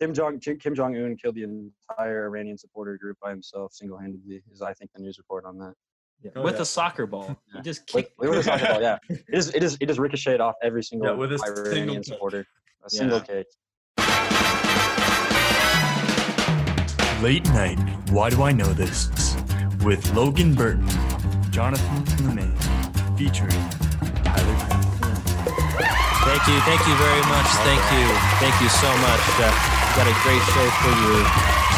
Kim 0.00 0.14
Jong 0.14 0.38
Kim 0.40 0.74
Jong 0.74 0.96
Un 0.96 1.14
killed 1.16 1.34
the 1.34 1.42
entire 1.42 2.24
Iranian 2.24 2.56
supporter 2.56 2.96
group 2.96 3.18
by 3.20 3.28
himself 3.28 3.72
single-handedly. 3.74 4.42
Is 4.50 4.62
I 4.62 4.72
think 4.72 4.90
the 4.94 5.00
news 5.02 5.18
report 5.18 5.44
on 5.44 5.58
that. 5.58 5.74
Yeah, 6.22 6.30
Oh, 6.36 6.42
with 6.42 6.54
yeah. 6.56 6.62
a 6.62 6.64
soccer 6.64 7.06
ball. 7.06 7.26
Yeah. 7.28 7.34
He 7.56 7.62
just 7.62 7.82
With, 7.94 8.06
kicked. 8.06 8.18
with 8.18 8.38
a 8.38 8.42
soccer 8.42 8.66
ball, 8.66 8.80
yeah. 8.80 8.98
It 9.10 9.24
is. 9.28 9.54
It 9.54 9.62
is. 9.62 9.76
It 9.80 9.90
is 9.90 9.98
ricocheted 9.98 10.40
off 10.40 10.54
every 10.62 10.82
single 10.82 11.08
Yeah, 11.08 11.14
with 11.14 11.32
a 11.32 11.38
Iranian 11.46 12.02
single 12.02 12.02
supporter. 12.04 12.46
A 12.84 12.88
single 12.90 13.20
kick. 13.20 13.46
Late 17.22 17.44
Night, 17.52 17.78
Why 18.10 18.30
Do 18.30 18.42
I 18.42 18.52
Know 18.52 18.72
This? 18.72 19.10
With 19.84 20.00
Logan 20.14 20.54
Burton, 20.54 20.88
Jonathan 21.50 22.04
LeMay, 22.24 22.48
featuring 23.18 23.50
Tyler 24.24 24.56
Thank 26.24 26.46
you, 26.48 26.56
thank 26.68 26.80
you 26.88 26.94
very 26.96 27.22
much. 27.28 27.48
Thank 27.68 27.82
you, 27.92 28.06
thank 28.40 28.56
you 28.62 28.68
so 28.70 28.88
much. 29.04 29.20
Uh, 29.36 29.79
we 29.90 29.96
got 29.96 30.06
a 30.06 30.22
great 30.22 30.42
show 30.54 30.70
for 30.78 30.94
you 31.02 31.14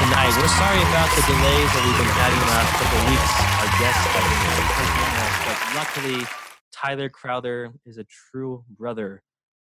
tonight. 0.05 0.33
We're 0.37 0.53
sorry 0.61 0.83
about 0.85 1.09
the 1.17 1.23
delays 1.25 1.69
that 1.73 1.83
we've 1.83 1.97
been 1.97 2.13
having 2.21 2.41
the 2.41 2.53
last 2.53 2.73
couple 2.77 2.99
of 3.01 3.09
weeks. 3.09 3.33
Our 3.57 3.71
guests 3.81 4.05
have 4.05 4.27
been 4.29 4.69
taking 4.77 5.13
us, 5.17 5.35
but 5.49 5.59
luckily, 5.77 6.27
Tyler 6.73 7.09
Crowther 7.09 7.73
is 7.87 7.97
a 7.97 8.05
true 8.05 8.65
brother 8.69 9.23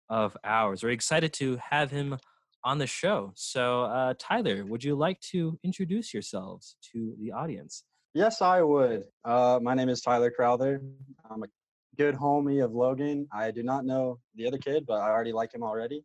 of 0.10 0.38
ours. 0.44 0.84
We're 0.84 0.92
excited 0.92 1.34
to 1.34 1.58
have 1.72 1.90
him 1.90 2.20
on 2.64 2.78
the 2.78 2.86
show. 2.86 3.32
So, 3.34 3.86
uh, 3.86 4.14
Tyler, 4.20 4.64
would 4.66 4.84
you 4.84 4.94
like 4.94 5.20
to 5.32 5.58
introduce 5.64 6.14
yourselves 6.14 6.76
to 6.94 7.16
the 7.20 7.32
audience? 7.32 7.86
Yes, 8.14 8.44
I 8.44 8.62
would. 8.62 9.06
Uh, 9.26 9.60
my 9.64 9.74
name 9.74 9.90
is 9.90 10.02
Tyler 10.02 10.30
Crowther. 10.30 10.84
I'm 11.30 11.42
a 11.42 11.48
good 11.98 12.14
homie 12.14 12.64
of 12.64 12.72
Logan. 12.72 13.28
I 13.34 13.50
do 13.50 13.64
not 13.64 13.84
know 13.84 14.20
the 14.36 14.46
other 14.46 14.60
kid, 14.60 14.86
but 14.86 15.00
I 15.00 15.10
already 15.10 15.34
like 15.34 15.56
him 15.56 15.64
already. 15.64 16.04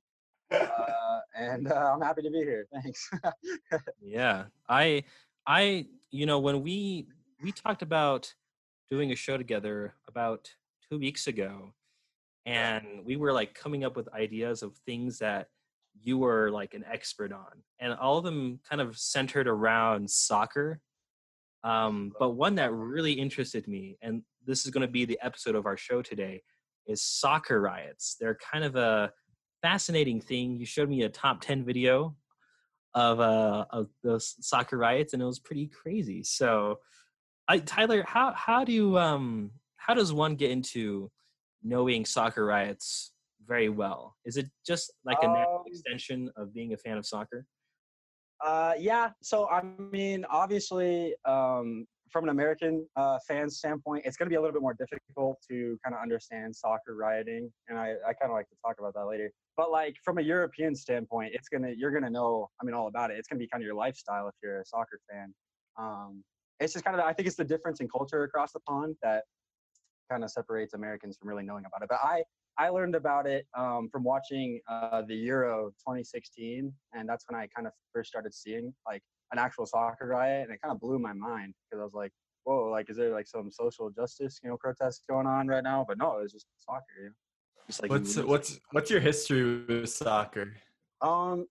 Uh, 0.52 1.20
and 1.37 1.70
uh, 1.70 1.92
I'm 1.95 2.01
happy 2.01 2.23
to 2.23 2.30
be 2.30 2.38
here. 2.38 2.66
Thanks. 2.73 3.11
Yeah, 4.01 4.45
I, 4.69 5.05
I, 5.47 5.87
you 6.11 6.27
know, 6.27 6.39
when 6.39 6.62
we 6.62 7.06
we 7.42 7.53
talked 7.53 7.83
about 7.83 8.33
doing 8.91 9.12
a 9.12 9.17
show 9.17 9.36
together 9.36 9.94
about 10.09 10.48
two 10.89 10.98
weeks 10.98 11.27
ago, 11.27 11.72
and 12.47 12.84
we 13.05 13.17
were 13.17 13.33
like 13.33 13.55
coming 13.55 13.84
up 13.84 13.97
with 13.97 14.12
ideas 14.12 14.62
of 14.62 14.77
things 14.86 15.19
that 15.19 15.48
you 16.00 16.19
were 16.19 16.50
like 16.50 16.75
an 16.75 16.84
expert 16.91 17.33
on, 17.33 17.62
and 17.81 17.94
all 17.94 18.19
of 18.19 18.25
them 18.25 18.61
kind 18.69 18.81
of 18.81 18.98
centered 18.98 19.48
around 19.48 20.11
soccer. 20.11 20.81
Um, 21.64 22.12
but 22.19 22.31
one 22.31 22.56
that 22.56 22.72
really 22.72 23.12
interested 23.12 23.69
me, 23.69 23.97
and 24.03 24.22
this 24.44 24.64
is 24.64 24.70
going 24.70 24.87
to 24.87 24.92
be 24.92 25.05
the 25.05 25.19
episode 25.22 25.55
of 25.55 25.66
our 25.66 25.77
show 25.77 26.03
today, 26.03 26.42
is 26.87 27.03
soccer 27.03 27.61
riots. 27.61 28.16
They're 28.20 28.39
kind 28.53 28.64
of 28.64 28.77
a 28.77 29.12
fascinating 29.63 30.21
thing. 30.21 30.57
You 30.59 30.67
showed 30.67 30.89
me 30.89 31.03
a 31.03 31.09
top 31.09 31.41
ten 31.41 31.65
video 31.65 32.17
of 32.95 33.21
uh 33.21 33.65
of 33.71 33.89
those 34.03 34.37
soccer 34.41 34.77
riots 34.77 35.13
and 35.15 35.23
it 35.23 35.27
was 35.27 35.39
pretty 35.39 35.67
crazy 35.67 36.23
so 36.23 36.79
i 37.49 37.59
tyler 37.59 38.05
how 38.07 38.33
how 38.35 38.65
do 38.65 38.73
you 38.73 38.99
um 38.99 39.51
how 39.77 39.95
does 39.95 40.13
one 40.13 40.35
get 40.37 40.51
into 40.51 41.11
knowing 41.63 42.05
soccer 42.05 42.45
riots 42.45 43.13
very 43.47 43.69
well 43.71 44.17
is 44.27 44.37
it 44.37 44.47
just 44.67 44.93
like 45.05 45.23
a 45.23 45.27
natural 45.27 45.61
Um, 45.61 45.65
extension 45.67 46.31
of 46.37 46.53
being 46.53 46.75
a 46.75 46.77
fan 46.77 46.99
of 46.99 47.07
soccer 47.07 47.47
Uh, 48.45 48.75
yeah. 48.79 49.11
So 49.23 49.49
I 49.49 49.63
mean, 49.93 50.25
obviously, 50.29 51.15
um, 51.25 51.87
from 52.11 52.25
an 52.25 52.31
American 52.31 52.87
uh, 52.97 53.19
fan 53.27 53.49
standpoint, 53.49 54.05
it's 54.05 54.17
going 54.17 54.27
to 54.27 54.31
be 54.31 54.37
a 54.37 54.41
little 54.41 54.53
bit 54.53 54.63
more 54.63 54.75
difficult 54.75 55.39
to 55.49 55.79
kind 55.85 55.95
of 55.95 56.03
understand 56.03 56.55
soccer 56.55 56.95
rioting, 56.95 57.53
and 57.69 57.79
I, 57.79 57.95
I 58.07 58.13
kind 58.13 58.31
of 58.31 58.33
like 58.33 58.49
to 58.49 58.57
talk 58.65 58.77
about 58.81 58.95
that 58.95 59.07
later. 59.07 59.33
But 59.56 59.70
like 59.70 59.97
from 60.05 60.19
a 60.19 60.22
European 60.22 60.75
standpoint, 60.75 61.33
it's 61.34 61.48
gonna 61.48 61.72
you're 61.77 61.91
gonna 61.91 62.11
know. 62.11 62.48
I 62.61 62.64
mean, 62.64 62.75
all 62.75 62.89
about 62.89 63.11
it. 63.11 63.19
It's 63.19 63.28
gonna 63.28 63.39
be 63.39 63.48
kind 63.48 63.62
of 63.62 63.67
your 63.67 63.75
lifestyle 63.75 64.28
if 64.28 64.34
you're 64.42 64.61
a 64.61 64.64
soccer 64.64 64.98
fan. 65.11 65.34
Um, 65.78 66.25
it's 66.61 66.72
just 66.72 66.84
kind 66.84 66.98
of 66.98 67.05
I 67.05 67.12
think 67.12 67.27
it's 67.27 67.36
the 67.36 67.44
difference 67.44 67.81
in 67.81 67.89
culture 67.89 68.22
across 68.22 68.53
the 68.53 68.61
pond 68.61 68.97
that 69.03 69.25
kind 70.11 70.25
of 70.25 70.31
separates 70.31 70.75
Americans 70.75 71.16
from 71.19 71.28
really 71.28 71.43
knowing 71.43 71.65
about 71.66 71.82
it. 71.82 71.88
But 71.88 71.99
I 72.03 72.22
I 72.59 72.69
learned 72.69 72.94
about 72.94 73.27
it 73.27 73.47
um, 73.56 73.88
from 73.91 74.04
watching 74.04 74.60
uh, 74.69 75.03
the 75.03 75.15
Euro 75.15 75.71
2016, 75.81 76.72
and 76.93 77.09
that's 77.09 77.25
when 77.28 77.41
I 77.41 77.47
kind 77.54 77.66
of 77.66 77.72
first 77.94 78.10
started 78.10 78.34
seeing 78.34 78.75
like 78.87 79.03
an 79.32 79.38
actual 79.38 79.65
soccer 79.66 80.06
riot, 80.06 80.44
and 80.44 80.53
it 80.53 80.60
kind 80.62 80.72
of 80.72 80.81
blew 80.81 80.98
my 80.98 81.15
mind 81.15 81.54
because 81.71 81.81
I 81.81 81.84
was 81.84 81.94
like, 81.94 82.12
"Whoa! 82.44 82.71
Like, 82.71 82.91
is 82.91 82.97
there 82.97 83.12
like 83.12 83.27
some 83.27 83.50
social 83.50 83.91
justice, 83.91 84.41
you 84.43 84.50
know, 84.50 84.56
protests 84.59 85.03
going 85.09 85.27
on 85.27 85.48
right 85.48 85.65
now?" 85.65 85.84
But 85.87 85.98
no, 85.98 86.19
it 86.19 86.22
was 86.22 86.32
just 86.32 86.47
soccer. 86.59 86.84
You 87.00 87.06
know? 87.06 87.15
Just 87.67 87.83
like 87.83 87.91
What's 87.91 88.17
you- 88.17 88.27
what's 88.27 88.61
what's 88.73 88.91
your 88.91 89.00
history 89.00 89.65
with 89.65 89.89
soccer? 89.89 90.55
um, 91.00 91.47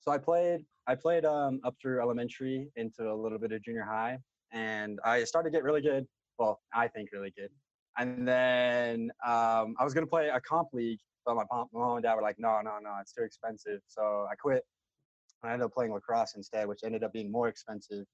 so 0.00 0.12
I 0.12 0.18
played 0.18 0.64
I 0.86 0.94
played 0.94 1.24
um 1.24 1.60
up 1.64 1.74
through 1.80 2.00
elementary 2.00 2.70
into 2.76 3.10
a 3.10 3.14
little 3.14 3.38
bit 3.38 3.52
of 3.52 3.62
junior 3.62 3.82
high, 3.84 4.18
and 4.52 4.98
I 5.04 5.24
started 5.24 5.50
to 5.50 5.56
get 5.56 5.62
really 5.64 5.80
good. 5.80 6.06
Well, 6.38 6.60
I 6.74 6.88
think 6.88 7.10
really 7.12 7.32
good. 7.36 7.50
And 7.98 8.28
then 8.28 9.10
um, 9.26 9.74
I 9.78 9.84
was 9.84 9.94
gonna 9.94 10.06
play 10.06 10.28
a 10.28 10.40
comp 10.40 10.68
league, 10.72 10.98
but 11.24 11.34
my 11.34 11.44
mom, 11.50 11.68
my 11.72 11.80
mom 11.80 11.96
and 11.96 12.02
dad 12.04 12.14
were 12.14 12.22
like, 12.22 12.38
"No, 12.38 12.60
no, 12.60 12.78
no, 12.82 12.96
it's 13.00 13.12
too 13.12 13.22
expensive." 13.22 13.80
So 13.86 14.26
I 14.30 14.34
quit. 14.34 14.62
And 15.42 15.50
I 15.50 15.52
ended 15.54 15.66
up 15.66 15.72
playing 15.72 15.92
lacrosse 15.92 16.34
instead, 16.34 16.66
which 16.66 16.80
ended 16.84 17.04
up 17.04 17.12
being 17.12 17.30
more 17.30 17.48
expensive. 17.48 18.04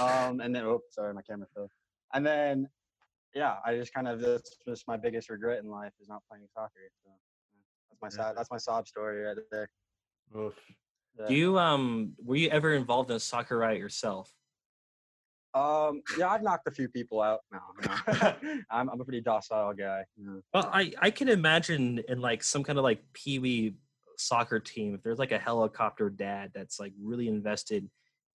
Um, 0.00 0.40
and 0.40 0.54
then, 0.54 0.64
oh, 0.64 0.80
sorry, 0.90 1.12
my 1.14 1.20
camera 1.22 1.46
fell. 1.54 1.68
And 2.14 2.24
then, 2.26 2.66
yeah, 3.36 3.56
I 3.66 3.76
just 3.76 3.92
kind 3.92 4.08
of 4.08 4.20
that's 4.20 4.56
just 4.66 4.88
my 4.88 4.96
biggest 4.96 5.28
regret 5.28 5.62
in 5.62 5.70
life 5.70 5.92
is 6.00 6.08
not 6.08 6.22
playing 6.28 6.46
soccer. 6.54 6.70
So 7.04 7.10
yeah, 7.10 7.60
that's 7.90 8.02
my 8.02 8.08
sad, 8.08 8.36
that's 8.36 8.50
my 8.50 8.56
sob 8.56 8.88
story 8.88 9.22
right 9.24 9.36
there. 9.52 9.68
Oof. 10.36 10.54
Yeah. 11.18 11.26
do 11.28 11.34
you 11.34 11.58
um 11.58 12.12
were 12.22 12.36
you 12.36 12.48
ever 12.48 12.74
involved 12.74 13.10
in 13.10 13.16
a 13.16 13.20
soccer 13.20 13.56
riot 13.56 13.78
yourself 13.78 14.30
Um, 15.54 16.02
yeah, 16.18 16.28
I've 16.28 16.42
knocked 16.42 16.68
a 16.68 16.70
few 16.70 16.88
people 16.90 17.22
out. 17.22 17.40
No, 17.50 17.60
no. 17.86 18.34
I'm, 18.70 18.90
I'm 18.90 19.00
a 19.00 19.04
pretty 19.04 19.22
docile 19.22 19.72
guy. 19.72 20.04
Yeah. 20.18 20.40
Well, 20.52 20.70
I 20.72 20.92
I 20.98 21.10
can 21.10 21.28
imagine 21.28 22.02
in 22.08 22.20
like 22.20 22.42
some 22.42 22.64
kind 22.64 22.78
of 22.78 22.84
like 22.84 23.02
pee 23.12 23.38
wee 23.38 23.76
soccer 24.18 24.60
team, 24.60 24.94
if 24.94 25.02
there's 25.02 25.18
like 25.18 25.32
a 25.32 25.38
helicopter 25.38 26.10
dad 26.10 26.52
that's 26.54 26.80
like 26.80 26.92
really 27.00 27.28
invested 27.28 27.88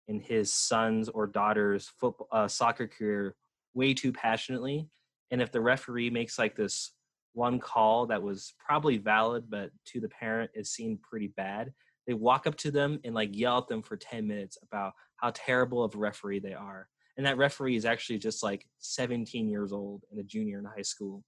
in 0.07 0.19
his 0.19 0.53
son's 0.53 1.09
or 1.09 1.27
daughter's 1.27 1.89
football 1.99 2.27
uh, 2.31 2.47
soccer 2.47 2.87
career 2.87 3.35
way 3.73 3.93
too 3.93 4.11
passionately, 4.11 4.87
and 5.31 5.41
if 5.41 5.51
the 5.51 5.61
referee 5.61 6.09
makes 6.09 6.37
like 6.37 6.55
this 6.55 6.93
one 7.33 7.59
call 7.59 8.07
that 8.07 8.21
was 8.21 8.53
probably 8.59 8.97
valid, 8.97 9.49
but 9.49 9.71
to 9.85 9.99
the 9.99 10.09
parent 10.09 10.51
it 10.53 10.67
seemed 10.67 11.01
pretty 11.01 11.27
bad, 11.27 11.73
they 12.07 12.13
walk 12.13 12.47
up 12.47 12.55
to 12.57 12.71
them 12.71 12.99
and 13.03 13.15
like 13.15 13.35
yell 13.35 13.59
at 13.59 13.67
them 13.67 13.81
for 13.81 13.97
ten 13.97 14.27
minutes 14.27 14.57
about 14.63 14.93
how 15.15 15.31
terrible 15.33 15.83
of 15.83 15.95
a 15.95 15.97
referee 15.97 16.39
they 16.39 16.53
are. 16.53 16.87
And 17.17 17.25
that 17.25 17.37
referee 17.37 17.75
is 17.75 17.85
actually 17.85 18.19
just 18.19 18.41
like 18.41 18.65
17 18.79 19.47
years 19.47 19.73
old 19.73 20.03
and 20.09 20.19
a 20.19 20.23
junior 20.23 20.59
in 20.59 20.65
high 20.65 20.81
school. 20.81 21.23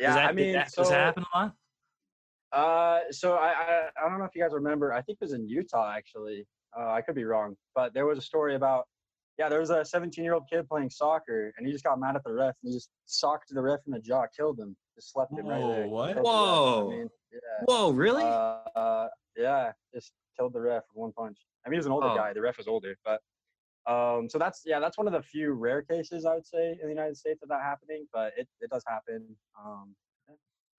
Yeah, 0.00 0.14
that, 0.14 0.30
I 0.30 0.32
mean, 0.32 0.54
that, 0.54 0.72
so, 0.72 0.82
does 0.82 0.90
that 0.90 1.04
happen 1.04 1.24
a 1.34 1.38
lot? 1.38 1.54
Uh, 2.52 3.00
so 3.12 3.34
I, 3.34 3.48
I 3.48 3.80
I 3.96 4.08
don't 4.08 4.18
know 4.18 4.24
if 4.24 4.34
you 4.34 4.42
guys 4.42 4.52
remember. 4.52 4.92
I 4.92 5.02
think 5.02 5.18
it 5.20 5.24
was 5.24 5.32
in 5.32 5.48
Utah 5.48 5.92
actually. 5.96 6.46
Uh, 6.76 6.90
I 6.90 7.00
could 7.00 7.14
be 7.14 7.24
wrong, 7.24 7.56
but 7.74 7.94
there 7.94 8.06
was 8.06 8.18
a 8.18 8.22
story 8.22 8.54
about 8.54 8.86
yeah, 9.40 9.48
there 9.48 9.58
was 9.60 9.70
a 9.70 9.82
17 9.82 10.22
year 10.22 10.34
old 10.34 10.46
kid 10.50 10.68
playing 10.68 10.90
soccer, 10.90 11.50
and 11.56 11.66
he 11.66 11.72
just 11.72 11.82
got 11.82 11.98
mad 11.98 12.14
at 12.14 12.22
the 12.24 12.32
ref, 12.32 12.54
and 12.62 12.70
he 12.70 12.76
just 12.76 12.90
socked 13.06 13.48
the 13.50 13.62
ref 13.62 13.80
in 13.86 13.92
the 13.92 13.98
jaw, 13.98 14.26
killed 14.36 14.60
him, 14.60 14.76
just 14.94 15.12
slept 15.14 15.32
him 15.32 15.46
right 15.46 15.62
there. 15.62 15.86
What? 15.86 16.12
Killed 16.12 16.16
the 16.18 16.20
ref. 16.20 16.24
Whoa. 16.26 16.86
I 16.92 16.96
mean, 16.96 17.08
yeah. 17.32 17.38
Whoa, 17.64 17.90
really? 17.90 18.22
Uh, 18.22 18.26
uh, 18.76 19.08
yeah, 19.38 19.72
just 19.94 20.12
killed 20.38 20.52
the 20.52 20.60
ref 20.60 20.82
with 20.92 21.00
one 21.00 21.12
punch. 21.12 21.38
I 21.64 21.70
mean, 21.70 21.76
he 21.76 21.78
was 21.78 21.86
an 21.86 21.92
older 21.92 22.08
Oh. 22.08 22.14
guy. 22.16 22.34
The 22.34 22.42
ref 22.42 22.58
was 22.58 22.68
older, 22.68 22.94
but 23.02 23.22
um, 23.90 24.28
so 24.28 24.36
that's 24.38 24.60
yeah, 24.66 24.78
that's 24.78 24.98
one 24.98 25.06
of 25.06 25.14
the 25.14 25.22
few 25.22 25.52
rare 25.54 25.80
cases 25.80 26.26
I 26.26 26.34
would 26.34 26.46
say 26.46 26.72
in 26.72 26.80
the 26.82 26.94
United 26.94 27.16
States 27.16 27.42
of 27.42 27.48
that 27.48 27.62
happening, 27.62 28.06
but 28.12 28.34
it, 28.36 28.46
it 28.60 28.68
does 28.70 28.84
happen. 28.86 29.24
Um, 29.58 29.94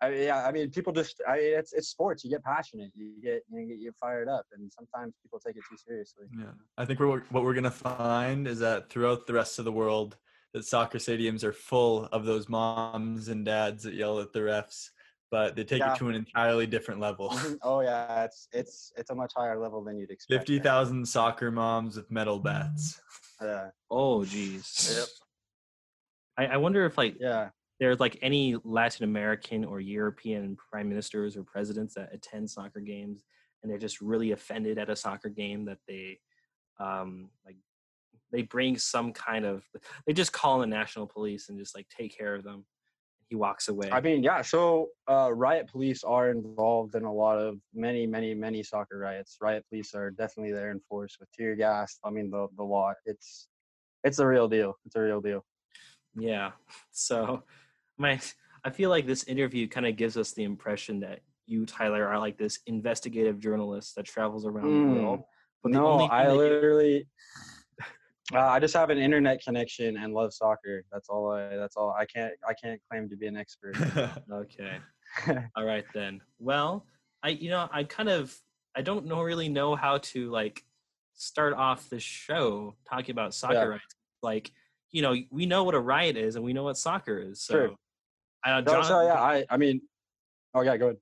I, 0.02 0.10
yeah, 0.16 0.46
I 0.48 0.52
mean, 0.52 0.72
people 0.72 0.92
just 0.94 1.22
I, 1.28 1.38
it's 1.38 1.74
it's 1.74 1.90
sports. 1.90 2.24
You 2.24 2.32
get 2.32 2.44
passionate, 2.44 2.92
you 2.96 3.14
get 3.22 3.44
you 3.52 3.68
get 3.68 3.78
you 3.78 3.92
fired 4.00 4.28
up, 4.28 4.46
and 4.54 4.72
sometimes 4.72 5.14
people 5.22 5.40
take 5.40 5.56
it 5.56 5.64
too 5.70 5.78
seriously. 5.78 6.26
Yeah, 6.38 6.46
I 6.78 6.86
think 6.86 7.00
we're, 7.00 7.20
what 7.30 7.44
we're 7.44 7.54
gonna 7.54 7.70
find 7.70 8.48
is 8.48 8.60
that 8.60 8.90
throughout 8.90 9.28
the 9.28 9.34
rest 9.34 9.60
of 9.60 9.66
the 9.66 9.72
world, 9.72 10.18
that 10.54 10.66
soccer 10.66 10.98
stadiums 10.98 11.44
are 11.44 11.54
full 11.54 12.06
of 12.06 12.26
those 12.26 12.50
moms 12.50 13.28
and 13.28 13.46
dads 13.46 13.84
that 13.84 13.94
yell 13.94 14.20
at 14.20 14.34
the 14.34 14.40
refs, 14.40 14.90
but 15.30 15.56
they 15.56 15.64
take 15.64 15.80
Yeah. 15.80 15.94
it 15.94 15.98
to 16.00 16.10
an 16.10 16.16
entirely 16.16 16.66
different 16.66 17.00
level. 17.00 17.30
Mhm. 17.30 17.58
oh 17.62 17.82
yeah, 17.82 18.24
it's 18.24 18.48
it's 18.52 18.92
it's 18.98 19.12
a 19.12 19.16
much 19.16 19.34
higher 19.36 19.60
level 19.60 19.84
than 19.84 19.98
you'd 20.00 20.10
expect. 20.10 20.40
Fifty 20.40 20.58
thousand 20.58 21.08
soccer 21.08 21.52
moms 21.52 21.96
with 21.96 22.10
metal 22.10 22.40
bats. 22.40 23.00
Yeah, 23.40 23.70
oh, 23.92 24.26
geez. 24.26 24.96
Yep. 24.98 25.08
I, 26.50 26.54
I 26.56 26.58
wonder 26.58 26.86
if 26.86 26.98
like 26.98 27.18
yeah. 27.20 27.50
There's 27.82 28.00
like 28.00 28.18
any 28.22 28.56
Latin 28.64 29.04
American 29.04 29.66
or 29.66 29.82
European 29.82 30.56
prime 30.56 30.88
ministers 30.88 31.36
or 31.36 31.44
presidents 31.44 31.96
that 31.96 32.14
attend 32.14 32.50
soccer 32.50 32.80
games 32.80 33.24
and 33.62 33.72
they're 33.72 33.80
just 33.80 34.02
really 34.02 34.32
offended 34.32 34.78
at 34.78 34.90
a 34.90 34.96
soccer 34.96 35.30
game 35.30 35.66
that 35.66 35.80
they 35.88 36.20
um 36.80 37.30
like 37.46 37.58
they 38.32 38.44
bring 38.44 38.78
some 38.78 39.12
kind 39.12 39.46
of 39.46 39.64
they 40.06 40.14
just 40.14 40.32
call 40.32 40.60
the 40.60 40.68
national 40.68 41.08
police 41.08 41.50
and 41.50 41.60
just 41.60 41.76
like 41.76 41.88
take 41.90 42.16
care 42.16 42.36
of 42.36 42.44
them. 42.44 42.64
he 43.30 43.36
walks 43.36 43.68
away. 43.68 43.90
I 43.92 44.00
mean, 44.00 44.24
yeah. 44.24 44.42
So, 44.42 44.90
uh, 45.10 45.34
riot 45.34 45.68
police 45.68 46.04
are 46.04 46.30
involved 46.30 46.96
in 46.96 47.04
a 47.04 47.14
lot 47.14 47.38
of 47.38 47.58
many, 47.74 48.06
many, 48.06 48.34
many 48.34 48.64
soccer 48.64 49.00
riots. 49.00 49.38
Riot 49.42 49.66
police 49.70 49.94
are 49.94 50.12
definitely 50.12 50.54
there 50.54 50.72
in 50.72 50.80
force 50.80 51.18
with 51.20 51.30
tear 51.32 51.56
gas. 51.56 52.00
I 52.06 52.10
mean, 52.10 52.30
the 52.30 52.48
the 52.58 52.64
law. 52.64 52.94
It's 53.06 53.48
it's 54.04 54.20
a 54.20 54.28
real 54.28 54.48
deal. 54.48 54.76
It's 54.86 54.96
a 54.96 55.02
real 55.02 55.22
deal. 55.22 55.44
Yeah. 56.16 56.52
So, 56.94 57.44
my 58.02 58.20
I 58.64 58.70
feel 58.70 58.90
like 58.90 59.08
this 59.08 59.24
interview 59.24 59.68
kind 59.68 59.86
of 59.88 59.96
gives 59.96 60.18
us 60.18 60.34
the 60.34 60.44
impression 60.44 61.00
that 61.02 61.22
you, 61.46 61.66
Tyler, 61.66 62.06
are 62.08 62.20
like 62.20 62.38
this 62.38 62.60
investigative 62.68 63.40
journalist 63.40 63.96
that 63.96 64.06
travels 64.06 64.46
around 64.46 64.66
Mm. 64.66 64.96
the 64.96 65.02
world. 65.02 65.24
But 65.64 65.72
no, 65.72 66.00
I 66.02 66.32
literally. 66.32 67.08
Uh, 68.34 68.40
I 68.40 68.60
just 68.62 68.74
have 68.76 68.90
an 68.90 68.98
internet 68.98 69.44
connection 69.44 69.98
and 69.98 70.14
love 70.14 70.34
soccer. 70.34 70.86
That's 70.90 71.10
all. 71.10 71.32
I. 71.34 71.58
That's 71.58 71.76
all. 71.76 71.94
I 71.98 72.06
can't. 72.06 72.32
I 72.48 72.54
can't 72.54 72.80
claim 72.90 73.10
to 73.10 73.18
be 73.18 73.28
an 73.28 73.36
expert. 73.36 73.76
Okay. 74.32 74.78
All 75.58 75.66
right 75.66 75.84
then. 75.94 76.22
Well, 76.40 76.86
I 77.22 77.30
you 77.30 77.50
know 77.50 77.68
I 77.74 77.84
kind 77.84 78.08
of 78.08 78.34
I 78.74 78.84
don't 78.84 79.06
know 79.06 79.22
really 79.22 79.50
know 79.50 79.76
how 79.76 79.98
to 79.98 80.30
like 80.32 80.64
start 81.14 81.54
off 81.56 81.90
the 81.90 82.00
show 82.00 82.76
talking 82.90 83.12
about 83.12 83.34
soccer 83.34 83.56
Yeah. 83.56 83.64
rights. 83.66 83.96
Like 84.24 84.52
you 84.92 85.02
know 85.02 85.14
we 85.30 85.46
know 85.46 85.66
what 85.66 85.76
a 85.76 85.80
riot 85.80 86.16
is 86.16 86.38
and 86.38 86.46
we 86.46 86.54
know 86.54 86.64
what 86.64 86.78
soccer 86.78 87.18
is. 87.20 87.42
So 87.42 87.54
Sure. 87.54 87.76
I 88.44 88.62
No, 88.62 88.82
so 88.82 89.02
yeah, 89.04 89.22
I. 89.22 89.46
I 89.50 89.58
mean. 89.58 89.82
Oh 90.54 90.62
yeah, 90.62 90.78
go 90.78 90.88
ahead. 90.88 90.98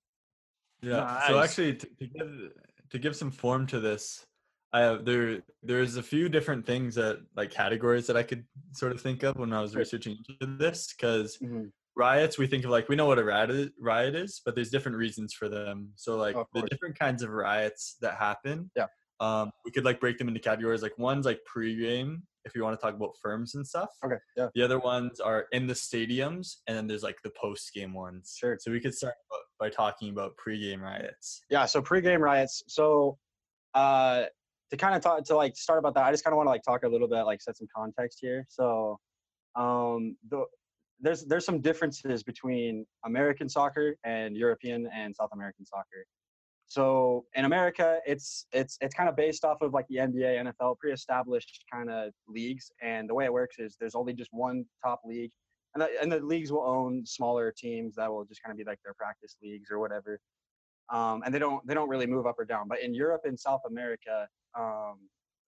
Yeah. 0.81 1.27
So 1.27 1.39
actually, 1.39 1.75
to, 1.75 1.87
to 1.87 2.07
give 2.07 2.51
to 2.91 2.99
give 2.99 3.15
some 3.15 3.31
form 3.31 3.67
to 3.67 3.79
this, 3.79 4.25
I 4.73 4.81
have 4.81 5.05
there 5.05 5.41
there's 5.63 5.95
a 5.97 6.03
few 6.03 6.29
different 6.29 6.65
things 6.65 6.95
that 6.95 7.19
like 7.35 7.51
categories 7.51 8.07
that 8.07 8.17
I 8.17 8.23
could 8.23 8.45
sort 8.73 8.91
of 8.91 9.01
think 9.01 9.23
of 9.23 9.35
when 9.37 9.53
I 9.53 9.61
was 9.61 9.75
researching 9.75 10.17
into 10.17 10.57
this 10.57 10.93
because 10.93 11.37
Mhm. 11.37 11.71
riots 11.95 12.37
we 12.37 12.47
think 12.47 12.63
of 12.65 12.71
like 12.71 12.87
we 12.89 12.95
know 12.95 13.07
what 13.07 13.19
a 13.19 13.23
riot 13.23 13.49
is, 13.49 13.69
riot 13.79 14.15
is, 14.15 14.41
but 14.45 14.55
there's 14.55 14.69
different 14.69 14.97
reasons 14.97 15.33
for 15.33 15.49
them. 15.49 15.91
So 15.95 16.15
like 16.17 16.35
Of 16.35 16.47
the 16.53 16.61
different 16.63 16.97
kinds 16.97 17.23
of 17.23 17.29
riots 17.31 17.97
that 18.01 18.15
happen. 18.15 18.71
Yeah. 18.75 18.87
Um, 19.19 19.51
we 19.65 19.71
could 19.71 19.83
like 19.83 19.99
break 19.99 20.17
them 20.17 20.27
into 20.29 20.39
categories. 20.39 20.81
Like 20.81 20.97
one's 20.97 21.25
like 21.25 21.43
pre-game, 21.45 22.23
if 22.45 22.55
you 22.55 22.63
want 22.63 22.79
to 22.79 22.83
talk 22.83 22.95
about 22.95 23.15
firms 23.21 23.55
and 23.55 23.65
stuff. 23.65 23.89
Okay. 24.03 24.15
Yeah. 24.37 24.47
The 24.55 24.63
other 24.63 24.79
ones 24.79 25.19
are 25.19 25.45
in 25.51 25.67
the 25.67 25.73
stadiums, 25.73 26.57
and 26.67 26.75
then 26.77 26.87
there's 26.87 27.03
like 27.03 27.21
the 27.23 27.31
post-game 27.31 27.93
ones. 27.93 28.35
Sure. 28.39 28.57
So 28.59 28.71
we 28.71 28.79
could 28.79 28.95
start 28.95 29.15
by- 29.29 29.67
by 29.67 29.69
talking 29.69 30.09
about 30.09 30.37
pre-game 30.37 30.81
riots. 30.81 31.43
Yeah. 31.49 31.65
So 31.65 31.81
pregame 31.81 32.19
riots. 32.19 32.63
So, 32.67 33.17
uh, 33.73 34.25
to 34.71 34.77
kind 34.77 34.95
of 34.95 35.01
talk 35.01 35.23
to 35.25 35.35
like 35.35 35.57
start 35.57 35.79
about 35.79 35.95
that, 35.95 36.05
I 36.05 36.11
just 36.11 36.23
kind 36.23 36.33
of 36.33 36.37
want 36.37 36.47
to 36.47 36.51
like 36.51 36.63
talk 36.63 36.83
a 36.83 36.87
little 36.87 37.07
bit, 37.07 37.23
like 37.23 37.41
set 37.41 37.57
some 37.57 37.67
context 37.75 38.19
here. 38.21 38.45
So, 38.49 38.99
um, 39.55 40.15
the 40.29 40.45
there's 41.01 41.25
there's 41.25 41.45
some 41.45 41.59
differences 41.61 42.23
between 42.23 42.85
American 43.05 43.49
soccer 43.49 43.95
and 44.03 44.35
European 44.35 44.87
and 44.93 45.15
South 45.15 45.29
American 45.33 45.65
soccer. 45.65 46.05
So 46.69 47.25
in 47.35 47.45
America, 47.45 47.99
it's 48.05 48.45
it's 48.53 48.77
it's 48.79 48.95
kind 48.95 49.09
of 49.09 49.15
based 49.15 49.43
off 49.43 49.61
of 49.61 49.73
like 49.73 49.87
the 49.89 49.97
NBA, 49.97 50.53
NFL, 50.61 50.77
pre-established 50.77 51.65
kind 51.71 51.89
of 51.89 52.13
leagues, 52.27 52.71
and 52.81 53.09
the 53.09 53.13
way 53.13 53.25
it 53.25 53.33
works 53.33 53.57
is 53.59 53.75
there's 53.79 53.95
only 53.95 54.13
just 54.13 54.29
one 54.31 54.63
top 54.83 55.01
league, 55.03 55.31
and 55.73 55.81
the, 55.81 55.89
and 56.01 56.11
the 56.11 56.19
leagues 56.21 56.51
will 56.51 56.63
own 56.63 57.05
smaller 57.05 57.51
teams 57.51 57.95
that 57.95 58.09
will 58.09 58.23
just 58.23 58.41
kind 58.43 58.51
of 58.51 58.57
be 58.57 58.63
like 58.63 58.79
their 58.83 58.93
practice 58.93 59.35
leagues 59.41 59.69
or 59.69 59.79
whatever 59.79 60.19
um, 60.91 61.21
and 61.25 61.33
they 61.33 61.39
don't 61.39 61.65
they 61.67 61.73
don't 61.73 61.89
really 61.89 62.07
move 62.07 62.25
up 62.25 62.35
or 62.39 62.45
down. 62.45 62.67
But 62.67 62.81
in 62.81 62.93
Europe 62.93 63.21
and 63.25 63.39
South 63.39 63.61
America, 63.67 64.27
um, 64.57 64.97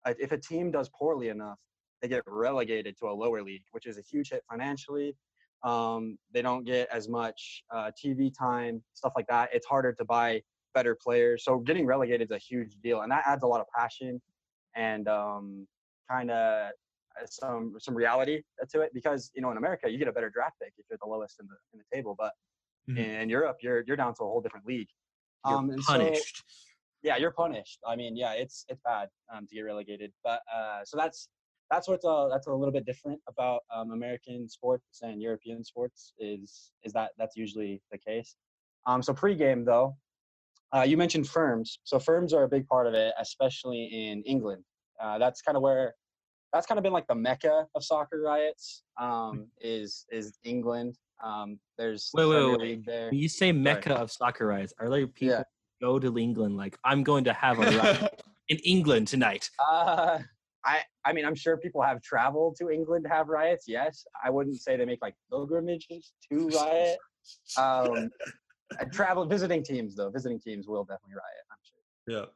if 0.07 0.33
a 0.33 0.39
team 0.39 0.71
does 0.71 0.89
poorly 0.99 1.29
enough, 1.29 1.59
they 2.01 2.09
get 2.09 2.23
relegated 2.27 2.97
to 2.99 3.07
a 3.07 3.13
lower 3.13 3.43
league, 3.43 3.65
which 3.73 3.87
is 3.87 3.99
a 3.99 4.03
huge 4.03 4.31
hit 4.31 4.43
financially. 4.51 5.15
Um, 5.63 6.19
they 6.33 6.43
don't 6.43 6.65
get 6.65 6.89
as 6.93 7.09
much 7.09 7.63
uh, 7.75 7.91
TV 8.03 8.33
time, 8.37 8.83
stuff 8.95 9.13
like 9.17 9.27
that. 9.29 9.51
It's 9.53 9.67
harder 9.67 9.93
to 9.95 10.05
buy 10.05 10.43
better 10.77 10.95
players, 11.07 11.39
so 11.47 11.51
getting 11.69 11.87
relegated 11.95 12.25
is 12.31 12.35
a 12.41 12.43
huge 12.51 12.73
deal, 12.87 12.99
and 13.03 13.11
that 13.15 13.23
adds 13.27 13.43
a 13.43 13.47
lot 13.53 13.61
of 13.65 13.67
passion 13.81 14.21
and 14.89 15.05
um, 15.09 15.67
kind 16.11 16.31
of 16.31 16.71
some 17.41 17.63
some 17.87 17.95
reality 18.03 18.37
to 18.73 18.77
it. 18.85 18.91
Because 18.99 19.21
you 19.35 19.41
know, 19.43 19.51
in 19.55 19.57
America, 19.57 19.85
you 19.93 19.99
get 20.03 20.09
a 20.09 20.17
better 20.19 20.31
draft 20.37 20.57
pick 20.63 20.73
if 20.81 20.85
you're 20.91 20.99
the 21.03 21.09
lowest 21.15 21.35
in 21.41 21.47
the 21.51 21.57
in 21.73 21.79
the 21.83 21.89
table, 21.97 22.15
but 22.25 22.33
Mhm. 22.89 23.23
in 23.23 23.29
Europe, 23.37 23.57
you're 23.65 23.81
you're 23.87 24.01
down 24.03 24.13
to 24.19 24.23
a 24.27 24.29
whole 24.33 24.43
different 24.47 24.67
league. 24.73 24.91
You're 25.49 25.59
Um, 25.59 25.71
and 25.71 25.83
so- 25.83 25.93
punished. 25.95 26.37
yeah, 27.09 27.17
you're 27.23 27.37
punished. 27.45 27.79
I 27.93 27.95
mean, 28.01 28.13
yeah, 28.23 28.33
it's 28.43 28.57
it's 28.71 28.83
bad 28.93 29.07
um, 29.33 29.43
to 29.49 29.53
get 29.57 29.63
relegated. 29.73 30.11
But 30.29 30.41
uh, 30.57 30.81
so 30.91 30.95
that's 31.03 31.19
that's 31.73 31.87
what's 31.89 32.05
uh, 32.15 32.29
that's 32.33 32.47
a 32.47 32.55
little 32.63 32.77
bit 32.79 32.85
different 32.91 33.19
about 33.33 33.61
um, 33.75 33.89
American 33.99 34.41
sports 34.57 34.97
and 35.07 35.15
European 35.29 35.65
sports 35.73 36.01
is 36.31 36.71
is 36.87 36.93
that 36.99 37.09
that's 37.19 37.35
usually 37.45 37.73
the 37.95 37.99
case. 38.11 38.31
Um, 38.89 39.01
so 39.07 39.13
pregame 39.25 39.65
though, 39.71 39.89
uh, 40.75 40.83
you 40.83 40.97
mentioned 40.97 41.29
firms. 41.29 41.79
So 41.85 41.99
firms 41.99 42.33
are 42.33 42.45
a 42.45 42.49
big 42.49 42.67
part 42.67 42.87
of 42.87 42.95
it, 42.95 43.15
especially 43.19 43.85
in 43.85 44.23
England. 44.23 44.65
Uh, 45.01 45.19
that's 45.19 45.43
kind 45.43 45.57
of 45.57 45.63
where 45.63 45.95
that's 46.53 46.67
kind 46.67 46.79
of 46.79 46.83
been 46.83 46.93
like 46.93 47.07
the 47.07 47.15
mecca 47.15 47.67
of 47.75 47.85
soccer 47.85 48.21
riots. 48.21 48.83
Um, 49.01 49.49
is 49.61 50.07
is 50.11 50.39
England? 50.45 50.97
Um, 51.23 51.59
there's 51.79 52.11
Wait, 52.15 52.27
wait, 52.27 52.59
wait. 52.59 52.87
There. 52.87 53.11
When 53.11 53.19
you 53.19 53.29
say 53.29 53.53
mecca 53.53 53.95
of 53.95 54.11
soccer 54.11 54.47
riots, 54.47 54.73
are 54.79 54.89
there 54.89 55.07
people 55.07 55.37
Yeah. 55.39 55.43
go 55.81 55.99
to 55.99 56.17
England 56.19 56.57
like 56.57 56.79
I'm 56.85 57.03
going 57.03 57.25
to 57.25 57.33
have 57.33 57.59
a 57.59 57.71
riot 57.77 58.23
in 58.49 58.59
England 58.59 59.09
tonight? 59.09 59.51
Uh, 59.59 60.19
I 60.65 60.83
I 61.05 61.13
mean, 61.13 61.25
I'm 61.25 61.35
sure 61.35 61.57
people 61.57 61.83
have 61.83 62.03
traveled 62.03 62.57
to 62.57 62.71
England 62.71 63.05
to 63.05 63.11
have 63.11 63.29
riots. 63.29 63.67
Yes, 63.69 64.05
I 64.25 64.31
wouldn't 64.31 64.61
say 64.61 64.77
they 64.77 64.85
make 64.85 65.01
like 65.03 65.15
pilgrimages 65.31 66.13
to 66.31 66.49
riot. 66.49 66.99
Um, 67.59 68.09
travel 68.93 69.25
visiting 69.25 69.63
teams 69.63 69.95
though. 69.97 70.11
Visiting 70.11 70.41
teams 70.41 70.67
will 70.67 70.85
definitely 70.85 71.15
riot. 71.15 71.45
I'm 71.51 71.59
sure. 71.63 72.21
Yeah. 72.21 72.27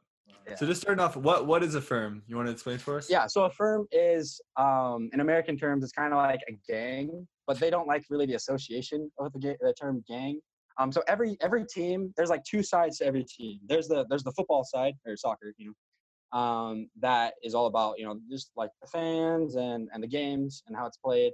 Yeah. 0.47 0.55
So 0.55 0.65
just 0.65 0.81
starting 0.81 1.03
off, 1.03 1.15
what 1.15 1.45
what 1.45 1.63
is 1.63 1.75
a 1.75 1.81
firm? 1.81 2.23
You 2.27 2.35
want 2.35 2.47
to 2.47 2.51
explain 2.51 2.77
for 2.77 2.97
us? 2.97 3.09
Yeah. 3.09 3.27
So 3.27 3.43
a 3.43 3.49
firm 3.49 3.87
is, 3.91 4.41
um, 4.57 5.09
in 5.13 5.19
American 5.19 5.57
terms, 5.57 5.83
it's 5.83 5.93
kind 5.93 6.13
of 6.13 6.17
like 6.17 6.41
a 6.49 6.53
gang, 6.67 7.27
but 7.47 7.59
they 7.59 7.69
don't 7.69 7.87
like 7.87 8.05
really 8.09 8.25
the 8.25 8.33
association 8.35 9.11
of 9.19 9.31
the, 9.33 9.39
ga- 9.39 9.57
the 9.61 9.73
term 9.79 10.03
gang. 10.07 10.39
Um, 10.77 10.91
so 10.91 11.03
every 11.07 11.37
every 11.41 11.65
team, 11.65 12.13
there's 12.17 12.29
like 12.29 12.43
two 12.43 12.63
sides 12.63 12.97
to 12.99 13.05
every 13.05 13.23
team. 13.23 13.59
There's 13.67 13.87
the 13.87 14.05
there's 14.09 14.23
the 14.23 14.31
football 14.31 14.63
side 14.63 14.95
or 15.05 15.15
soccer, 15.15 15.53
you 15.57 15.73
know, 16.33 16.39
um, 16.39 16.89
that 16.99 17.33
is 17.43 17.53
all 17.53 17.67
about 17.67 17.99
you 17.99 18.05
know 18.05 18.19
just 18.29 18.51
like 18.55 18.71
the 18.81 18.87
fans 18.87 19.55
and 19.55 19.89
and 19.93 20.01
the 20.01 20.07
games 20.07 20.63
and 20.67 20.75
how 20.75 20.85
it's 20.85 20.97
played. 20.97 21.33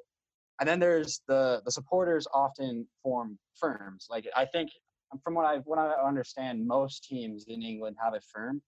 And 0.60 0.68
then 0.68 0.80
there's 0.80 1.22
the 1.28 1.62
the 1.66 1.72
supporters 1.72 2.28
often 2.34 2.88
form 3.04 3.38
firms. 3.56 4.08
Like 4.10 4.28
I 4.36 4.46
think 4.46 4.70
from 5.24 5.34
what 5.34 5.46
I 5.46 5.58
what 5.60 5.80
I 5.80 5.92
understand, 6.06 6.66
most 6.68 7.04
teams 7.04 7.46
in 7.48 7.62
England 7.62 7.96
have 8.04 8.14
a 8.14 8.22
firm, 8.22 8.62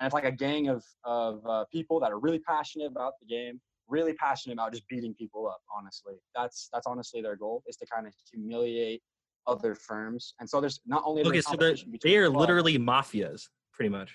and 0.00 0.06
it's 0.06 0.14
like 0.14 0.24
a 0.24 0.32
gang 0.32 0.68
of 0.68 0.84
of 1.04 1.46
uh, 1.46 1.64
people 1.72 2.00
that 2.00 2.12
are 2.12 2.18
really 2.18 2.38
passionate 2.40 2.86
about 2.86 3.14
the 3.20 3.26
game, 3.26 3.60
really 3.88 4.14
passionate 4.14 4.54
about 4.54 4.72
just 4.72 4.86
beating 4.88 5.14
people 5.14 5.48
up. 5.48 5.60
Honestly, 5.76 6.14
that's 6.34 6.68
that's 6.72 6.86
honestly 6.86 7.22
their 7.22 7.36
goal 7.36 7.62
is 7.66 7.76
to 7.76 7.86
kind 7.86 8.06
of 8.06 8.12
humiliate 8.30 9.02
other 9.46 9.74
firms. 9.74 10.34
And 10.40 10.48
so 10.48 10.60
there's 10.60 10.80
not 10.86 11.02
only 11.06 11.22
Okay, 11.24 11.40
so 11.40 11.56
they're, 11.56 11.74
they 12.02 12.16
are 12.16 12.26
clubs, 12.26 12.40
literally 12.40 12.78
mafias, 12.78 13.48
pretty 13.72 13.88
much. 13.88 14.14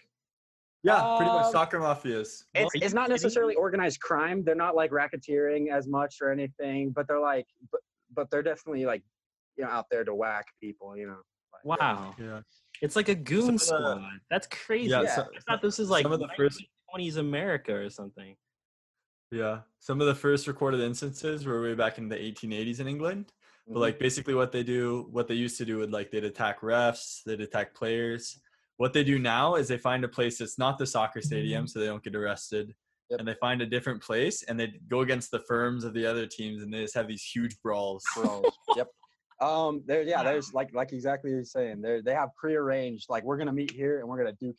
Yeah, 0.84 1.16
pretty 1.16 1.32
much 1.32 1.46
Um, 1.46 1.52
soccer 1.52 1.80
mafias. 1.80 2.44
It's, 2.54 2.76
it's 2.76 2.94
not 2.94 3.10
necessarily 3.10 3.56
organized 3.56 4.00
crime. 4.02 4.44
They're 4.44 4.54
not 4.54 4.76
like 4.76 4.92
racketeering 4.92 5.72
as 5.72 5.88
much 5.88 6.18
or 6.22 6.30
anything, 6.32 6.92
but 6.92 7.08
they're 7.08 7.20
like, 7.20 7.48
but, 7.72 7.82
but 8.14 8.30
they're 8.30 8.44
definitely 8.44 8.86
like, 8.86 9.02
you 9.58 9.64
know, 9.64 9.72
out 9.72 9.86
there 9.90 10.04
to 10.04 10.14
whack 10.14 10.46
people. 10.62 10.96
You 10.96 11.08
know. 11.08 11.22
Like, 11.64 11.80
Wow. 11.80 12.16
Yeah. 12.20 12.42
It's 12.82 12.96
like 12.96 13.10
a 13.10 13.16
goon 13.16 13.50
of 13.56 13.60
the- 13.60 13.66
squad. 13.66 14.02
That's 14.30 14.48
crazy. 14.48 14.90
Yeah, 14.90 15.04
Yeah. 15.04 15.16
so- 15.16 15.22
I 15.36 15.40
thought 15.48 15.62
this 15.62 15.80
is 15.80 15.90
like 15.90 16.04
some 16.04 16.12
of 16.12 16.20
the 16.20 16.30
first 16.36 16.64
20s 16.94 17.18
America 17.18 17.74
or 17.74 17.90
something. 17.90 18.36
yeah. 19.32 19.62
Some 19.80 20.00
of 20.02 20.08
the 20.08 20.16
first 20.16 20.48
recorded 20.48 20.80
instances 20.82 21.46
were 21.46 21.62
way 21.62 21.74
back 21.76 21.98
in 21.98 22.08
the 22.10 22.16
1880s 22.18 22.80
in 22.80 22.88
England. 22.88 23.32
mhm. 23.68 23.74
But 23.74 23.80
like 23.80 24.00
basically 24.00 24.36
what 24.36 24.52
they 24.52 24.64
do, 24.64 25.08
what 25.12 25.28
they 25.28 25.36
used 25.36 25.58
to 25.60 25.66
do 25.66 25.78
would 25.78 25.92
like 25.92 26.12
they'd 26.12 26.24
attack 26.26 26.62
refs, 26.62 27.24
they'd 27.24 27.42
attack 27.42 27.74
players. 27.74 28.40
What 28.78 28.92
they 28.94 29.04
do 29.04 29.18
now 29.20 29.56
is 29.56 29.68
they 29.68 29.78
find 29.78 30.04
a 30.04 30.08
place 30.10 30.38
that's 30.40 30.58
not 30.60 30.78
the 30.78 30.86
soccer 30.86 31.22
stadium, 31.22 31.68
so 31.68 31.80
they 31.80 31.86
don't 31.86 32.04
get 32.04 32.16
arrested. 32.16 32.76
Yep. 33.10 33.20
And 33.20 33.28
they 33.28 33.36
find 33.36 33.62
a 33.62 33.66
different 33.66 34.02
place 34.02 34.44
and 34.44 34.60
they 34.60 34.80
go 34.88 35.02
against 35.02 35.30
the 35.32 35.40
firms 35.42 35.84
of 35.84 35.94
the 35.94 36.06
other 36.06 36.26
teams 36.26 36.64
and 36.64 36.74
they 36.74 36.82
just 36.82 36.96
have 36.96 37.08
these 37.08 37.24
huge 37.24 37.56
brawls. 37.62 38.04
bros. 38.16 38.44
yep. 38.76 38.88
Um. 39.40 39.84
There. 39.86 40.04
Yeah. 40.04 40.24
There's 40.24 40.54
like 40.54 40.74
like 40.74 40.94
exactly 40.94 41.32
what 41.32 41.36
you're 41.36 41.46
saying. 41.46 41.82
They 41.82 42.02
they 42.02 42.14
have 42.14 42.30
prearranged 42.36 43.08
like 43.10 43.24
we're 43.24 43.38
gonna 43.38 43.54
meet 43.54 43.72
here 43.72 44.00
and 44.00 44.08
we're 44.08 44.18
gonna 44.18 44.34
duke 44.40 44.56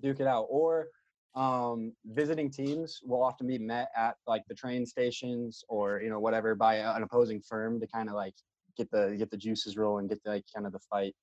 duke 0.00 0.20
it 0.20 0.26
out. 0.26 0.46
Or 0.48 0.88
um, 1.34 1.92
visiting 2.06 2.50
teams 2.50 3.00
will 3.04 3.22
often 3.22 3.46
be 3.46 3.58
met 3.58 3.88
at 3.96 4.16
like 4.26 4.42
the 4.48 4.54
train 4.54 4.84
stations 4.84 5.62
or 5.68 6.00
you 6.00 6.10
know 6.10 6.18
whatever 6.20 6.54
by 6.54 6.76
an 6.76 7.02
opposing 7.02 7.40
firm 7.40 7.78
to 7.80 7.86
kind 7.86 8.08
of 8.08 8.14
like 8.14 8.34
get 8.76 8.90
the 8.90 9.14
get 9.18 9.30
the 9.30 9.36
juices 9.36 9.76
rolling, 9.76 10.06
get 10.06 10.22
the 10.24 10.30
like, 10.30 10.44
kind 10.54 10.66
of 10.66 10.72
the 10.72 10.80
fight. 10.90 11.14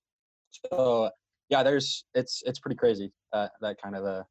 So 0.71 1.09
yeah, 1.49 1.63
there's 1.63 2.05
it's 2.13 2.43
it's 2.45 2.59
pretty 2.59 2.75
crazy 2.75 3.11
that 3.33 3.51
that 3.61 3.81
kind 3.81 3.95
of 3.95 4.05
a 4.05 4.25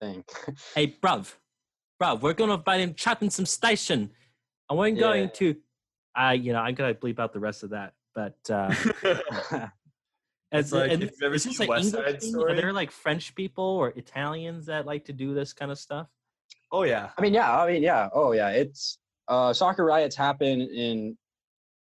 thing. 0.00 0.24
Hey, 0.74 0.96
bruv, 1.02 1.34
bruv, 2.02 2.20
we're 2.20 2.32
gonna 2.32 2.58
fight 2.58 2.80
in 2.80 2.94
Chatham 2.94 3.30
Station, 3.30 4.10
and 4.68 4.78
we're 4.78 4.88
Yeah. 4.88 5.00
going 5.00 5.30
to, 5.30 5.56
uh, 6.18 6.30
you 6.30 6.52
know, 6.52 6.60
I'm 6.60 6.74
gonna 6.74 6.94
bleep 6.94 7.18
out 7.18 7.32
the 7.32 7.40
rest 7.40 7.62
of 7.62 7.70
that. 7.70 7.92
but 8.14 8.36
uh, 8.50 8.74
as, 10.52 10.72
like, 10.72 10.90
and 10.90 11.02
if 11.02 11.22
ever 11.22 11.34
is 11.34 11.44
this 11.44 11.56
seen 11.56 11.64
an 11.64 11.68
West 11.68 11.94
English 11.94 12.12
Side 12.12 12.22
thing? 12.22 12.36
Are 12.36 12.54
there 12.54 12.72
like 12.72 12.90
French 12.90 13.34
people 13.34 13.64
or 13.64 13.88
Italians 13.90 14.66
that 14.66 14.86
like 14.86 15.04
to 15.06 15.12
do 15.12 15.34
this 15.34 15.52
kind 15.52 15.70
of 15.70 15.78
stuff? 15.78 16.08
oh 16.72 16.82
yeah. 16.84 17.10
I 17.16 17.20
mean, 17.20 17.34
yeah. 17.34 17.56
I 17.56 17.70
mean, 17.70 17.82
yeah. 17.82 18.08
Oh, 18.14 18.32
yeah. 18.32 18.48
It's 18.48 18.98
uh, 19.28 19.52
soccer 19.52 19.84
riots 19.84 20.16
happen 20.16 20.62
in 20.62 21.16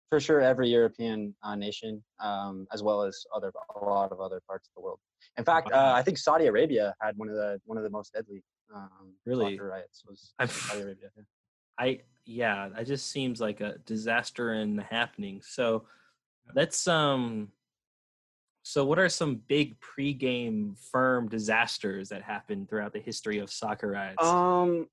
for 0.09 0.19
sure 0.19 0.41
every 0.41 0.69
European 0.69 1.33
uh, 1.41 1.55
nation, 1.55 2.03
um, 2.19 2.67
as 2.71 2.83
well 2.83 3.01
as 3.01 3.25
other 3.35 3.51
a 3.75 3.85
lot 3.85 4.11
of 4.11 4.19
other 4.19 4.41
parts 4.47 4.67
of 4.67 4.75
the 4.75 4.81
world. 4.81 4.99
In 5.37 5.43
fact, 5.43 5.71
uh, 5.71 5.93
I 5.95 6.03
think 6.03 6.17
Saudi 6.17 6.45
Arabia 6.45 6.93
had 7.01 7.17
one 7.17 7.29
of 7.29 7.35
the 7.35 7.59
one 7.65 7.77
of 7.77 7.83
the 7.83 7.89
most 7.89 8.13
deadly 8.13 8.43
um, 8.75 9.13
Really? 9.25 9.55
soccer 9.55 9.69
riots. 9.69 10.03
Was 10.07 10.33
Saudi 10.51 10.81
Arabia? 10.81 11.09
yeah. 11.15 11.23
I 11.77 12.01
yeah, 12.25 12.69
that 12.75 12.87
just 12.87 13.11
seems 13.11 13.41
like 13.41 13.61
a 13.61 13.77
disaster 13.85 14.53
in 14.53 14.75
the 14.75 14.83
happening. 14.83 15.41
So 15.43 15.85
let's 16.55 16.87
um 16.87 17.49
so 18.63 18.85
what 18.85 18.97
are 18.97 19.09
some 19.09 19.35
big 19.47 19.75
pregame 19.81 20.77
firm 20.91 21.27
disasters 21.27 22.09
that 22.09 22.21
happened 22.21 22.69
throughout 22.69 22.93
the 22.93 22.99
history 22.99 23.39
of 23.39 23.51
soccer 23.51 23.91
riots? 23.91 24.25
Um, 24.25 24.87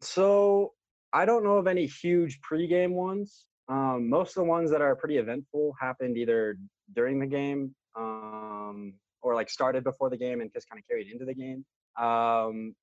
so 0.00 0.72
I 1.12 1.24
don't 1.24 1.44
know 1.44 1.56
of 1.56 1.68
any 1.68 1.86
huge 1.86 2.40
pregame 2.40 2.90
ones. 2.90 3.44
Um, 3.68 4.08
most 4.08 4.30
of 4.30 4.42
the 4.42 4.48
ones 4.48 4.70
that 4.72 4.82
are 4.82 4.96
pretty 4.96 5.18
eventful 5.18 5.76
happened 5.80 6.16
either 6.16 6.58
during 6.94 7.20
the 7.20 7.26
game, 7.26 7.74
um, 7.96 8.94
or 9.22 9.34
like 9.34 9.50
started 9.50 9.84
before 9.84 10.10
the 10.10 10.16
game 10.16 10.40
and 10.40 10.52
just 10.52 10.68
kind 10.68 10.78
of 10.80 10.86
carried 10.88 11.10
into 11.10 11.24
the 11.24 11.34
game. 11.34 11.64
Um, 11.96 12.74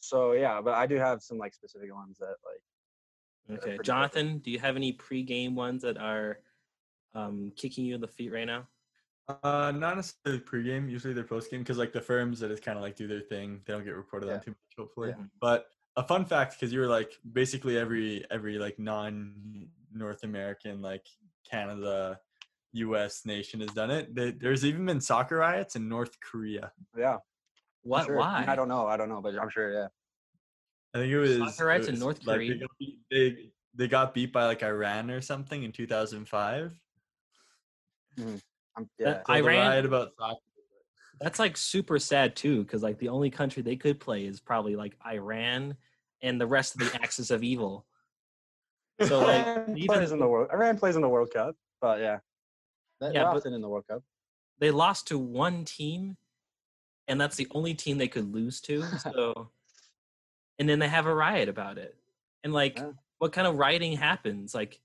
so 0.00 0.32
yeah, 0.32 0.60
but 0.60 0.74
I 0.74 0.86
do 0.86 0.96
have 0.96 1.22
some 1.22 1.38
like 1.38 1.54
specific 1.54 1.92
ones 1.94 2.18
that 2.18 2.34
like. 2.44 3.58
okay. 3.58 3.68
pretty 3.76 3.84
Jonathan, 3.84 4.38
do 4.38 4.50
you 4.50 4.58
have 4.58 4.76
any 4.76 4.92
pregame 4.92 5.54
ones 5.54 5.82
that 5.82 5.96
are 5.98 6.38
um 7.14 7.52
kicking 7.56 7.84
you 7.84 7.94
in 7.94 8.00
the 8.00 8.08
feet 8.08 8.32
right 8.32 8.46
now? 8.46 8.66
Uh, 9.42 9.70
not 9.74 9.96
necessarily 9.96 10.40
pregame. 10.40 10.90
Usually 10.90 11.12
they're 11.12 11.24
postgame 11.24 11.58
because 11.58 11.76
like 11.76 11.92
the 11.92 12.00
firms 12.00 12.40
that 12.40 12.48
just 12.48 12.62
kind 12.62 12.78
of 12.78 12.82
like 12.82 12.96
do 12.96 13.06
their 13.06 13.20
thing. 13.20 13.60
They 13.66 13.74
don't 13.74 13.84
get 13.84 13.94
reported 13.94 14.30
on 14.30 14.40
too 14.40 14.52
much, 14.52 14.56
hopefully. 14.78 15.10
Yeah. 15.10 15.24
But 15.40 15.66
a 15.96 16.02
fun 16.02 16.24
fact 16.24 16.54
because 16.54 16.72
you 16.72 16.80
were 16.80 16.86
like 16.86 17.12
basically 17.32 17.76
every 17.76 18.24
every 18.30 18.58
like 18.58 18.78
non 18.78 19.68
North 19.92 20.22
American 20.22 20.80
like 20.80 21.04
Canada, 21.50 22.20
U.S. 22.72 23.26
nation 23.26 23.60
has 23.60 23.70
done 23.70 23.90
it. 23.90 24.14
There- 24.14 24.32
There's 24.32 24.64
even 24.64 24.86
been 24.86 25.00
soccer 25.00 25.36
riots 25.36 25.76
in 25.76 25.88
North 25.88 26.18
Korea. 26.20 26.72
Yeah. 26.96 27.18
What 27.82 28.06
sure. 28.06 28.16
Why? 28.16 28.44
I 28.46 28.54
don't 28.56 28.68
know. 28.68 28.86
I 28.86 28.96
don't 28.96 29.08
know, 29.08 29.20
but 29.20 29.38
I'm 29.38 29.50
sure. 29.50 29.72
Yeah. 29.72 29.86
I 30.94 30.98
think 30.98 31.12
it 31.12 31.18
was 31.18 31.56
Soccer 31.56 31.70
it 31.72 31.88
in 31.88 31.98
North 31.98 32.26
like, 32.26 32.36
Korea? 32.36 32.54
They 32.54 32.58
got, 32.60 32.70
beat, 32.78 32.98
they, 33.10 33.50
they 33.74 33.88
got 33.88 34.14
beat 34.14 34.32
by 34.32 34.46
like 34.46 34.62
Iran 34.62 35.10
or 35.10 35.20
something 35.20 35.62
in 35.62 35.72
2005. 35.72 36.72
Mm-hmm. 38.18 38.36
I'm, 38.76 38.90
yeah. 38.98 39.20
So 39.26 39.32
Iran- 39.34 39.84
about 39.84 40.08
soccer. 40.18 40.40
That's 41.20 41.38
like 41.40 41.56
super 41.56 41.98
sad 41.98 42.36
too, 42.36 42.62
because 42.62 42.82
like 42.82 42.98
the 42.98 43.08
only 43.08 43.28
country 43.30 43.62
they 43.62 43.74
could 43.76 43.98
play 43.98 44.24
is 44.24 44.40
probably 44.40 44.76
like 44.76 44.96
Iran 45.04 45.76
and 46.22 46.40
the 46.40 46.46
rest 46.46 46.74
of 46.74 46.80
the 46.80 47.02
axis 47.02 47.30
of 47.30 47.42
evil. 47.42 47.84
So 49.06 49.20
like 49.20 49.46
Iran 49.46 49.78
even 49.78 49.86
plays 49.86 50.10
in 50.10 50.18
the 50.18 50.26
world. 50.26 50.48
Iran 50.52 50.76
plays 50.76 50.96
in 50.96 51.02
the 51.02 51.08
World 51.08 51.30
Cup, 51.32 51.54
but 51.80 52.00
yeah, 52.00 52.18
They- 53.00 53.06
Yeah, 53.08 53.12
they're 53.12 53.24
but- 53.26 53.36
often 53.36 53.52
in 53.54 53.60
the 53.60 53.68
World 53.68 53.84
Cup. 53.88 54.02
they 54.58 54.72
lost 54.72 55.06
to 55.08 55.18
one 55.18 55.64
team, 55.64 56.16
and 57.08 57.20
that's 57.20 57.36
the 57.36 57.48
only 57.52 57.74
team 57.74 57.98
they 57.98 58.08
could 58.08 58.32
lose 58.32 58.60
to. 58.62 58.82
So, 58.98 59.50
and 60.58 60.68
then 60.68 60.78
they 60.78 60.88
have 60.88 61.06
a 61.06 61.14
riot 61.14 61.48
about 61.48 61.78
it. 61.78 61.96
And 62.44 62.52
like, 62.52 62.78
Yeah. 62.78 62.92
what 63.18 63.32
kind 63.32 63.46
of 63.46 63.56
rioting 63.56 63.96
happens? 63.96 64.54
Like, 64.54 64.80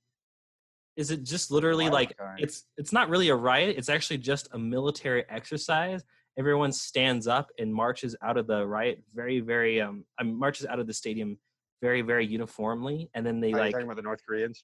is 0.95 1.11
it 1.11 1.23
just 1.23 1.49
literally 1.51 1.85
Wild 1.85 1.93
like 1.93 2.17
card. 2.17 2.39
it's 2.39 2.65
it's 2.77 2.93
not 2.93 3.09
really 3.09 3.29
a 3.29 3.35
riot? 3.35 3.75
It's 3.77 3.89
actually 3.89 4.19
just 4.19 4.47
a 4.53 4.59
military 4.59 5.25
exercise. 5.29 6.03
Everyone 6.37 6.71
stands 6.71 7.27
up 7.27 7.49
and 7.59 7.73
marches 7.73 8.15
out 8.23 8.37
of 8.37 8.47
the 8.47 8.65
riot 8.65 9.03
very, 9.13 9.39
very 9.39 9.81
um, 9.81 10.05
um 10.19 10.37
marches 10.37 10.65
out 10.67 10.79
of 10.79 10.87
the 10.87 10.93
stadium 10.93 11.37
very, 11.81 12.01
very 12.01 12.25
uniformly, 12.25 13.09
and 13.13 13.25
then 13.25 13.39
they 13.41 13.47
Are 13.47 13.57
you 13.57 13.63
like 13.65 13.71
talking 13.71 13.87
about 13.87 13.97
the 13.97 14.03
North 14.03 14.21
Koreans? 14.27 14.63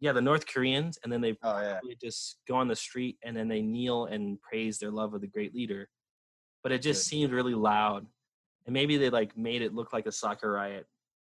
yeah 0.00 0.12
the 0.12 0.20
North 0.20 0.46
Koreans, 0.46 0.98
and 1.02 1.10
then 1.12 1.20
they 1.22 1.36
Oh 1.42 1.60
yeah. 1.60 1.80
they 1.88 1.96
just 2.02 2.40
go 2.46 2.56
on 2.56 2.68
the 2.68 2.76
street 2.76 3.16
and 3.24 3.34
then 3.36 3.48
they 3.48 3.62
kneel 3.62 4.04
and 4.06 4.40
praise 4.42 4.78
their 4.78 4.90
love 4.90 5.14
of 5.14 5.20
the 5.22 5.26
great 5.26 5.54
leader. 5.54 5.88
But 6.64 6.72
it 6.72 6.82
just 6.82 7.04
Good. 7.04 7.10
seemed 7.10 7.32
really 7.32 7.54
loud. 7.54 8.06
And 8.66 8.72
maybe 8.72 8.96
they 8.96 9.10
like 9.10 9.36
made 9.36 9.62
it 9.62 9.74
look 9.74 9.92
like 9.92 10.06
a 10.06 10.12
soccer 10.12 10.50
riot, 10.52 10.86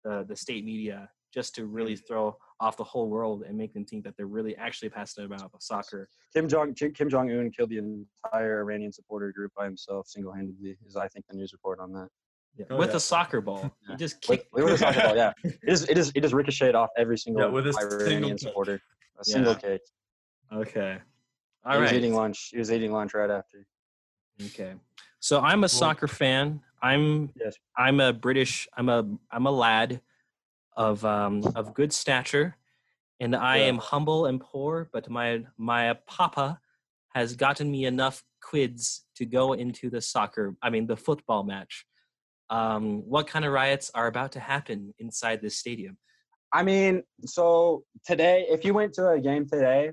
the 0.03 0.23
the 0.27 0.35
state 0.35 0.63
media, 0.65 1.09
just 1.33 1.55
to 1.55 1.65
really 1.65 1.93
Mm. 1.95 2.05
throw 2.07 2.37
off 2.59 2.75
the 2.77 2.83
whole 2.83 3.09
world 3.09 3.43
and 3.47 3.57
make 3.57 3.73
them 3.73 3.85
think 3.85 4.03
that 4.03 4.15
they're 4.17 4.27
really 4.27 4.55
actually 4.57 4.89
passionate 4.89 5.25
about 5.25 5.49
soccer. 5.63 6.09
Kim 6.33 6.47
Jong 6.49 6.73
Kim 6.75 7.09
Jong 7.09 7.31
Un 7.31 7.49
killed 7.49 7.69
the 7.69 7.77
entire 7.77 8.59
Iranian 8.59 8.91
supporter 8.91 9.31
group 9.31 9.51
by 9.55 9.63
himself, 9.65 10.05
single-handedly. 10.07 10.77
Is 10.85 10.95
I 10.97 11.07
think 11.07 11.25
the 11.27 11.35
news 11.37 11.53
report 11.53 11.79
on 11.79 11.93
that. 11.93 12.09
Yeah, 12.57 12.65
Oh, 12.69 12.77
with 12.77 12.89
yeah. 12.89 12.97
a 12.97 12.99
soccer 12.99 13.39
ball. 13.39 13.61
Yeah. 13.87 13.91
He 13.91 13.95
just 13.95 14.15
With, 14.27 14.39
kicked 14.41 14.53
with 14.53 14.65
a 14.65 14.77
soccer 14.77 14.99
ball, 15.01 15.15
yeah. 15.15 15.31
It 15.45 15.57
is. 15.63 15.87
It 15.89 15.97
is. 15.97 16.11
It 16.13 16.25
is 16.25 16.33
ricocheted 16.33 16.75
off 16.75 16.89
every 16.97 17.17
single 17.17 17.49
with 17.49 17.65
a 17.67 17.73
Iranian 17.79 18.31
kick. 18.31 18.39
supporter. 18.39 18.81
A 19.17 19.23
single 19.23 19.53
Yeah. 19.53 19.59
kick. 19.59 19.81
Okay. 20.51 20.93
He 21.63 21.69
All 21.69 21.79
was 21.79 21.93
eating 21.93 22.13
lunch. 22.13 22.49
He 22.51 22.57
was 22.57 22.69
eating 22.69 22.91
lunch 22.91 23.13
right 23.13 23.29
after. 23.29 23.65
Okay. 24.47 24.73
So 25.21 25.39
I'm 25.39 25.63
a 25.63 25.69
soccer 25.69 26.07
fan. 26.07 26.61
I'm 26.81 27.29
Yes. 27.39 27.55
I'm 27.77 27.99
a 27.99 28.11
British 28.11 28.67
I'm 28.75 28.89
a 28.89 29.07
I'm 29.31 29.45
a 29.45 29.51
lad 29.51 30.01
of 30.75 31.05
um 31.05 31.43
of 31.55 31.75
good 31.75 31.93
stature 31.93 32.57
and 33.19 33.35
I 33.35 33.59
Yeah. 33.59 33.67
am 33.67 33.77
humble 33.77 34.25
and 34.25 34.41
poor, 34.41 34.89
but 34.91 35.09
my 35.11 35.43
my 35.57 35.93
papa 36.07 36.59
has 37.13 37.35
gotten 37.35 37.69
me 37.69 37.85
enough 37.85 38.23
quids 38.41 39.05
to 39.15 39.25
go 39.27 39.53
into 39.53 39.91
the 39.91 40.01
soccer 40.01 40.55
I 40.63 40.71
mean 40.71 40.87
the 40.87 40.97
football 40.97 41.43
match. 41.43 41.85
Um 42.49 43.03
what 43.07 43.27
kind 43.27 43.45
of 43.45 43.53
riots 43.53 43.91
are 43.93 44.07
about 44.07 44.31
to 44.31 44.39
happen 44.39 44.91
inside 44.97 45.39
this 45.41 45.55
stadium? 45.55 45.97
I 46.51 46.63
mean, 46.63 47.03
so 47.25 47.83
today, 48.05 48.45
if 48.49 48.65
you 48.65 48.73
went 48.73 48.93
to 48.95 49.07
a 49.11 49.21
game 49.21 49.47
today, 49.47 49.91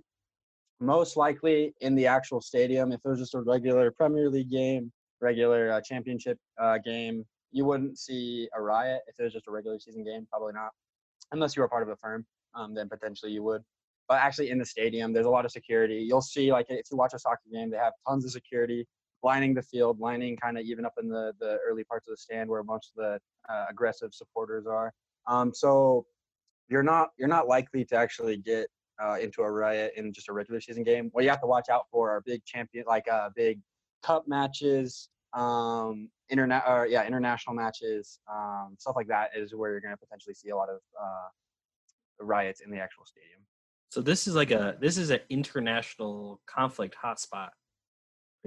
most 0.80 1.16
likely 1.16 1.74
in 1.82 1.94
the 1.94 2.06
actual 2.06 2.40
stadium, 2.40 2.90
if 2.92 3.00
it 3.04 3.08
was 3.08 3.20
just 3.20 3.34
a 3.34 3.42
regular 3.42 3.92
Premier 3.92 4.28
League 4.28 4.50
game, 4.50 4.90
regular 5.20 5.72
uh, 5.72 5.80
championship 5.80 6.38
uh, 6.60 6.78
game, 6.78 7.24
you 7.52 7.64
wouldn't 7.64 7.98
see 7.98 8.48
a 8.56 8.62
riot. 8.62 9.00
If 9.06 9.18
it 9.18 9.24
was 9.24 9.32
just 9.32 9.48
a 9.48 9.50
regular 9.50 9.78
season 9.78 10.04
game, 10.04 10.26
probably 10.30 10.52
not. 10.52 10.70
Unless 11.32 11.56
you 11.56 11.62
were 11.62 11.68
part 11.68 11.82
of 11.82 11.88
a 11.88 11.96
firm, 11.96 12.24
um, 12.54 12.74
then 12.74 12.88
potentially 12.88 13.32
you 13.32 13.42
would. 13.42 13.62
But 14.08 14.20
actually, 14.20 14.50
in 14.50 14.58
the 14.58 14.64
stadium, 14.64 15.12
there's 15.12 15.26
a 15.26 15.30
lot 15.30 15.44
of 15.44 15.50
security. 15.50 15.96
You'll 15.96 16.22
see, 16.22 16.50
like, 16.50 16.66
if 16.70 16.86
you 16.90 16.96
watch 16.96 17.12
a 17.14 17.18
soccer 17.18 17.42
game, 17.52 17.70
they 17.70 17.76
have 17.76 17.92
tons 18.06 18.24
of 18.24 18.30
security 18.30 18.86
lining 19.22 19.54
the 19.54 19.62
field, 19.62 19.98
lining 19.98 20.36
kind 20.36 20.58
of 20.58 20.64
even 20.64 20.84
up 20.84 20.94
in 21.00 21.08
the, 21.08 21.32
the 21.40 21.58
early 21.68 21.84
parts 21.84 22.06
of 22.08 22.12
the 22.12 22.16
stand 22.16 22.48
where 22.48 22.62
most 22.62 22.92
of 22.96 23.02
the 23.04 23.52
uh, 23.52 23.66
aggressive 23.70 24.14
supporters 24.14 24.66
are. 24.66 24.92
Um, 25.26 25.52
so 25.52 26.06
you're 26.68 26.82
not 26.82 27.10
you're 27.18 27.28
not 27.28 27.48
likely 27.48 27.84
to 27.86 27.96
actually 27.96 28.36
get 28.36 28.68
uh, 29.02 29.16
into 29.20 29.42
a 29.42 29.50
riot 29.50 29.92
in 29.96 30.12
just 30.12 30.28
a 30.28 30.32
regular 30.32 30.60
season 30.60 30.82
game. 30.82 31.10
What 31.12 31.24
you 31.24 31.30
have 31.30 31.40
to 31.40 31.46
watch 31.46 31.68
out 31.70 31.84
for 31.90 32.10
are 32.10 32.22
big 32.24 32.44
champion 32.44 32.84
like 32.86 33.08
uh, 33.10 33.30
big 33.34 33.60
cup 34.02 34.26
matches, 34.28 35.08
um, 35.34 36.08
internet 36.30 36.64
or 36.66 36.86
yeah 36.86 37.06
international 37.06 37.54
matches, 37.54 38.20
um, 38.30 38.76
stuff 38.78 38.96
like 38.96 39.08
that 39.08 39.30
is 39.36 39.54
where 39.54 39.70
you're 39.70 39.80
going 39.80 39.94
to 39.94 39.98
potentially 39.98 40.34
see 40.34 40.50
a 40.50 40.56
lot 40.56 40.68
of 40.68 40.80
uh, 41.00 42.24
riots 42.24 42.60
in 42.60 42.70
the 42.70 42.78
actual 42.78 43.04
stadium. 43.04 43.40
So 43.90 44.02
this 44.02 44.26
is 44.26 44.34
like 44.34 44.50
a 44.50 44.76
this 44.80 44.98
is 44.98 45.10
an 45.10 45.20
international 45.30 46.40
conflict 46.46 46.96
hotspot. 47.02 47.48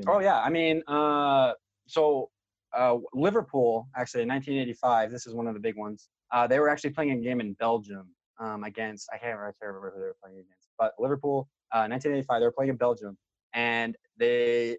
Oh 0.08 0.20
yeah, 0.20 0.40
I 0.40 0.50
mean, 0.50 0.84
uh, 0.88 1.54
so 1.88 2.30
uh, 2.74 2.98
Liverpool 3.14 3.88
actually 3.96 4.24
in 4.24 4.30
1985. 4.30 5.12
This 5.12 5.28
is 5.28 5.34
one 5.34 5.48
of 5.48 5.54
the 5.54 5.60
big 5.60 5.76
ones. 5.76 6.10
Uh, 6.32 6.48
they 6.48 6.60
were 6.60 6.70
actually 6.70 6.92
playing 6.92 7.12
a 7.12 7.18
game 7.18 7.42
in 7.42 7.54
Belgium 7.54 8.10
um, 8.40 8.64
against 8.64 9.10
I 9.12 9.18
can't, 9.18 9.38
remember, 9.38 9.48
I 9.48 9.54
can't 9.64 9.74
remember 9.74 9.92
who 9.96 10.02
they 10.02 10.08
were 10.08 10.18
playing 10.22 10.40
against, 10.40 10.70
but 10.78 10.94
Liverpool, 11.00 11.50
uh, 11.74 11.88
1985. 11.90 12.40
They 12.40 12.46
were 12.46 12.52
playing 12.52 12.70
in 12.70 12.78
Belgium, 12.78 13.18
and 13.54 13.98
they 14.18 14.78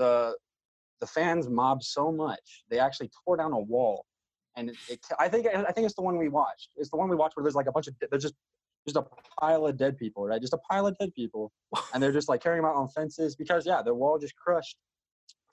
the 0.00 0.36
the 1.00 1.06
fans 1.06 1.48
mobbed 1.48 1.82
so 1.82 2.12
much 2.12 2.64
they 2.68 2.78
actually 2.78 3.10
tore 3.24 3.36
down 3.36 3.52
a 3.52 3.58
wall, 3.58 4.06
and 4.56 4.70
it, 4.70 4.76
it, 4.88 5.00
I 5.18 5.28
think 5.28 5.46
I 5.46 5.72
think 5.72 5.84
it's 5.86 5.94
the 5.94 6.02
one 6.02 6.16
we 6.16 6.28
watched. 6.28 6.70
It's 6.76 6.90
the 6.90 6.96
one 6.96 7.08
we 7.08 7.16
watched 7.16 7.36
where 7.36 7.44
there's 7.44 7.54
like 7.54 7.68
a 7.68 7.72
bunch 7.72 7.86
of 7.86 7.94
there's 8.10 8.22
just 8.22 8.34
just 8.86 8.96
a 8.96 9.04
pile 9.38 9.66
of 9.66 9.76
dead 9.76 9.98
people, 9.98 10.26
right? 10.26 10.40
Just 10.40 10.54
a 10.54 10.62
pile 10.70 10.86
of 10.86 10.96
dead 10.98 11.12
people, 11.14 11.52
and 11.94 12.02
they're 12.02 12.12
just 12.12 12.28
like 12.28 12.42
carrying 12.42 12.62
them 12.62 12.70
out 12.70 12.76
on 12.76 12.88
fences 12.88 13.36
because 13.36 13.66
yeah, 13.66 13.82
the 13.82 13.94
wall 13.94 14.18
just 14.18 14.34
crushed 14.36 14.76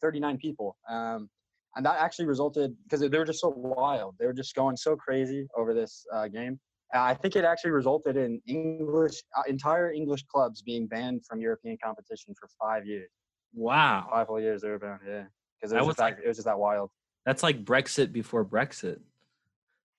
39 0.02 0.38
people. 0.38 0.78
Um, 0.90 1.30
and 1.76 1.86
that 1.86 2.00
actually 2.00 2.26
resulted 2.26 2.76
because 2.84 3.02
they 3.02 3.18
were 3.18 3.26
just 3.26 3.42
so 3.42 3.50
wild. 3.50 4.16
They 4.20 4.26
were 4.26 4.34
just 4.34 4.56
going 4.56 4.78
so 4.78 4.96
crazy 4.96 5.48
over 5.56 5.74
this 5.74 6.06
uh, 6.12 6.28
game. 6.28 6.60
I 6.94 7.14
think 7.14 7.36
it 7.36 7.44
actually 7.44 7.72
resulted 7.72 8.16
in 8.16 8.42
English 8.48 9.22
uh, 9.38 9.44
entire 9.48 9.92
English 9.92 10.24
clubs 10.24 10.62
being 10.62 10.88
banned 10.88 11.26
from 11.26 11.42
European 11.42 11.78
competition 11.84 12.34
for 12.40 12.48
five 12.60 12.86
years. 12.86 13.10
Wow. 13.58 14.08
Five 14.12 14.28
whole 14.28 14.40
years 14.40 14.62
they 14.62 14.70
were 14.70 14.80
banned. 14.80 15.00
Yeah, 15.06 15.24
because 15.60 15.72
it 15.72 15.76
That 15.76 15.82
was, 15.82 15.88
was 15.88 15.96
just 15.98 16.16
that, 16.16 16.24
it 16.24 16.28
was 16.28 16.38
just 16.38 16.46
that 16.46 16.60
wild. 16.60 16.92
That's 17.26 17.44
like 17.44 17.66
Brexit 17.66 18.14
before 18.14 18.46
Brexit. 18.46 19.00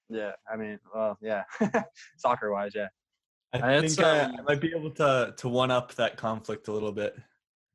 Yeah, 0.08 0.32
I 0.50 0.56
mean, 0.56 0.78
well, 0.94 1.18
yeah, 1.20 1.42
soccer 2.16 2.50
wise, 2.50 2.72
yeah. 2.74 2.88
I 3.52 3.80
That's, 3.80 3.96
think 3.96 4.06
I, 4.06 4.24
I 4.24 4.42
might 4.46 4.60
be 4.60 4.72
able 4.76 4.90
to 4.92 5.34
to 5.36 5.48
one 5.48 5.70
up 5.70 5.94
that 5.94 6.16
conflict 6.16 6.68
a 6.68 6.72
little 6.72 6.92
bit. 6.92 7.16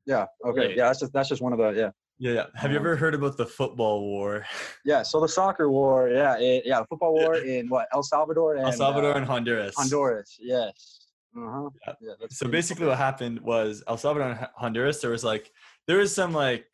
Yeah. 0.06 0.26
Okay. 0.44 0.60
Really? 0.60 0.76
Yeah. 0.76 0.86
That's 0.86 1.00
just 1.00 1.12
that's 1.12 1.28
just 1.28 1.42
one 1.42 1.52
of 1.52 1.58
the 1.58 1.70
yeah. 1.70 1.90
Yeah, 2.18 2.32
yeah. 2.32 2.46
Have 2.54 2.70
you 2.70 2.76
ever 2.76 2.94
heard 2.94 3.14
about 3.14 3.36
the 3.36 3.46
football 3.46 4.00
war? 4.02 4.46
Yeah. 4.84 5.02
So 5.02 5.18
the 5.20 5.28
soccer 5.28 5.68
war. 5.70 6.08
Yeah. 6.08 6.38
It, 6.38 6.62
yeah. 6.64 6.80
The 6.80 6.86
football 6.86 7.14
war 7.14 7.36
in 7.36 7.68
what 7.68 7.88
El 7.92 8.04
Salvador 8.04 8.54
and 8.54 8.66
El 8.66 8.72
Salvador 8.72 9.14
uh, 9.14 9.16
and 9.16 9.26
Honduras. 9.26 9.74
Honduras. 9.76 10.36
Yes. 10.40 11.08
Uh 11.36 11.40
huh. 11.50 11.70
Yeah. 11.86 11.94
Yeah. 12.00 12.12
So 12.30 12.44
pretty- 12.46 12.52
basically, 12.52 12.86
what 12.86 12.98
happened 12.98 13.40
was 13.40 13.82
El 13.88 13.96
Salvador 13.96 14.28
and 14.28 14.48
Honduras. 14.54 15.00
There 15.00 15.10
was 15.10 15.24
like 15.24 15.50
there 15.86 15.98
was 15.98 16.14
some 16.14 16.32
like 16.32 16.66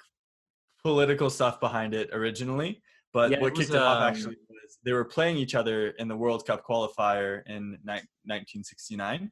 political 0.83 1.31
stuff 1.31 1.61
behind 1.61 1.95
it 1.95 2.11
originally, 2.13 2.83
but 3.13 3.31
Yeah, 3.31 3.39
it 3.39 3.43
what 3.43 3.53
was, 3.53 3.67
kicked 3.67 3.75
it 3.75 3.83
off 3.83 4.03
um, 4.03 4.09
actually 4.09 4.37
was 4.49 4.79
they 4.85 4.93
were 4.93 5.05
playing 5.05 5.37
each 5.37 5.55
other 5.55 5.89
in 5.91 6.09
the 6.09 6.17
World 6.17 6.47
Cup 6.47 6.65
qualifier 6.67 7.43
in 7.47 7.73
ni- 7.85 8.07
1969. 8.25 9.31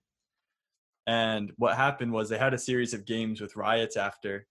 And 1.06 1.52
what 1.56 1.76
happened 1.76 2.12
was 2.12 2.28
they 2.28 2.38
had 2.38 2.52
a 2.52 2.58
series 2.58 2.92
of 2.92 3.06
games 3.06 3.40
with 3.40 3.56
riots 3.56 3.96
after, 3.96 4.46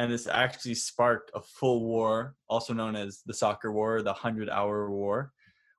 and 0.00 0.10
this 0.10 0.26
actually 0.26 0.74
sparked 0.74 1.30
a 1.34 1.40
full 1.40 1.84
war, 1.84 2.34
also 2.48 2.72
known 2.72 2.96
as 2.96 3.22
the 3.26 3.34
soccer 3.34 3.70
war, 3.70 4.02
the 4.02 4.12
Hundred 4.12 4.48
Hour 4.48 4.90
War, 4.90 5.32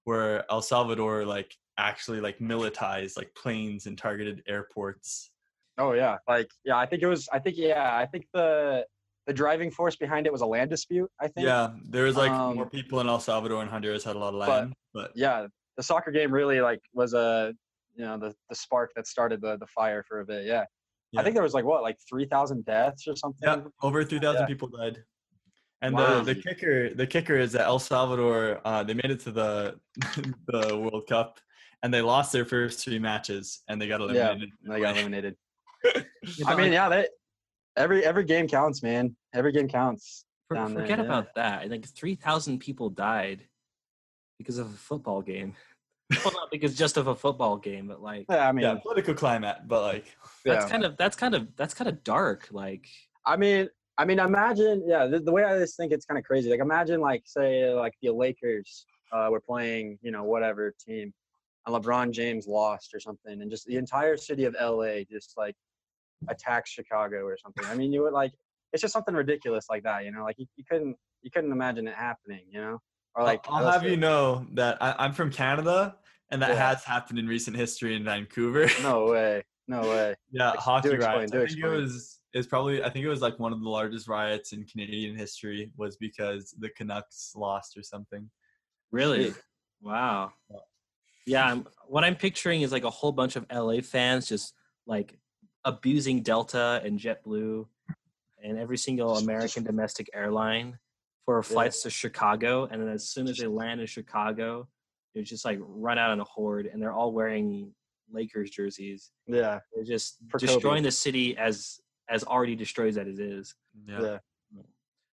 where 0.05 0.49
El 0.49 0.61
Salvador 0.61 1.25
like 1.25 1.53
actually 1.77 2.21
like 2.21 2.39
militarized 2.39 3.17
like 3.17 3.33
planes 3.35 3.87
and 3.87 3.97
targeted 3.97 4.41
airports. 4.47 5.31
Oh 5.77 5.93
yeah. 5.93 6.17
Like 6.27 6.49
yeah. 6.63 6.77
I 6.77 6.85
think 6.85 7.01
it 7.01 7.07
was. 7.07 7.27
I 7.33 7.39
think 7.39 7.57
yeah. 7.57 7.97
I 7.97 8.05
think 8.05 8.25
the 8.33 8.85
the 9.27 9.33
driving 9.33 9.69
force 9.71 9.95
behind 9.95 10.25
it 10.25 10.31
was 10.31 10.41
a 10.41 10.45
land 10.45 10.69
dispute. 10.69 11.09
I 11.19 11.27
think. 11.27 11.45
Yeah, 11.45 11.71
there 11.89 12.03
was 12.05 12.15
like 12.17 12.31
Um, 12.31 12.55
more 12.55 12.69
people 12.69 12.99
in 13.01 13.07
El 13.07 13.19
Salvador 13.19 13.61
and 13.61 13.69
Honduras 13.69 14.03
had 14.03 14.15
a 14.15 14.19
lot 14.19 14.29
of 14.33 14.35
land, 14.35 14.73
but, 14.93 15.11
Yeah. 15.15 15.47
The 15.77 15.83
soccer 15.83 16.11
game 16.11 16.31
really 16.31 16.59
like 16.61 16.81
was 16.93 17.13
a 17.13 17.53
you 17.95 18.03
know 18.05 18.17
the 18.17 18.35
the 18.49 18.55
spark 18.55 18.91
that 18.95 19.07
started 19.07 19.41
the 19.41 19.57
the 19.57 19.67
fire 19.67 20.03
for 20.07 20.19
a 20.19 20.25
bit. 20.25 20.45
Yeah. 20.45 20.65
Yeah. 21.11 21.19
I 21.21 21.23
think 21.23 21.33
there 21.33 21.43
was 21.43 21.53
like 21.53 21.65
what 21.65 21.81
like 21.81 21.97
three 22.09 22.25
thousand 22.25 22.65
deaths 22.65 23.07
or 23.07 23.15
something. 23.15 23.47
yeah, 23.47 23.61
over 23.81 24.03
three 24.03 24.19
thousand 24.19 24.41
Yeah. 24.41 24.47
people 24.47 24.67
died. 24.67 25.03
And 25.81 25.95
Wow. 25.95 26.21
the, 26.21 26.33
the 26.33 26.41
kicker 26.41 26.93
the 26.93 27.07
kicker 27.07 27.35
is 27.37 27.51
that 27.53 27.61
El 27.67 27.79
Salvador 27.79 28.59
uh, 28.65 28.83
they 28.83 28.93
made 28.93 29.11
it 29.11 29.19
to 29.21 29.31
the 29.31 29.79
the 30.47 30.77
World 30.77 31.05
Cup 31.07 31.39
and 31.83 31.91
they 31.93 32.01
lost 32.01 32.31
their 32.31 32.45
first 32.45 32.83
three 32.83 32.99
matches 32.99 33.61
and 33.67 33.81
they 33.81 33.87
got 33.87 34.01
Yeah, 34.01 34.31
eliminated. 34.33 34.49
They 34.63 34.79
got 34.81 34.95
eliminated. 34.97 35.35
I 36.45 36.55
mean, 36.55 36.71
yeah, 36.73 36.89
they, 36.89 37.07
every 37.77 38.03
every 38.03 38.23
game 38.23 38.47
counts, 38.47 38.83
man. 38.83 39.15
Every 39.33 39.51
game 39.51 39.67
counts. 39.67 40.25
for- 40.47 40.55
down 40.55 40.73
there, 40.73 40.83
forget 40.83 40.99
yeah. 40.99 41.05
about 41.05 41.35
that. 41.35 41.69
Like 41.69 41.85
three 41.85 42.15
thousand 42.15 42.59
people 42.59 42.89
died 42.89 43.43
because 44.37 44.57
of 44.57 44.67
a 44.67 44.77
football 44.77 45.21
game. 45.21 45.55
well, 46.25 46.33
not 46.33 46.51
because 46.51 46.75
just 46.75 46.97
of 46.97 47.07
a 47.07 47.15
football 47.15 47.57
game, 47.57 47.87
but 47.87 48.01
like 48.01 48.25
Yeah, 48.29 48.47
I 48.47 48.51
mean, 48.51 48.63
yeah, 48.63 48.73
yeah. 48.73 48.79
political 48.79 49.13
climate, 49.13 49.57
but 49.67 49.81
like 49.81 50.05
that's 50.45 50.69
kind 50.69 50.83
of 50.83 50.97
that's 50.97 51.15
kind 51.15 51.35
of 51.35 51.47
that's 51.55 51.73
kind 51.73 51.87
of 51.87 52.03
dark. 52.03 52.47
Like 52.51 52.87
I 53.25 53.37
mean, 53.37 53.69
I 53.97 54.05
mean, 54.05 54.19
imagine, 54.19 54.83
yeah, 54.87 55.05
the, 55.05 55.19
the 55.19 55.31
way 55.31 55.43
I 55.43 55.59
just 55.59 55.77
think 55.77 55.91
it's 55.91 56.05
kind 56.05 56.17
of 56.17 56.23
crazy. 56.23 56.49
Like, 56.49 56.59
imagine, 56.59 57.01
like, 57.01 57.21
say, 57.25 57.71
like 57.71 57.93
the 58.01 58.11
Lakers 58.11 58.85
uh, 59.11 59.27
were 59.29 59.41
playing, 59.41 59.99
you 60.01 60.11
know, 60.11 60.23
whatever 60.23 60.73
team, 60.83 61.13
and 61.67 61.75
LeBron 61.75 62.11
James 62.11 62.47
lost 62.47 62.95
or 62.95 62.99
something, 62.99 63.41
and 63.41 63.51
just 63.51 63.67
the 63.67 63.77
entire 63.77 64.17
city 64.17 64.45
of 64.45 64.55
LA 64.59 65.03
just 65.09 65.33
like 65.37 65.55
attacks 66.29 66.69
Chicago 66.71 67.17
or 67.25 67.37
something. 67.37 67.65
I 67.65 67.75
mean, 67.75 67.91
you 67.91 68.01
would 68.03 68.13
like, 68.13 68.31
it's 68.73 68.81
just 68.81 68.93
something 68.93 69.13
ridiculous 69.15 69.65
like 69.69 69.83
that, 69.83 70.05
you 70.05 70.11
know, 70.11 70.23
like 70.23 70.35
you, 70.37 70.45
you 70.55 70.63
couldn't 70.69 70.95
you 71.21 71.29
couldn't 71.31 71.51
imagine 71.51 71.87
it 71.87 71.95
happening, 71.95 72.41
you 72.49 72.59
know, 72.61 72.79
or 73.15 73.23
like 73.23 73.41
I'll 73.49 73.63
let's 73.63 73.77
have 73.77 73.89
you 73.89 73.97
know 73.97 74.45
that 74.53 74.77
I, 74.81 74.95
I'm 74.97 75.13
from 75.13 75.31
Canada 75.31 75.95
and 76.31 76.41
that 76.41 76.51
Yeah. 76.51 76.69
has 76.69 76.83
happened 76.83 77.19
in 77.19 77.27
recent 77.27 77.55
history 77.57 77.95
in 77.95 78.03
Vancouver. 78.05 78.67
No 78.81 79.05
way, 79.07 79.43
no 79.67 79.81
way. 79.81 80.15
Yeah, 80.31 80.51
Ex- 80.53 80.57
do 80.57 80.63
hockey 80.63 80.89
explain, 80.91 81.15
riots. 81.17 81.31
do 81.31 81.41
I 81.43 81.45
think 81.47 81.59
it 81.59 81.67
was 81.67 82.19
is 82.33 82.47
probably 82.47 82.81
I 82.81 82.89
think 82.89 83.03
it 83.05 83.09
was 83.09 83.21
like 83.21 83.37
one 83.39 83.51
of 83.51 83.61
the 83.61 83.69
largest 83.69 84.07
riots 84.07 84.53
in 84.53 84.63
Canadian 84.65 85.17
history 85.17 85.71
was 85.77 85.97
because 85.97 86.55
the 86.59 86.69
Canucks 86.69 87.33
lost 87.35 87.77
or 87.77 87.83
something. 87.83 88.29
really, 88.91 89.33
wow. 89.81 90.31
Yeah, 91.27 91.45
I'm, 91.45 91.67
what 91.87 92.03
I'm 92.03 92.15
picturing 92.15 92.61
is 92.61 92.71
like 92.71 92.83
a 92.83 92.89
whole 92.89 93.11
bunch 93.11 93.35
of 93.35 93.45
LA 93.53 93.81
fans 93.81 94.27
just 94.27 94.53
like 94.87 95.17
abusing 95.65 96.21
Delta 96.23 96.81
and 96.83 96.99
JetBlue 96.99 97.65
and 98.43 98.57
every 98.57 98.77
single 98.77 99.17
American 99.17 99.63
domestic 99.63 100.09
airline 100.13 100.77
for 101.25 101.41
flights 101.43 101.83
to 101.83 101.89
Chicago. 101.89 102.65
And 102.71 102.81
then 102.81 102.89
as 102.89 103.07
soon 103.09 103.27
as 103.27 103.37
they 103.37 103.47
land 103.47 103.79
in 103.81 103.87
Chicago, 103.87 104.67
they 105.13 105.21
just 105.21 105.45
like 105.45 105.59
run 105.61 105.97
out 105.97 106.11
in 106.11 106.19
a 106.19 106.23
horde 106.23 106.65
and 106.65 106.81
they're 106.81 106.93
all 106.93 107.11
wearing 107.11 107.73
Lakers 108.11 108.49
jerseys. 108.49 109.11
Yeah, 109.27 109.59
They're 109.73 109.83
just 109.83 110.17
For 110.29 110.39
Kobe. 110.39 110.53
destroying 110.53 110.83
the 110.83 110.91
city 110.91 111.37
as 111.37 111.79
as 112.09 112.23
already 112.25 112.55
destroyed 112.55 112.89
as 112.89 112.97
it 112.97 113.19
is. 113.19 113.55
Yeah. 113.87 114.01
yeah. 114.01 114.17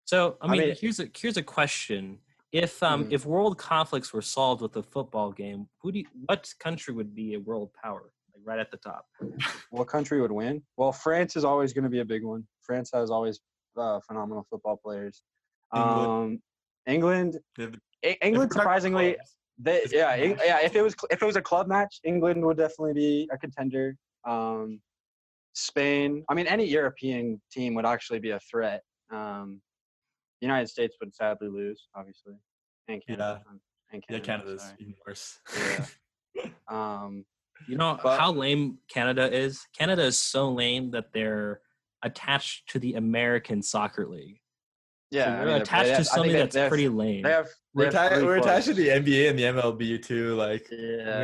So 0.05 0.37
I 0.41 0.47
I 0.47 0.51
mean, 0.51 0.61
mean- 0.63 0.77
here's 0.81 0.99
a 0.99 1.09
here's 1.17 1.37
a 1.37 1.43
question: 1.43 2.19
If 2.51 2.83
um 2.83 3.05
Mhm. 3.05 3.13
if 3.13 3.27
world 3.27 3.59
conflicts 3.59 4.13
were 4.13 4.23
solved 4.23 4.63
with 4.63 4.75
a 4.77 4.83
football 4.83 5.31
game, 5.31 5.69
who 5.81 5.93
do 5.93 5.99
you, 6.01 6.07
what 6.27 6.53
country 6.59 6.95
would 6.95 7.15
be 7.15 7.35
a 7.35 7.41
world 7.41 7.71
power? 7.75 8.11
Like 8.39 8.47
right 8.47 8.59
at 8.59 8.71
the 8.71 8.77
top. 8.79 9.07
What 9.71 9.89
country 9.89 10.21
would 10.21 10.33
win? 10.33 10.63
Well, 10.77 10.93
France 10.93 11.37
is 11.37 11.45
always 11.45 11.73
going 11.73 11.85
to 11.85 11.91
be 11.91 12.01
a 12.01 12.05
big 12.05 12.25
one. 12.25 12.47
France 12.63 12.91
has 12.95 13.11
always 13.11 13.41
uh, 13.77 14.01
phenomenal 14.07 14.47
football 14.51 14.77
players. 14.83 15.23
England. 15.75 16.07
Um, 16.11 16.43
England, 16.87 17.39
They 17.57 17.65
have- 17.65 17.75
E- 18.07 18.17
England 18.23 18.53
surprisingly, 18.53 19.17
they 19.59 19.83
yeah 19.91 20.11
Eng- 20.13 20.39
yeah 20.45 20.61
if 20.63 20.77
it 20.77 20.83
was 20.83 20.95
if 21.11 21.21
it 21.21 21.27
was 21.27 21.35
a 21.35 21.43
club 21.43 21.67
match, 21.67 21.99
England 22.05 22.45
would 22.47 22.57
definitely 22.57 22.93
be 22.95 23.29
a 23.33 23.37
contender. 23.37 23.97
Um, 24.25 24.81
Spain, 25.55 26.25
I 26.29 26.35
mean, 26.35 26.47
any 26.47 26.65
European 26.65 27.41
team 27.51 27.75
would 27.75 27.85
actually 27.85 28.21
be 28.21 28.31
a 28.31 28.39
threat. 28.39 28.83
Um, 29.13 29.61
the 30.41 30.47
United 30.47 30.69
States 30.69 30.95
would 31.01 31.13
sadly 31.13 31.49
lose, 31.49 31.89
obviously, 31.97 32.35
and 32.87 33.03
Canada. 33.05 33.43
um, 33.51 33.61
And 33.93 34.05
yeah, 34.09 34.21
Canada's 34.21 34.63
sorry. 34.63 34.77
even 34.79 34.95
worse. 35.07 35.41
Yeah. 35.57 35.87
Um, 36.69 37.25
You 37.67 37.77
know 37.77 37.99
But- 38.03 38.19
how 38.21 38.33
lame 38.33 38.79
Canada 38.89 39.31
is? 39.35 39.67
Canada 39.77 40.05
is 40.05 40.19
so 40.21 40.51
lame 40.51 40.91
that 40.93 41.13
they're 41.13 41.61
attached 42.03 42.69
to 42.71 42.79
the 42.79 42.95
American 42.95 43.63
Soccer 43.63 44.07
League. 44.07 44.39
yeah, 45.11 45.25
so 45.25 45.31
I 45.31 45.37
they're 45.37 45.47
mean, 45.55 45.63
attached 45.63 45.71
they 45.71 45.77
to 45.85 45.89
have- 45.89 45.93
I 45.93 45.97
think 45.97 46.07
something 46.09 46.33
they- 46.33 46.39
that's 46.39 46.55
they 46.55 46.61
have- 46.61 46.69
pretty 46.69 46.89
lame. 46.89 47.23
They 47.23 47.31
have. 47.31 47.47
they 47.47 47.51
we're, 47.75 47.85
have 47.87 47.95
atta- 48.13 48.25
we're 48.25 48.37
attached 48.37 48.67
to 48.67 48.75
the 48.75 48.89
NBA 48.91 49.29
and 49.31 49.39
the 49.39 49.45
MLB 49.45 49.99
too. 50.03 50.35
Like 50.35 50.67
we 50.71 50.77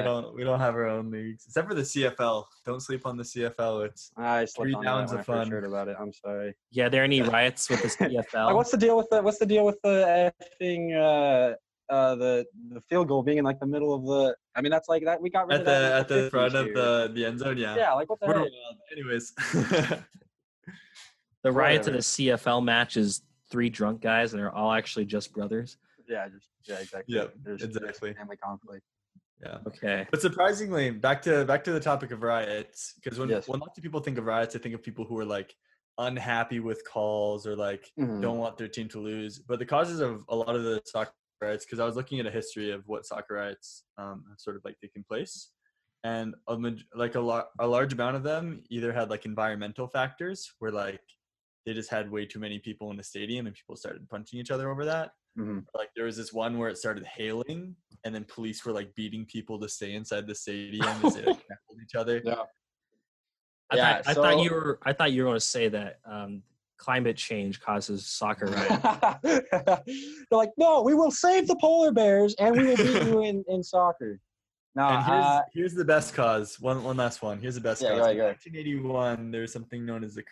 don't 0.02 0.34
we 0.34 0.42
don't 0.44 0.58
have 0.60 0.74
our 0.74 0.86
own 0.86 1.10
leagues 1.10 1.44
except 1.46 1.68
for 1.68 1.74
the 1.74 1.82
CFL. 1.84 2.44
Don't 2.64 2.80
sleep 2.80 3.06
on 3.06 3.16
the 3.16 3.24
CFL. 3.24 3.84
It's 3.84 4.10
I 4.16 4.46
Three 4.46 4.72
downs 4.82 5.10
that 5.10 5.16
when 5.16 5.20
of 5.20 5.28
I 5.30 5.42
fun. 5.44 5.50
heard 5.50 5.64
about 5.64 5.88
it. 5.88 5.96
I'm 6.00 6.12
sorry. 6.12 6.54
yeah, 6.70 6.88
there 6.88 7.02
are 7.02 7.04
any 7.04 7.20
riots 7.36 7.68
with 7.68 7.82
the 7.82 7.88
CFL? 7.88 8.46
Like, 8.46 8.54
what's 8.54 8.70
the 8.70 8.76
deal 8.78 8.96
with 8.96 9.08
the 9.10 9.22
What's 9.22 9.38
the 9.38 9.46
deal 9.46 9.64
with 9.66 9.78
the 9.82 10.32
effing 10.60 10.94
uh, 10.96 11.54
uh, 11.90 12.14
the 12.16 12.44
the 12.70 12.80
field 12.82 13.08
goal 13.08 13.22
being 13.22 13.38
in 13.38 13.44
like 13.44 13.60
the 13.60 13.66
middle 13.66 13.92
of 13.94 14.04
the? 14.04 14.34
I 14.54 14.60
mean, 14.62 14.70
that's 14.70 14.88
like 14.88 15.04
that. 15.04 15.20
We 15.20 15.30
got 15.30 15.46
rid 15.48 15.54
at 15.56 15.60
of 15.60 15.66
the 15.66 15.70
that 15.72 15.92
at 16.00 16.08
the 16.08 16.30
front 16.30 16.54
of 16.54 16.64
here. 16.66 16.74
the 16.74 17.10
the 17.14 17.24
end 17.26 17.38
zone. 17.38 17.56
Yeah. 17.58 17.76
Yeah, 17.76 17.92
like 17.92 18.08
what 18.10 18.20
the 18.20 18.26
We're 18.26 18.34
heck? 18.34 18.42
wild. 18.52 18.76
Anyways. 18.92 19.32
the 21.42 21.52
riot 21.52 21.82
to 21.82 21.90
whatever. 21.90 21.96
the 21.96 21.98
CFL 21.98 22.64
match 22.64 22.96
is 22.96 23.22
three 23.50 23.68
drunk 23.68 24.00
guys 24.00 24.32
and 24.32 24.40
they're 24.40 24.52
all 24.54 24.72
actually 24.72 25.04
just 25.04 25.32
brothers. 25.32 25.76
Yeah, 26.08 26.28
just 26.28 26.48
yeah, 26.66 26.76
exactly. 26.76 27.14
Yep, 27.14 27.34
There's, 27.42 27.60
there's 27.60 27.76
exactly. 27.76 28.14
family 28.14 28.36
conflict. 28.36 28.82
yeah. 29.42 29.58
Okay. 29.66 30.06
But 30.10 30.20
surprisingly, 30.22 30.90
back 30.90 31.22
to 31.22 31.44
back 31.44 31.64
to 31.64 31.72
the 31.72 31.80
topic 31.80 32.10
of 32.10 32.22
riots, 32.22 32.94
because 33.02 33.18
when 33.18 33.28
Yes. 33.28 33.48
when 33.48 33.60
lots 33.60 33.76
of 33.78 33.82
people 33.82 34.00
think 34.00 34.18
of 34.18 34.24
riots, 34.24 34.54
they 34.54 34.60
think 34.60 34.74
of 34.74 34.82
people 34.82 35.04
who 35.04 35.18
are 35.18 35.24
like 35.24 35.54
unhappy 35.98 36.60
with 36.60 36.82
calls 36.88 37.46
or 37.46 37.54
like 37.56 37.90
Mhm. 37.98 38.20
don't 38.20 38.38
want 38.38 38.56
their 38.58 38.68
team 38.68 38.88
to 38.88 38.98
lose. 39.00 39.38
But 39.38 39.58
the 39.60 39.66
causes 39.66 40.00
of 40.00 40.24
a 40.28 40.34
lot 40.36 40.56
of 40.56 40.64
the 40.64 40.82
soccer 40.86 41.12
riots, 41.44 41.64
because 41.64 41.80
I 41.80 41.84
was 41.84 41.96
looking 41.96 42.20
at 42.20 42.26
a 42.26 42.30
history 42.30 42.70
of 42.70 42.82
what 42.86 43.06
soccer 43.06 43.34
riots 43.34 43.84
um, 43.98 44.24
have 44.28 44.38
sort 44.38 44.56
of 44.56 44.62
like 44.64 44.78
taken 44.80 45.04
place, 45.08 45.50
and 46.04 46.34
a, 46.48 46.56
like 46.94 47.14
a, 47.14 47.20
lar- 47.20 47.48
a 47.60 47.66
large 47.66 47.92
amount 47.92 48.16
of 48.16 48.22
them 48.22 48.62
either 48.70 48.92
had 48.92 49.10
like 49.10 49.24
environmental 49.24 49.88
factors, 49.88 50.52
where 50.58 50.72
like 50.72 51.00
they 51.66 51.72
just 51.74 51.90
had 51.90 52.10
way 52.10 52.26
too 52.26 52.38
many 52.38 52.58
people 52.58 52.90
in 52.90 52.96
the 52.96 53.02
stadium 53.02 53.46
and 53.46 53.54
people 53.54 53.76
started 53.76 54.08
punching 54.10 54.38
each 54.38 54.50
other 54.50 54.70
over 54.70 54.84
that. 54.84 55.12
Mhm. 55.38 55.64
Like 55.74 55.88
there 55.96 56.04
was 56.04 56.16
this 56.16 56.32
one 56.32 56.58
where 56.58 56.68
it 56.68 56.78
started 56.78 57.04
hailing, 57.04 57.74
and 58.04 58.14
then 58.14 58.24
police 58.24 58.64
were 58.64 58.72
like 58.72 58.94
beating 58.94 59.24
people 59.26 59.58
to 59.60 59.68
stay 59.68 59.94
inside 59.94 60.26
the 60.26 60.34
stadium 60.34 60.86
as 61.04 61.14
they 61.14 61.24
like, 61.24 61.38
each 61.82 61.94
other. 61.94 62.20
Yeah. 62.24 62.42
I, 63.70 63.76
Yeah, 63.76 64.02
thought, 64.02 64.08
I 64.08 64.14
thought 64.14 64.42
you 64.44 64.50
were 64.50 64.78
I 64.84 64.92
thought 64.92 65.12
you 65.12 65.22
were 65.22 65.28
going 65.30 65.36
to 65.36 65.44
say 65.44 65.68
that 65.68 65.98
um, 66.04 66.42
climate 66.78 67.16
change 67.16 67.60
causes 67.60 68.06
soccer 68.06 68.46
riots. 68.46 69.18
They're 69.22 69.82
like, 70.30 70.50
no, 70.56 70.82
we 70.82 70.94
will 70.94 71.10
save 71.10 71.46
the 71.46 71.56
polar 71.60 71.92
bears 71.92 72.34
and 72.38 72.56
we 72.56 72.64
will 72.66 72.76
beat 72.76 73.02
you 73.04 73.22
in, 73.22 73.44
in 73.48 73.62
soccer. 73.62 74.20
No, 74.76 74.88
And 74.88 75.04
here's 75.04 75.24
uh, 75.24 75.40
here's 75.52 75.74
the 75.74 75.84
best 75.84 76.14
cause. 76.14 76.58
One 76.60 76.82
one 76.82 76.96
last 76.96 77.22
one. 77.22 77.38
Here's 77.40 77.54
the 77.54 77.60
best 77.60 77.80
Yeah, 77.80 77.90
cause. 77.90 77.98
go 77.98 78.04
ahead, 78.04 78.16
In 78.16 78.18
go 78.18 78.22
ahead. 78.24 78.36
1981, 78.44 79.30
there 79.30 79.42
was 79.42 79.52
something 79.52 79.86
known 79.86 80.02
as 80.02 80.14
the 80.14 80.22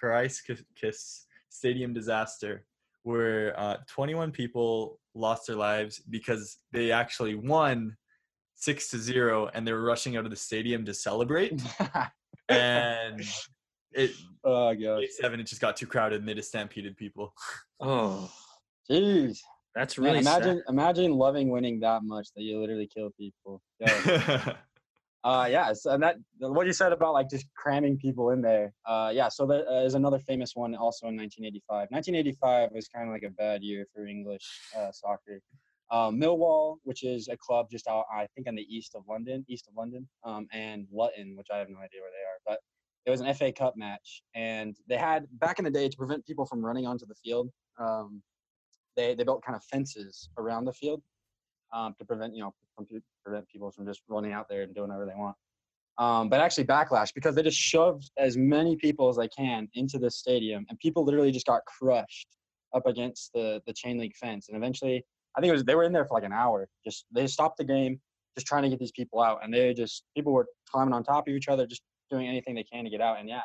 Kiss 0.75 1.27
Stadium 1.49 1.93
disaster, 1.95 2.65
where 3.05 3.59
uh, 3.59 3.77
21 3.87 4.33
people 4.33 4.99
lost 5.15 5.47
their 5.47 5.55
lives 5.57 6.01
because 6.11 6.59
they 6.73 6.91
actually 6.91 7.37
won 7.37 7.97
six 8.57 8.91
to 8.91 8.99
zero, 8.99 9.49
and 9.55 9.67
they 9.67 9.73
were 9.73 9.85
rushing 9.85 10.17
out 10.17 10.25
of 10.25 10.31
the 10.31 10.37
stadium 10.37 10.85
to 10.87 10.95
celebrate, 10.95 11.63
and 12.49 13.23
it 13.95 14.13
oh 14.45 14.75
gosh. 14.75 15.01
day 15.01 15.09
seven 15.21 15.41
it 15.41 15.47
just 15.47 15.61
got 15.61 15.77
too 15.77 15.87
crowded, 15.87 16.21
and 16.21 16.29
they 16.29 16.35
just 16.35 16.49
stampeded 16.49 16.97
people. 16.97 17.35
Oh, 17.85 18.31
Jeez. 18.89 19.41
that's 19.75 19.99
Man, 19.99 20.07
really 20.07 20.19
imagine 20.21 20.59
sad. 20.59 20.73
imagine 20.73 21.13
loving 21.13 21.51
winning 21.51 21.81
that 21.81 22.05
much 22.05 22.29
that 22.37 22.43
you 22.43 22.61
literally 22.61 22.89
kill 22.93 23.11
people. 23.19 23.61
Yeah. 23.81 24.55
Uh, 25.25 25.47
yeah, 25.49 25.73
so, 25.73 25.93
and 25.93 26.03
that 26.03 26.17
what 26.41 26.67
you 26.67 26.73
said 26.73 26.93
about 26.93 27.13
like 27.13 27.31
just 27.31 27.47
cramming 27.57 27.97
people 27.97 28.31
in 28.31 28.43
there. 28.43 28.73
Uh, 28.85 29.11
yeah, 29.15 29.29
so 29.29 29.47
there 29.47 29.69
uh, 29.69 29.85
is 29.85 29.95
another 29.95 30.19
famous 30.19 30.57
one 30.57 30.75
also 30.75 31.07
in 31.07 31.17
1985. 31.17 31.89
1985 31.91 32.71
was 32.73 32.89
kind 32.89 33.09
of 33.09 33.13
like 33.13 33.23
a 33.23 33.31
bad 33.31 33.63
year 33.63 33.87
for 33.95 34.07
English 34.07 34.43
uh, 34.77 34.91
soccer. 34.91 35.41
Uh, 35.93 36.11
Millwall, 36.11 36.79
which 36.83 37.05
is 37.05 37.29
a 37.29 37.37
club 37.37 37.69
just 37.71 37.87
out, 37.87 38.07
I 38.13 38.27
think, 38.35 38.49
on 38.49 38.57
the 38.57 38.67
east 38.69 38.97
of 38.97 39.05
London, 39.09 39.45
east 39.49 39.69
of 39.69 39.75
London, 39.77 40.09
um, 40.25 40.49
and 40.53 40.87
Luton, 40.91 41.37
which 41.37 41.49
I 41.53 41.59
have 41.59 41.69
no 41.69 41.79
idea 41.79 42.01
where 42.01 42.11
they 42.11 42.25
are, 42.25 42.41
but 42.45 42.59
it 43.05 43.11
was 43.11 43.21
an 43.21 43.33
FA 43.35 43.53
Cup 43.53 43.77
match, 43.77 44.23
and 44.35 44.77
they 44.89 44.97
had 44.97 45.27
back 45.39 45.59
in 45.59 45.65
the 45.65 45.71
day 45.71 45.89
to 45.89 45.97
prevent 45.97 46.25
people 46.25 46.47
from 46.47 46.65
running 46.65 46.87
onto 46.87 47.07
the 47.07 47.15
field. 47.15 47.51
Um, 47.79 48.23
they 48.97 49.15
they 49.15 49.25
built 49.25 49.43
kind 49.45 49.57
of 49.57 49.65
fences 49.65 50.29
around 50.39 50.65
the 50.65 50.73
field 50.73 51.03
um, 51.73 51.95
to 51.99 52.05
prevent 52.05 52.35
you 52.35 52.43
know 52.43 52.55
from 52.77 52.87
prevent 53.25 53.49
people 53.49 53.71
from 53.71 53.87
just 53.87 54.03
running 54.09 54.33
out 54.33 54.49
there 54.49 54.63
and 54.63 54.75
doing 54.75 54.89
whatever 54.89 55.07
they 55.07 55.19
want. 55.19 55.37
Um, 55.99 56.29
but 56.29 56.41
actually 56.41 56.65
backlash 56.65 57.13
because 57.15 57.35
they 57.35 57.43
just 57.43 57.59
shoved 57.59 58.11
as 58.17 58.37
many 58.37 58.77
people 58.77 59.09
as 59.09 59.17
they 59.17 59.29
can 59.29 59.69
into 59.75 59.99
this 59.99 60.17
stadium, 60.17 60.65
and 60.69 60.79
people 60.79 61.05
literally 61.05 61.33
just 61.33 61.47
got 61.47 61.63
crushed 61.67 62.29
up 62.75 62.87
against 62.87 63.31
the 63.35 63.61
the 63.67 63.73
chain 63.73 63.99
link 63.99 64.17
fence. 64.17 64.49
And 64.49 64.57
eventually, 64.57 65.05
I 65.37 65.41
think 65.41 65.51
it 65.51 65.55
was 65.55 65.65
they 65.65 65.75
were 65.75 65.85
in 65.85 65.93
there 65.93 66.05
for 66.05 66.15
like 66.15 66.25
an 66.25 66.33
hour. 66.33 66.69
Just 66.85 67.07
they 67.13 67.27
stopped 67.27 67.59
the 67.59 67.65
game, 67.65 68.01
just 68.37 68.47
trying 68.47 68.63
to 68.63 68.69
get 68.69 68.79
these 68.79 68.93
people 68.93 69.21
out, 69.21 69.41
and 69.43 69.53
they 69.53 69.75
just 69.75 70.05
people 70.17 70.33
were 70.33 70.47
climbing 70.71 70.95
on 70.95 71.03
top 71.03 71.27
of 71.27 71.35
each 71.35 71.49
other, 71.49 71.67
just 71.67 71.83
doing 72.13 72.29
anything 72.29 72.55
they 72.55 72.63
can 72.63 72.85
to 72.85 72.91
get 72.91 73.01
out. 73.01 73.19
And 73.19 73.29
yeah, 73.29 73.41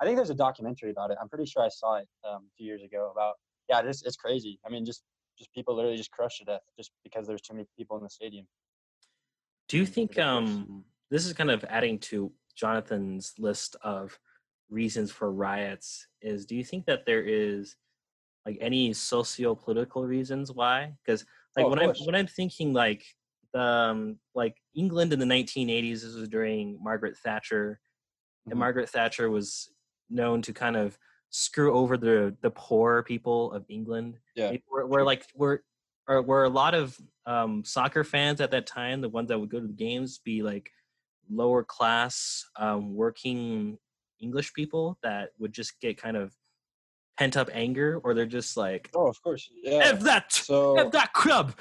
I 0.00 0.04
think 0.04 0.16
there's 0.16 0.30
a 0.30 0.34
documentary 0.34 0.90
about 0.90 1.10
it. 1.10 1.18
I'm 1.20 1.28
pretty 1.28 1.46
sure 1.46 1.62
I 1.62 1.68
saw 1.68 1.96
it 1.96 2.08
um, 2.26 2.46
a 2.46 2.52
few 2.56 2.66
years 2.66 2.82
ago 2.82 3.10
about 3.12 3.34
yeah, 3.68 3.80
it's 3.84 4.02
it's 4.02 4.16
crazy. 4.16 4.58
I 4.66 4.70
mean, 4.70 4.84
just 4.84 5.02
just 5.38 5.52
people 5.52 5.74
literally 5.74 5.96
just 5.96 6.10
crushed 6.10 6.38
to 6.38 6.44
death 6.44 6.60
just 6.78 6.92
because 7.04 7.26
there's 7.26 7.42
too 7.42 7.54
many 7.54 7.66
people 7.76 7.96
in 7.96 8.02
the 8.02 8.10
stadium. 8.10 8.46
Do 9.68 9.76
you 9.76 9.86
think 9.86 10.18
um 10.18 10.84
this 11.10 11.26
is 11.26 11.32
kind 11.32 11.50
of 11.50 11.64
adding 11.68 11.98
to 12.10 12.32
Jonathan's 12.54 13.34
list 13.38 13.76
of 13.82 14.18
reasons 14.70 15.10
for 15.10 15.32
riots? 15.32 16.06
Is 16.20 16.46
do 16.46 16.56
you 16.56 16.64
think 16.64 16.86
that 16.86 17.06
there 17.06 17.22
is 17.22 17.76
like 18.46 18.58
any 18.60 18.92
socio-political 18.92 20.04
reasons 20.04 20.52
why? 20.52 20.94
Because 21.04 21.24
like 21.56 21.66
Oh, 21.66 21.68
when 21.70 21.78
I'm 21.78 21.94
when 22.04 22.14
I'm 22.14 22.26
thinking 22.26 22.72
like 22.72 23.04
the 23.52 23.62
um, 23.62 24.18
like 24.34 24.56
England 24.74 25.12
in 25.12 25.18
the 25.18 25.26
1980s, 25.26 26.02
this 26.02 26.14
was 26.14 26.28
during 26.28 26.78
Margaret 26.82 27.16
Thatcher, 27.18 27.80
and 28.46 28.54
Mhm. 28.54 28.58
Margaret 28.58 28.88
Thatcher 28.88 29.30
was 29.30 29.72
known 30.10 30.42
to 30.42 30.52
kind 30.52 30.76
of 30.76 30.98
screw 31.30 31.72
over 31.74 31.96
the 31.96 32.36
the 32.42 32.50
poor 32.50 33.02
people 33.02 33.52
of 33.52 33.64
England. 33.68 34.18
Yeah, 34.34 34.52
where 34.68 34.86
true. 34.86 35.04
like 35.06 35.26
were 35.34 35.64
or 36.08 36.20
were 36.22 36.44
a 36.44 36.48
lot 36.50 36.74
of 36.74 36.98
um, 37.26 37.64
soccer 37.64 38.02
fans 38.04 38.40
at 38.40 38.50
that 38.50 38.66
time, 38.66 39.00
the 39.00 39.08
ones 39.08 39.28
that 39.28 39.38
would 39.38 39.48
go 39.50 39.60
to 39.60 39.66
the 39.66 39.72
games, 39.72 40.18
be 40.18 40.42
like 40.42 40.70
lower 41.30 41.62
class 41.64 42.44
um, 42.56 42.94
working 42.94 43.78
English 44.20 44.52
people 44.54 44.98
that 45.02 45.30
would 45.38 45.52
just 45.52 45.80
get 45.80 45.96
kind 45.96 46.16
of 46.16 46.36
pent 47.18 47.36
up 47.36 47.48
anger, 47.52 48.00
or 48.04 48.14
they're 48.14 48.26
just 48.26 48.56
like, 48.56 48.90
Oh, 48.94 49.06
of 49.06 49.22
course. 49.22 49.48
Yeah. 49.52 49.78
"F 49.84 50.00
that, 50.00 50.32
So 50.32 50.76
F 50.76 50.92
that 50.92 51.12
club." 51.12 51.54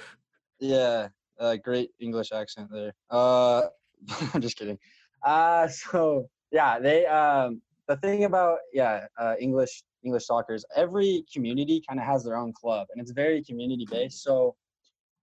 yeah, 0.60 1.10
uh, 1.40 1.58
great 1.58 1.92
English 2.00 2.32
accent 2.32 2.70
there. 2.72 2.94
Uh, 3.10 3.68
I'm 4.34 4.42
just 4.42 4.58
kidding. 4.58 4.80
Uh, 5.24 5.68
so 5.68 6.30
yeah, 6.52 6.80
they 6.80 7.06
um, 7.06 7.62
the 7.88 7.98
thing 7.98 8.26
about 8.26 8.60
yeah 8.74 9.06
uh, 9.18 9.36
English 9.40 9.84
English 10.04 10.26
soccer 10.26 10.54
is 10.54 10.66
every 10.76 11.26
community 11.34 11.82
kind 11.88 12.00
of 12.00 12.06
has 12.06 12.24
their 12.24 12.38
own 12.38 12.54
club, 12.54 12.88
and 12.92 13.02
it's 13.02 13.12
very 13.12 13.44
community 13.44 13.88
based. 13.90 14.24
So 14.24 14.56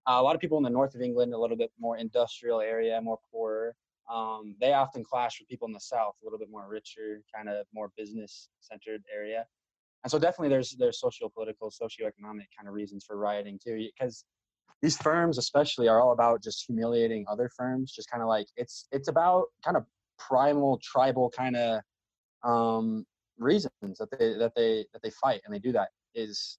uh, 0.07 0.17
a 0.19 0.23
lot 0.23 0.35
of 0.35 0.41
people 0.41 0.57
in 0.57 0.63
the 0.63 0.69
north 0.69 0.95
of 0.95 1.01
England, 1.01 1.33
a 1.33 1.37
little 1.37 1.57
bit 1.57 1.71
more 1.79 1.97
industrial 1.97 2.61
area, 2.61 2.99
more 3.01 3.19
poorer. 3.31 3.75
Um, 4.11 4.55
they 4.59 4.73
often 4.73 5.03
clash 5.03 5.39
with 5.39 5.47
people 5.47 5.67
in 5.67 5.73
the 5.73 5.79
south, 5.79 6.15
a 6.21 6.25
little 6.25 6.39
bit 6.39 6.49
more 6.49 6.67
richer, 6.67 7.21
kind 7.33 7.47
of 7.47 7.67
more 7.73 7.91
business 7.95 8.49
centered 8.59 9.03
area. 9.13 9.45
And 10.03 10.09
so 10.09 10.17
definitely 10.17 10.49
there's 10.49 10.71
there's 10.71 10.99
social 10.99 11.29
political, 11.29 11.69
socio-economic 11.69 12.47
kind 12.57 12.67
of 12.67 12.73
reasons 12.73 13.05
for 13.05 13.17
rioting 13.17 13.59
too, 13.63 13.87
because 13.93 14.23
these 14.81 14.97
firms 14.97 15.37
especially 15.37 15.87
are 15.89 16.01
all 16.01 16.13
about 16.13 16.41
just 16.41 16.65
humiliating 16.65 17.25
other 17.29 17.49
firms, 17.55 17.91
just 17.91 18.09
kind 18.09 18.23
of 18.23 18.29
like 18.29 18.47
it's 18.55 18.87
it's 18.91 19.09
about 19.09 19.45
kind 19.63 19.77
of 19.77 19.85
primal 20.19 20.79
tribal 20.83 21.29
kind 21.29 21.55
of 21.55 21.81
um, 22.43 23.05
reasons 23.37 23.71
that 23.81 24.09
they 24.11 24.33
that 24.37 24.53
they 24.55 24.85
that 24.93 25.01
they 25.01 25.09
fight 25.09 25.41
and 25.45 25.53
they 25.53 25.59
do 25.59 25.71
that 25.71 25.89
is 26.13 26.57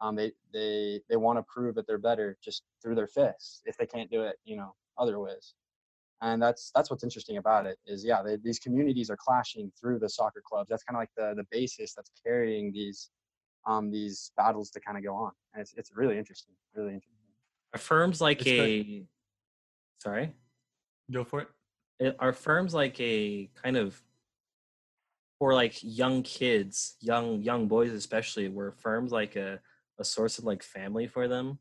um, 0.00 0.14
they 0.16 0.32
they 0.52 1.00
they 1.08 1.16
want 1.16 1.38
to 1.38 1.44
prove 1.44 1.74
that 1.76 1.86
they're 1.86 1.98
better 1.98 2.36
just 2.42 2.62
through 2.82 2.94
their 2.94 3.06
fists 3.06 3.62
if 3.64 3.76
they 3.76 3.86
can't 3.86 4.10
do 4.10 4.22
it 4.22 4.36
you 4.44 4.56
know 4.56 4.74
other 4.98 5.18
ways 5.20 5.54
and 6.22 6.40
that's 6.42 6.70
that's 6.74 6.90
what's 6.90 7.04
interesting 7.04 7.36
about 7.36 7.66
it 7.66 7.78
is 7.86 8.04
yeah 8.04 8.22
they, 8.22 8.36
these 8.36 8.58
communities 8.58 9.10
are 9.10 9.16
clashing 9.16 9.70
through 9.78 9.98
the 9.98 10.08
soccer 10.08 10.42
clubs 10.44 10.68
that's 10.68 10.82
kind 10.82 10.96
of 10.96 11.00
like 11.00 11.10
the 11.16 11.34
the 11.36 11.46
basis 11.50 11.94
that's 11.94 12.10
carrying 12.24 12.72
these 12.72 13.10
um 13.66 13.90
these 13.90 14.32
battles 14.36 14.70
to 14.70 14.80
kind 14.80 14.96
of 14.96 15.04
go 15.04 15.14
on 15.14 15.32
and 15.54 15.60
it's 15.60 15.74
it's 15.74 15.92
really 15.94 16.18
interesting 16.18 16.54
really 16.74 16.94
interesting 16.94 17.12
Are 17.74 17.78
firms 17.78 18.20
like 18.20 18.40
It's 18.40 18.48
a 18.48 19.04
sorry? 19.98 20.32
Go 21.10 21.24
for 21.24 21.40
it. 21.40 21.48
Are 22.18 22.32
firms 22.32 22.74
like 22.74 22.98
a 23.00 23.48
kind 23.62 23.76
of 23.76 24.00
for 25.38 25.54
like 25.54 25.74
young 25.82 26.22
kids 26.22 26.96
young 27.00 27.42
young 27.42 27.68
boys 27.68 27.92
especially 27.92 28.48
were 28.48 28.72
firms 28.72 29.12
like 29.12 29.36
a, 29.36 29.58
a 29.98 30.04
source 30.04 30.38
of 30.38 30.44
like 30.44 30.62
family 30.62 31.06
for 31.06 31.28
them 31.28 31.58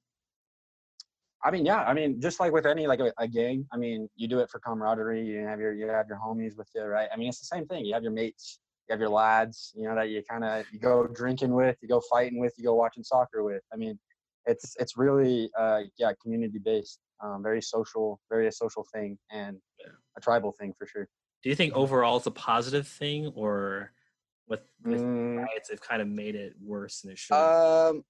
I 1.45 1.51
mean, 1.51 1.63
yeah. 1.63 1.83
I 1.83 1.93
mean, 1.93 2.19
just 2.19 2.39
like 2.39 2.51
with 2.51 2.65
any 2.65 2.87
like 2.87 2.99
a, 2.99 3.13
a 3.19 3.27
gang. 3.27 3.67
I 3.71 3.77
mean, 3.77 4.09
you 4.15 4.27
do 4.27 4.39
it 4.39 4.49
for 4.49 4.59
camaraderie. 4.59 5.23
You 5.23 5.45
have 5.45 5.59
your 5.59 5.73
you 5.73 5.87
have 5.87 6.07
your 6.09 6.17
homies 6.17 6.57
with 6.57 6.67
you, 6.73 6.81
right? 6.81 7.07
I 7.13 7.17
mean, 7.17 7.29
it's 7.29 7.39
the 7.39 7.45
same 7.45 7.67
thing. 7.67 7.85
You 7.85 7.93
have 7.93 8.01
your 8.01 8.11
mates. 8.11 8.59
You 8.89 8.93
have 8.93 8.99
your 8.99 9.09
lads. 9.09 9.71
You 9.75 9.87
know 9.87 9.93
that 9.93 10.09
you 10.09 10.23
kind 10.27 10.43
of 10.43 10.65
you 10.71 10.79
go 10.79 11.05
drinking 11.05 11.53
with, 11.53 11.77
you 11.81 11.87
go 11.87 12.01
fighting 12.09 12.39
with, 12.39 12.53
you 12.57 12.63
go 12.63 12.73
watching 12.73 13.03
soccer 13.03 13.43
with. 13.43 13.61
I 13.71 13.75
mean, 13.75 13.99
it's 14.45 14.75
it's 14.79 14.97
really 14.97 15.49
uh, 15.57 15.81
yeah 15.97 16.11
community 16.21 16.59
based, 16.59 16.99
um, 17.23 17.41
very 17.43 17.61
social, 17.61 18.19
very 18.29 18.47
a 18.47 18.51
social 18.51 18.85
thing, 18.93 19.17
and 19.31 19.57
a 20.17 20.21
tribal 20.21 20.51
thing 20.51 20.73
for 20.77 20.85
sure. 20.87 21.07
do 21.43 21.49
you 21.49 21.55
think 21.55 21.73
overall 21.73 22.17
it's 22.17 22.25
a 22.25 22.31
positive 22.31 22.87
thing 22.87 23.27
or 23.35 23.91
with 24.47 24.61
with 24.89 25.01
Mm, 25.01 25.37
riots 25.37 25.69
they've 25.69 25.81
kind 25.81 26.01
of 26.01 26.07
made 26.07 26.35
it 26.35 26.53
worse 26.61 27.01
than 27.01 27.11
it 27.11 27.17
should 27.17 27.35
Um, 27.35 28.03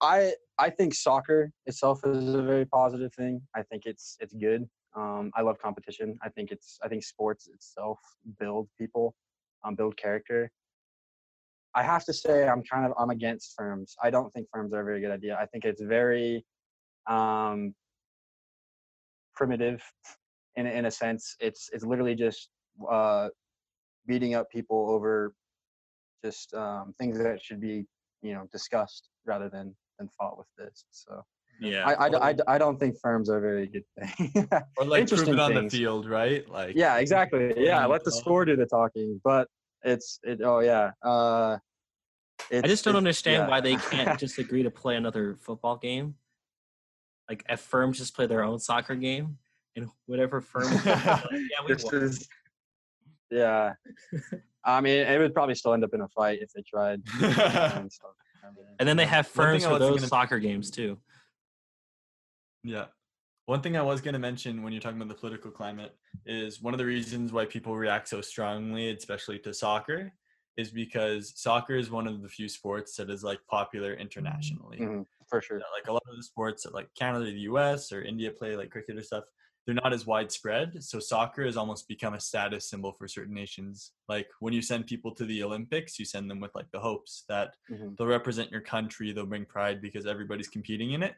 I 0.00 0.34
I 0.58 0.70
think 0.70 0.94
soccer 0.94 1.52
itself 1.66 2.00
is 2.04 2.34
a 2.34 2.42
very 2.42 2.66
positive 2.66 3.12
thing. 3.14 3.42
I 3.54 3.62
think 3.62 3.86
it's 3.86 4.16
it's 4.20 4.34
good. 4.34 4.68
Um, 4.96 5.30
I 5.34 5.42
love 5.42 5.58
competition. 5.58 6.18
I 6.22 6.28
think 6.28 6.50
it's 6.52 6.78
I 6.82 6.88
think 6.88 7.04
sports 7.04 7.48
itself 7.48 7.98
build 8.38 8.68
people, 8.78 9.14
um, 9.64 9.74
build 9.74 9.96
character. 9.96 10.50
I 11.74 11.82
have 11.82 12.04
to 12.06 12.12
say 12.12 12.48
I'm 12.48 12.62
kind 12.62 12.86
of 12.86 12.92
I'm 12.98 13.10
against 13.10 13.54
firms. 13.56 13.94
I 14.02 14.10
don't 14.10 14.30
think 14.32 14.48
firms 14.52 14.72
are 14.72 14.80
a 14.80 14.84
very 14.84 15.00
good 15.00 15.10
idea. 15.10 15.38
I 15.40 15.46
think 15.46 15.64
it's 15.64 15.82
very 15.82 16.44
um, 17.08 17.74
primitive 19.34 19.82
in 20.56 20.66
a- 20.66 20.70
in 20.70 20.86
a 20.86 20.90
sense. 20.90 21.36
It's 21.40 21.70
it's 21.72 21.84
literally 21.84 22.14
just 22.14 22.50
uh, 22.90 23.28
beating 24.06 24.34
up 24.34 24.50
people 24.50 24.90
over 24.90 25.32
just 26.24 26.52
um, 26.54 26.92
things 26.98 27.18
that 27.18 27.42
should 27.42 27.60
be 27.60 27.84
you 28.22 28.34
know 28.34 28.46
discussed 28.52 29.08
rather 29.24 29.48
than 29.48 29.74
than 29.98 30.08
fought 30.08 30.38
with 30.38 30.48
this. 30.58 30.84
So 30.90 31.22
yeah 31.60 31.84
I, 31.86 32.06
I, 32.06 32.30
I, 32.30 32.34
I 32.48 32.58
don't 32.58 32.78
think 32.80 32.96
firms 33.00 33.28
are 33.28 33.38
a 33.38 33.40
very 33.40 33.66
good 33.66 33.84
thing. 33.98 34.48
Or 34.76 34.84
like 34.86 35.08
prove 35.08 35.28
it 35.28 35.38
on 35.38 35.52
things. 35.52 35.72
the 35.72 35.78
field, 35.78 36.08
right? 36.08 36.48
Like 36.50 36.74
yeah, 36.74 36.96
exactly. 36.96 37.52
Yeah, 37.56 37.84
let 37.86 38.02
the 38.04 38.12
score 38.12 38.44
do 38.44 38.56
the 38.56 38.66
talking. 38.66 39.20
But 39.22 39.46
it's 39.82 40.18
it. 40.22 40.40
Oh 40.42 40.60
yeah. 40.60 40.92
Uh, 41.02 41.58
i 42.52 42.60
just 42.62 42.84
don't 42.84 42.92
it's- 42.94 42.96
understand 42.96 43.42
yeah. 43.44 43.48
why 43.48 43.60
they 43.60 43.76
can't 43.90 44.18
just 44.18 44.38
agree 44.38 44.62
to 44.62 44.70
play 44.70 44.96
another 44.96 45.36
football 45.40 45.76
game 45.76 46.14
like 47.28 47.44
if 47.48 47.60
firms 47.60 47.98
just 47.98 48.14
play 48.16 48.26
their 48.26 48.42
own 48.42 48.58
soccer 48.58 48.94
game 48.94 49.36
and 49.76 49.88
whatever 50.06 50.40
firm 50.40 50.72
yeah 50.84 51.20
we 51.64 51.72
this 51.74 51.84
won. 51.84 51.94
is. 51.96 52.28
Yeah. 53.30 53.74
I 54.64 54.80
mean, 54.80 55.06
it 55.06 55.18
would 55.18 55.32
probably 55.32 55.54
still 55.54 55.72
end 55.72 55.84
up 55.84 55.94
in 55.94 56.00
a 56.00 56.08
fight 56.08 56.40
if 56.42 56.50
they 56.52 56.62
tried. 56.62 57.00
and 57.22 57.90
stuff. 57.92 58.10
I 58.42 58.46
mean, 58.48 58.66
and 58.80 58.88
then 58.88 58.96
they 58.96 59.06
have 59.06 59.26
firms 59.28 59.64
I 59.64 59.70
for 59.70 59.78
those 59.78 59.96
gonna- 60.00 60.08
soccer 60.08 60.38
games 60.40 60.70
too 60.70 60.98
Yeah. 62.64 62.86
One 63.50 63.62
thing 63.62 63.76
I 63.76 63.82
was 63.82 64.00
going 64.00 64.12
to 64.12 64.20
mention 64.20 64.62
when 64.62 64.72
you're 64.72 64.80
talking 64.80 65.02
about 65.02 65.08
the 65.08 65.20
political 65.20 65.50
climate 65.50 65.96
is 66.24 66.62
one 66.62 66.72
of 66.72 66.78
the 66.78 66.86
reasons 66.86 67.32
why 67.32 67.46
people 67.46 67.76
react 67.76 68.06
so 68.06 68.20
strongly, 68.20 68.90
especially 68.90 69.40
to 69.40 69.52
soccer, 69.52 70.12
is 70.56 70.70
because 70.70 71.32
soccer 71.34 71.74
is 71.74 71.90
one 71.90 72.06
of 72.06 72.22
the 72.22 72.28
few 72.28 72.48
sports 72.48 72.94
that 72.94 73.10
is 73.10 73.24
like 73.24 73.40
popular 73.48 73.94
internationally. 73.94 74.78
mhm, 74.78 75.04
for 75.28 75.42
sure. 75.42 75.58
Like 75.58 75.88
a 75.88 75.92
lot 75.92 76.04
of 76.08 76.16
the 76.16 76.22
sports 76.22 76.62
that 76.62 76.74
like 76.74 76.94
Canada, 76.94 77.24
the 77.24 77.40
US, 77.50 77.90
or 77.90 78.02
India 78.02 78.30
play, 78.30 78.54
like 78.54 78.70
cricket 78.70 78.96
or 78.96 79.02
stuff, 79.02 79.24
they're 79.66 79.74
not 79.74 79.92
as 79.92 80.06
widespread. 80.06 80.84
So 80.84 81.00
soccer 81.00 81.44
has 81.44 81.56
almost 81.56 81.88
become 81.88 82.14
a 82.14 82.20
status 82.20 82.70
symbol 82.70 82.92
for 82.92 83.08
certain 83.08 83.34
nations. 83.34 83.90
Like 84.08 84.28
when 84.38 84.54
you 84.54 84.62
send 84.62 84.86
people 84.86 85.12
to 85.16 85.24
the 85.24 85.42
Olympics, 85.42 85.98
you 85.98 86.04
send 86.04 86.30
them 86.30 86.38
with 86.38 86.54
like 86.54 86.70
the 86.70 86.78
hopes 86.78 87.24
that 87.28 87.56
Mhm. 87.68 87.96
they'll 87.98 88.06
represent 88.06 88.52
your 88.52 88.60
country, 88.60 89.10
they'll 89.10 89.26
bring 89.26 89.44
pride 89.44 89.82
because 89.82 90.06
everybody's 90.06 90.46
competing 90.46 90.92
in 90.92 91.02
it. 91.02 91.16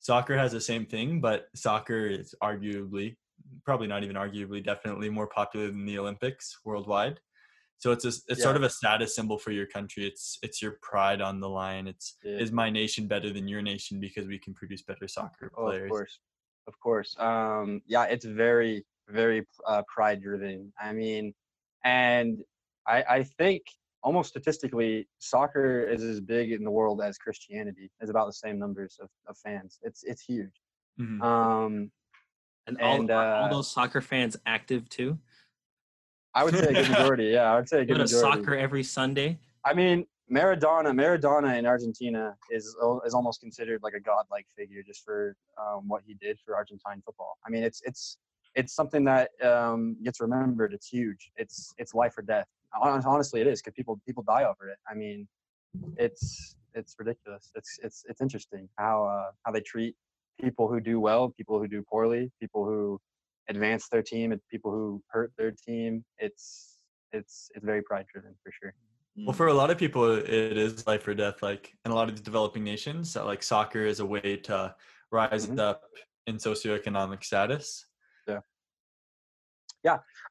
Soccer 0.00 0.36
has 0.36 0.52
the 0.52 0.60
same 0.60 0.86
thing, 0.86 1.20
but 1.20 1.48
soccer 1.54 2.06
is 2.06 2.34
arguably, 2.42 3.16
probably 3.64 3.86
not 3.86 4.04
even 4.04 4.16
arguably, 4.16 4.64
definitely 4.64 5.10
more 5.10 5.26
popular 5.26 5.66
than 5.66 5.84
the 5.84 5.98
Olympics 5.98 6.58
worldwide. 6.64 7.18
So 7.78 7.92
it's 7.92 8.04
a, 8.04 8.12
it's 8.28 8.42
sort 8.42 8.56
of 8.56 8.62
a 8.62 8.70
status 8.70 9.14
symbol 9.14 9.36
for 9.38 9.50
your 9.50 9.66
country. 9.66 10.06
It's 10.06 10.38
it's 10.42 10.62
your 10.62 10.78
pride 10.80 11.20
on 11.20 11.40
the 11.40 11.48
line. 11.48 11.86
It's 11.86 12.16
Yeah. 12.24 12.38
is 12.38 12.50
my 12.50 12.70
nation 12.70 13.06
better 13.06 13.32
than 13.32 13.46
your 13.48 13.60
nation 13.62 14.00
because 14.00 14.26
we 14.26 14.38
can 14.38 14.54
produce 14.54 14.82
better 14.82 15.06
soccer 15.06 15.52
Oh, 15.56 15.66
players. 15.66 15.82
of 15.84 15.88
course, 15.90 16.18
of 16.68 16.80
course. 16.80 17.16
Um, 17.18 17.82
yeah, 17.86 18.04
it's 18.04 18.24
very, 18.24 18.86
very 19.08 19.46
uh, 19.66 19.82
pride 19.94 20.22
driven. 20.22 20.72
I 20.80 20.92
mean, 20.92 21.34
and 21.84 22.42
I, 22.86 23.04
I 23.08 23.22
think 23.24 23.62
almost 24.02 24.28
statistically, 24.28 25.08
soccer 25.18 25.82
is 25.88 26.02
as 26.02 26.20
big 26.20 26.52
in 26.52 26.62
the 26.64 26.70
world 26.70 27.00
as 27.02 27.18
Christianity. 27.18 27.90
It's 28.00 28.10
about 28.10 28.26
the 28.26 28.32
same 28.32 28.58
numbers 28.58 28.98
of, 29.02 29.08
of 29.28 29.36
fans. 29.38 29.78
It's 29.82 30.04
it's 30.04 30.22
huge. 30.22 30.60
Mhm. 31.00 31.22
Um, 31.22 31.90
And, 32.66 32.80
all, 32.80 32.96
And, 33.00 33.10
are 33.10 33.34
all 33.36 33.44
uh, 33.44 33.48
those 33.48 33.70
soccer 33.70 34.00
fans 34.00 34.36
active 34.46 34.88
too. 34.88 35.18
I 36.34 36.44
would 36.44 36.54
say 36.56 36.66
a 36.66 36.72
good 36.72 36.88
majority. 36.90 37.24
Yeah, 37.26 37.52
I 37.52 37.56
would 37.56 37.68
say 37.68 37.80
a 37.82 37.84
Go 37.84 37.94
good 37.94 38.08
to 38.08 38.14
majority. 38.14 38.42
soccer 38.42 38.54
every 38.56 38.82
Sunday. 38.82 39.38
I 39.64 39.72
mean, 39.74 40.06
Maradona, 40.30 40.90
Maradona 40.92 41.56
in 41.58 41.66
Argentina 41.66 42.36
is 42.50 42.76
is 43.06 43.14
almost 43.14 43.40
considered 43.40 43.80
like 43.82 43.94
a 43.94 44.00
godlike 44.00 44.46
figure 44.56 44.82
just 44.82 45.04
for 45.04 45.36
um, 45.60 45.86
what 45.88 46.02
he 46.06 46.14
did 46.14 46.38
for 46.44 46.56
Argentine 46.56 47.00
football. 47.04 47.38
I 47.46 47.50
mean, 47.50 47.62
it's 47.62 47.80
it's 47.84 48.18
it's 48.54 48.72
something 48.74 49.04
that 49.04 49.30
um, 49.44 49.96
gets 50.02 50.20
remembered. 50.20 50.72
It's 50.72 50.88
huge. 50.88 51.30
It's 51.36 51.72
it's 51.78 51.94
life 51.94 52.18
or 52.18 52.22
death. 52.22 52.48
Hon- 52.80 53.02
Honestly, 53.04 53.40
it 53.40 53.46
is 53.46 53.60
because 53.62 53.74
people 53.74 54.00
people 54.06 54.22
die 54.22 54.44
over 54.44 54.68
it. 54.68 54.78
I 54.90 54.94
mean, 54.94 55.28
it's 55.96 56.56
it's 56.74 56.94
ridiculous. 56.98 57.50
It's 57.54 57.78
it's 57.82 58.04
it's 58.08 58.20
interesting 58.20 58.68
how 58.76 59.04
uh, 59.04 59.30
how 59.44 59.52
they 59.52 59.60
treat 59.60 59.94
people 60.40 60.68
who 60.68 60.80
do 60.80 61.00
well, 61.00 61.30
people 61.30 61.58
who 61.58 61.68
do 61.68 61.82
poorly, 61.82 62.30
people 62.40 62.64
who 62.64 63.00
advance 63.48 63.88
their 63.88 64.02
team, 64.02 64.32
and 64.32 64.40
people 64.50 64.70
who 64.70 65.02
hurt 65.08 65.32
their 65.38 65.52
team. 65.52 66.04
It's 66.18 66.76
it's 67.12 67.50
it's 67.54 67.64
very 67.64 67.82
pride 67.82 68.06
driven 68.12 68.34
for 68.42 68.52
sure. 68.52 68.74
Well, 69.16 69.32
for 69.32 69.46
a 69.46 69.54
lot 69.54 69.70
of 69.70 69.78
people, 69.78 70.12
it 70.12 70.58
is 70.58 70.86
life 70.86 71.08
or 71.08 71.14
death. 71.14 71.42
Like 71.42 71.72
in 71.86 71.90
a 71.90 71.94
lot 71.94 72.08
of 72.08 72.14
these 72.14 72.20
developing 72.20 72.62
nations, 72.64 73.16
like 73.16 73.42
soccer 73.42 73.86
is 73.86 74.00
a 74.00 74.06
way 74.06 74.36
to 74.44 74.74
rise 75.10 75.46
Mhm. 75.46 75.58
up 75.58 75.82
in 76.26 76.36
socioeconomic 76.36 77.24
status. 77.24 77.86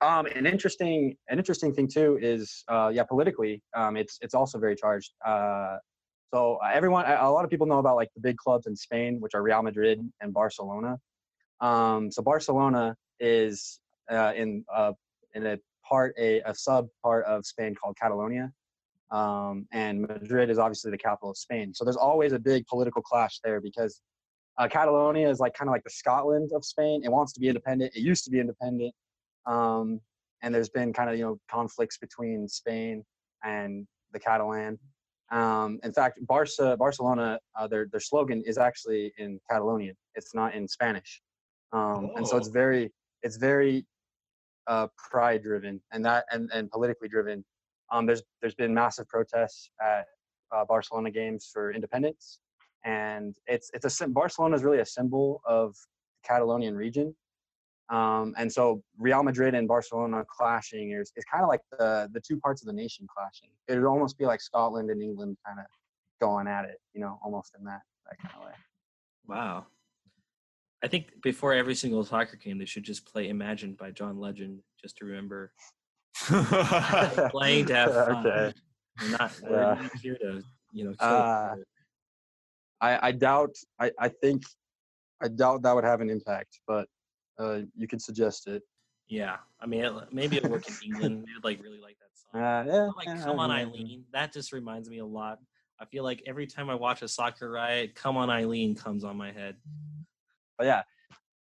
Um, 0.01 0.25
an 0.25 0.45
interesting, 0.45 1.15
an 1.29 1.37
interesting 1.37 1.73
thing 1.73 1.87
too 1.87 2.19
is, 2.21 2.63
uh, 2.67 2.91
yeah, 2.93 3.03
politically, 3.03 3.61
um, 3.75 3.95
it's 3.95 4.17
it's 4.21 4.33
also 4.33 4.59
very 4.59 4.75
charged. 4.75 5.13
Uh, 5.25 5.77
so 6.33 6.59
uh, 6.63 6.69
everyone, 6.73 7.05
a 7.05 7.17
a 7.21 7.31
lot 7.31 7.45
of 7.45 7.49
people 7.49 7.65
know 7.65 7.79
about 7.79 7.95
like 7.95 8.09
the 8.13 8.21
big 8.21 8.37
clubs 8.37 8.67
in 8.67 8.75
Spain, 8.75 9.17
which 9.19 9.33
are 9.33 9.41
Real 9.41 9.61
Madrid 9.63 10.01
and 10.21 10.33
Barcelona. 10.33 10.97
Um, 11.61 12.11
so 12.11 12.21
Barcelona 12.21 12.95
is 13.19 13.79
uh, 14.11 14.33
in 14.35 14.65
uh, 14.73 14.93
in 15.33 15.45
a 15.45 15.57
part, 15.87 16.13
a, 16.17 16.41
a 16.41 16.53
sub 16.53 16.87
part 17.03 17.25
of 17.25 17.45
Spain 17.45 17.75
called 17.75 17.95
Catalonia, 18.01 18.51
um, 19.11 19.67
and 19.71 20.01
Madrid 20.01 20.49
is 20.49 20.59
obviously 20.59 20.91
the 20.91 20.97
capital 20.97 21.29
of 21.29 21.37
Spain. 21.37 21.73
So 21.73 21.85
there's 21.85 21.95
always 21.95 22.33
a 22.33 22.39
big 22.39 22.65
political 22.67 23.01
clash 23.01 23.39
there 23.43 23.61
because 23.61 24.01
uh, 24.57 24.67
Catalonia 24.67 25.29
is 25.29 25.39
like 25.39 25.53
kind 25.53 25.69
of 25.69 25.73
like 25.73 25.83
the 25.83 25.89
Scotland 25.89 26.51
of 26.53 26.65
Spain. 26.65 27.01
It 27.03 27.11
wants 27.11 27.33
to 27.33 27.39
be 27.39 27.47
independent. 27.47 27.93
It 27.95 28.01
used 28.01 28.25
to 28.25 28.31
be 28.31 28.39
independent 28.39 28.93
um, 29.45 29.99
and 30.41 30.53
there's 30.53 30.69
been 30.69 30.93
kind 30.93 31.09
of 31.09 31.17
you 31.17 31.23
know 31.23 31.39
conflicts 31.49 31.97
between 31.97 32.47
Spain 32.47 33.03
and 33.43 33.87
the 34.13 34.19
Catalan. 34.19 34.77
Um, 35.31 35.79
in 35.83 35.91
fact, 35.91 36.19
Barca, 36.27 36.77
Barcelona, 36.77 37.39
uh, 37.57 37.67
their 37.67 37.87
their 37.91 37.99
slogan 37.99 38.43
is 38.45 38.57
actually 38.57 39.11
in 39.17 39.39
Catalonian. 39.49 39.95
It's 40.13 40.35
not 40.35 40.53
in 40.53 40.67
Spanish, 40.67 41.21
um, 41.73 42.11
and 42.15 42.27
so 42.27 42.37
it's 42.37 42.47
Oh. 42.49 42.51
very 42.51 42.91
it's 43.23 43.37
very 43.37 43.85
uh, 44.67 44.87
pride 45.09 45.41
driven 45.43 45.81
and 45.91 46.03
that 46.05 46.25
and, 46.31 46.49
and 46.53 46.69
politically 46.69 47.07
driven. 47.07 47.43
Um, 47.91 48.05
there's 48.05 48.23
there's 48.41 48.55
been 48.55 48.73
massive 48.73 49.07
protests 49.07 49.69
at 49.81 50.05
uh, 50.51 50.65
Barcelona 50.65 51.11
games 51.11 51.49
for 51.51 51.71
independence, 51.71 52.39
and 52.83 53.35
it's 53.47 53.69
it's 53.73 54.01
a 54.01 54.07
Barcelona 54.07 54.55
is 54.55 54.63
really 54.63 54.79
a 54.79 54.85
symbol 54.85 55.41
of 55.45 55.73
the 55.73 56.27
Catalonian 56.27 56.75
region. 56.75 57.15
Um, 57.89 58.33
and 58.37 58.51
so 58.51 58.81
Real 58.97 59.21
Madrid 59.23 59.53
and 59.53 59.67
Barcelona 59.67 60.25
clashing 60.27 60.91
is, 60.91 61.11
is 61.15 61.23
kind 61.25 61.43
of 61.43 61.49
like 61.49 61.61
the 61.71 62.09
the 62.13 62.19
two 62.19 62.39
parts 62.39 62.61
of 62.61 62.67
the 62.67 62.73
nation 62.73 63.05
clashing. 63.15 63.49
It 63.67 63.75
would 63.75 63.87
almost 63.87 64.17
be 64.17 64.25
like 64.25 64.41
Scotland 64.41 64.89
and 64.89 65.01
England 65.01 65.37
kind 65.45 65.59
of 65.59 65.65
going 66.19 66.47
at 66.47 66.65
it, 66.65 66.79
you 66.93 67.01
know, 67.01 67.19
almost 67.23 67.53
in 67.57 67.63
that 67.65 67.81
that 68.09 68.17
kind 68.17 68.33
of 68.37 68.45
way. 68.45 68.53
Wow. 69.27 69.65
I 70.83 70.87
think 70.87 71.21
before 71.23 71.53
every 71.53 71.75
single 71.75 72.03
soccer 72.03 72.37
game, 72.37 72.57
they 72.57 72.65
should 72.65 72.83
just 72.83 73.05
play 73.05 73.29
"Imagine" 73.29 73.73
by 73.73 73.91
John 73.91 74.19
Legend, 74.19 74.59
just 74.81 74.97
to 74.97 75.05
remember 75.05 75.51
playing 77.31 77.65
to 77.67 77.75
have 77.75 77.93
fun. 77.93 78.27
Okay. 78.27 78.53
We're 79.01 79.09
not, 79.17 79.39
we're 79.43 79.61
Yeah. 79.61 79.73
not 79.81 79.97
here 80.01 80.17
to, 80.21 80.43
you 80.71 80.85
know. 80.85 80.93
Uh. 80.99 81.55
I, 82.81 83.07
I 83.07 83.11
doubt. 83.11 83.55
I, 83.79 83.91
I 83.99 84.09
think. 84.09 84.43
I 85.23 85.29
doubt 85.29 85.61
that 85.63 85.73
would 85.73 85.85
have 85.85 86.01
an 86.01 86.09
impact, 86.09 86.59
but 86.67 86.87
uh, 87.39 87.59
you 87.75 87.87
could 87.87 88.01
suggest 88.01 88.47
it. 88.47 88.63
yeah, 89.07 89.37
I 89.59 89.65
mean, 89.65 89.83
it, 89.85 89.93
maybe 90.11 90.37
it 90.37 90.49
worked 90.49 90.69
in 90.69 90.75
England. 90.83 91.25
They 91.27 91.33
would 91.33 91.43
like 91.43 91.61
really 91.63 91.79
like 91.79 91.97
that 91.99 92.09
song. 92.31 92.41
Uh, 92.41 92.63
yeah, 92.65 92.89
like 92.97 93.07
yeah, 93.07 93.23
"Come 93.23 93.39
On 93.39 93.49
yeah. 93.49 93.57
Eileen." 93.57 94.03
That 94.13 94.33
just 94.33 94.51
reminds 94.51 94.89
me 94.89 94.99
a 94.99 95.05
lot. 95.05 95.39
I 95.79 95.85
feel 95.85 96.03
like 96.03 96.23
every 96.25 96.47
time 96.47 96.69
I 96.69 96.75
watch 96.75 97.01
a 97.01 97.07
soccer 97.07 97.51
riot, 97.51 97.95
"Come 97.95 98.17
On 98.17 98.29
Eileen" 98.29 98.75
comes 98.75 99.03
on 99.03 99.17
my 99.17 99.31
head. 99.31 99.55
But 100.57 100.67
yeah, 100.67 100.83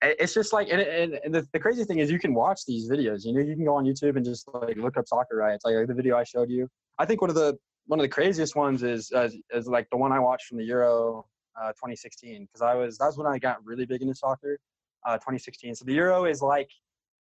it's 0.03 0.35
just 0.35 0.53
like, 0.53 0.69
and, 0.71 0.81
and, 0.81 1.21
and 1.25 1.35
the, 1.35 1.47
the 1.53 1.59
crazy 1.59 1.85
thing 1.85 2.01
is, 2.01 2.11
you 2.11 2.19
can 2.19 2.35
watch 2.35 2.61
these 2.67 2.91
videos. 2.91 3.25
You 3.25 3.33
know, 3.33 3.41
you 3.41 3.55
can 3.55 3.65
go 3.65 3.75
on 3.75 3.85
YouTube 3.85 4.17
and 4.17 4.25
just 4.25 4.49
like 4.53 4.77
look 4.77 4.97
up 4.97 5.07
soccer 5.07 5.37
riots, 5.37 5.65
like, 5.65 5.75
like 5.75 5.87
the 5.87 5.95
video 5.95 6.17
I 6.17 6.25
showed 6.25 6.51
you. 6.51 6.69
I 6.99 7.07
think 7.07 7.21
one 7.21 7.31
of 7.31 7.37
the 7.37 7.57
one 7.87 8.01
of 8.01 8.05
the 8.05 8.09
craziest 8.09 8.57
ones 8.57 8.83
is 8.83 9.13
uh, 9.13 9.29
is 9.53 9.67
like 9.67 9.89
the 9.91 9.97
one 9.97 10.13
I 10.13 10.19
watched 10.19 10.47
from 10.47 10.59
the 10.59 10.65
Euro 10.65 11.25
uh, 11.61 11.69
2016 11.69 12.43
because 12.43 12.63
I 12.63 12.75
was 12.75 12.99
that's 12.99 13.17
when 13.17 13.27
I 13.27 13.39
got 13.39 13.65
really 13.65 13.87
big 13.87 14.03
into 14.03 14.15
soccer. 14.15 14.59
Uh, 15.05 15.15
2016. 15.15 15.75
So 15.77 15.85
the 15.85 15.95
Euro 15.95 16.25
is 16.25 16.43
like, 16.43 16.71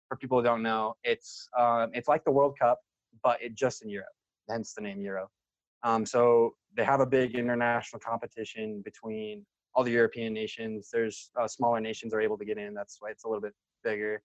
for 0.08 0.16
people 0.16 0.38
who 0.38 0.44
don't 0.44 0.62
know, 0.62 0.94
it's 1.04 1.48
um, 1.58 1.90
it's 1.92 2.08
like 2.08 2.24
the 2.24 2.30
World 2.30 2.56
Cup, 2.58 2.78
but 3.22 3.42
it 3.42 3.54
just 3.54 3.82
in 3.82 3.88
Europe. 3.88 4.08
Hence 4.48 4.74
the 4.74 4.82
name 4.82 5.00
Euro. 5.02 5.28
Um, 5.82 6.06
so 6.06 6.54
they 6.76 6.84
have 6.84 7.00
a 7.00 7.06
big 7.06 7.34
international 7.34 8.00
competition 8.00 8.80
between 8.84 9.44
all 9.74 9.84
the 9.84 9.90
European 9.90 10.32
nations. 10.32 10.88
There's 10.92 11.30
uh, 11.38 11.46
smaller 11.46 11.80
nations 11.80 12.14
are 12.14 12.20
able 12.20 12.38
to 12.38 12.44
get 12.44 12.58
in. 12.58 12.74
That's 12.74 12.96
why 13.00 13.10
it's 13.10 13.24
a 13.24 13.28
little 13.28 13.42
bit 13.42 13.54
bigger 13.82 14.22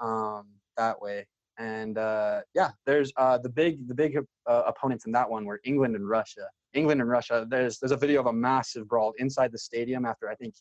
um, 0.00 0.46
that 0.76 1.00
way. 1.00 1.26
And 1.58 1.98
uh, 1.98 2.40
yeah, 2.54 2.70
there's 2.86 3.12
uh, 3.16 3.38
the 3.38 3.48
big 3.48 3.86
the 3.88 3.94
big 3.94 4.16
uh, 4.48 4.62
opponents 4.66 5.04
in 5.06 5.12
that 5.12 5.28
one 5.28 5.44
were 5.44 5.60
England 5.64 5.96
and 5.96 6.08
Russia. 6.08 6.48
England 6.72 7.00
and 7.02 7.10
Russia. 7.10 7.46
There's 7.48 7.78
there's 7.78 7.92
a 7.92 7.96
video 7.96 8.20
of 8.20 8.26
a 8.26 8.32
massive 8.32 8.88
brawl 8.88 9.12
inside 9.18 9.52
the 9.52 9.58
stadium 9.58 10.06
after 10.06 10.30
I 10.30 10.34
think 10.34 10.54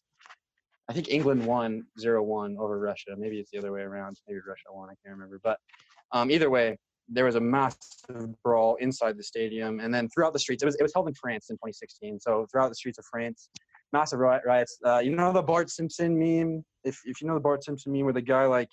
I 0.91 0.93
think 0.93 1.07
England 1.07 1.45
won 1.45 1.85
0-1 2.03 2.57
over 2.57 2.77
Russia. 2.77 3.11
Maybe 3.17 3.39
it's 3.39 3.49
the 3.49 3.57
other 3.57 3.71
way 3.71 3.79
around. 3.79 4.17
Maybe 4.27 4.41
Russia 4.45 4.65
won. 4.73 4.89
I 4.89 4.95
can't 5.01 5.15
remember. 5.15 5.39
But 5.41 5.57
um, 6.11 6.29
either 6.29 6.49
way, 6.49 6.77
there 7.07 7.23
was 7.23 7.35
a 7.35 7.39
massive 7.39 8.27
brawl 8.43 8.75
inside 8.81 9.17
the 9.17 9.23
stadium, 9.23 9.79
and 9.79 9.93
then 9.93 10.09
throughout 10.09 10.33
the 10.33 10.39
streets. 10.39 10.63
It 10.63 10.65
was 10.65 10.75
it 10.75 10.83
was 10.83 10.91
held 10.93 11.07
in 11.07 11.13
France 11.13 11.49
in 11.49 11.55
2016. 11.55 12.19
So 12.19 12.45
throughout 12.51 12.67
the 12.67 12.75
streets 12.75 12.97
of 12.97 13.05
France, 13.05 13.47
massive 13.93 14.19
riot, 14.19 14.41
riots. 14.45 14.77
Uh, 14.85 14.99
you 14.99 15.15
know 15.15 15.31
the 15.31 15.41
Bart 15.41 15.69
Simpson 15.69 16.19
meme. 16.19 16.61
If 16.83 16.99
if 17.05 17.21
you 17.21 17.27
know 17.27 17.35
the 17.35 17.39
Bart 17.39 17.63
Simpson 17.63 17.93
meme 17.93 18.03
where 18.03 18.13
the 18.13 18.21
guy 18.21 18.45
like 18.45 18.69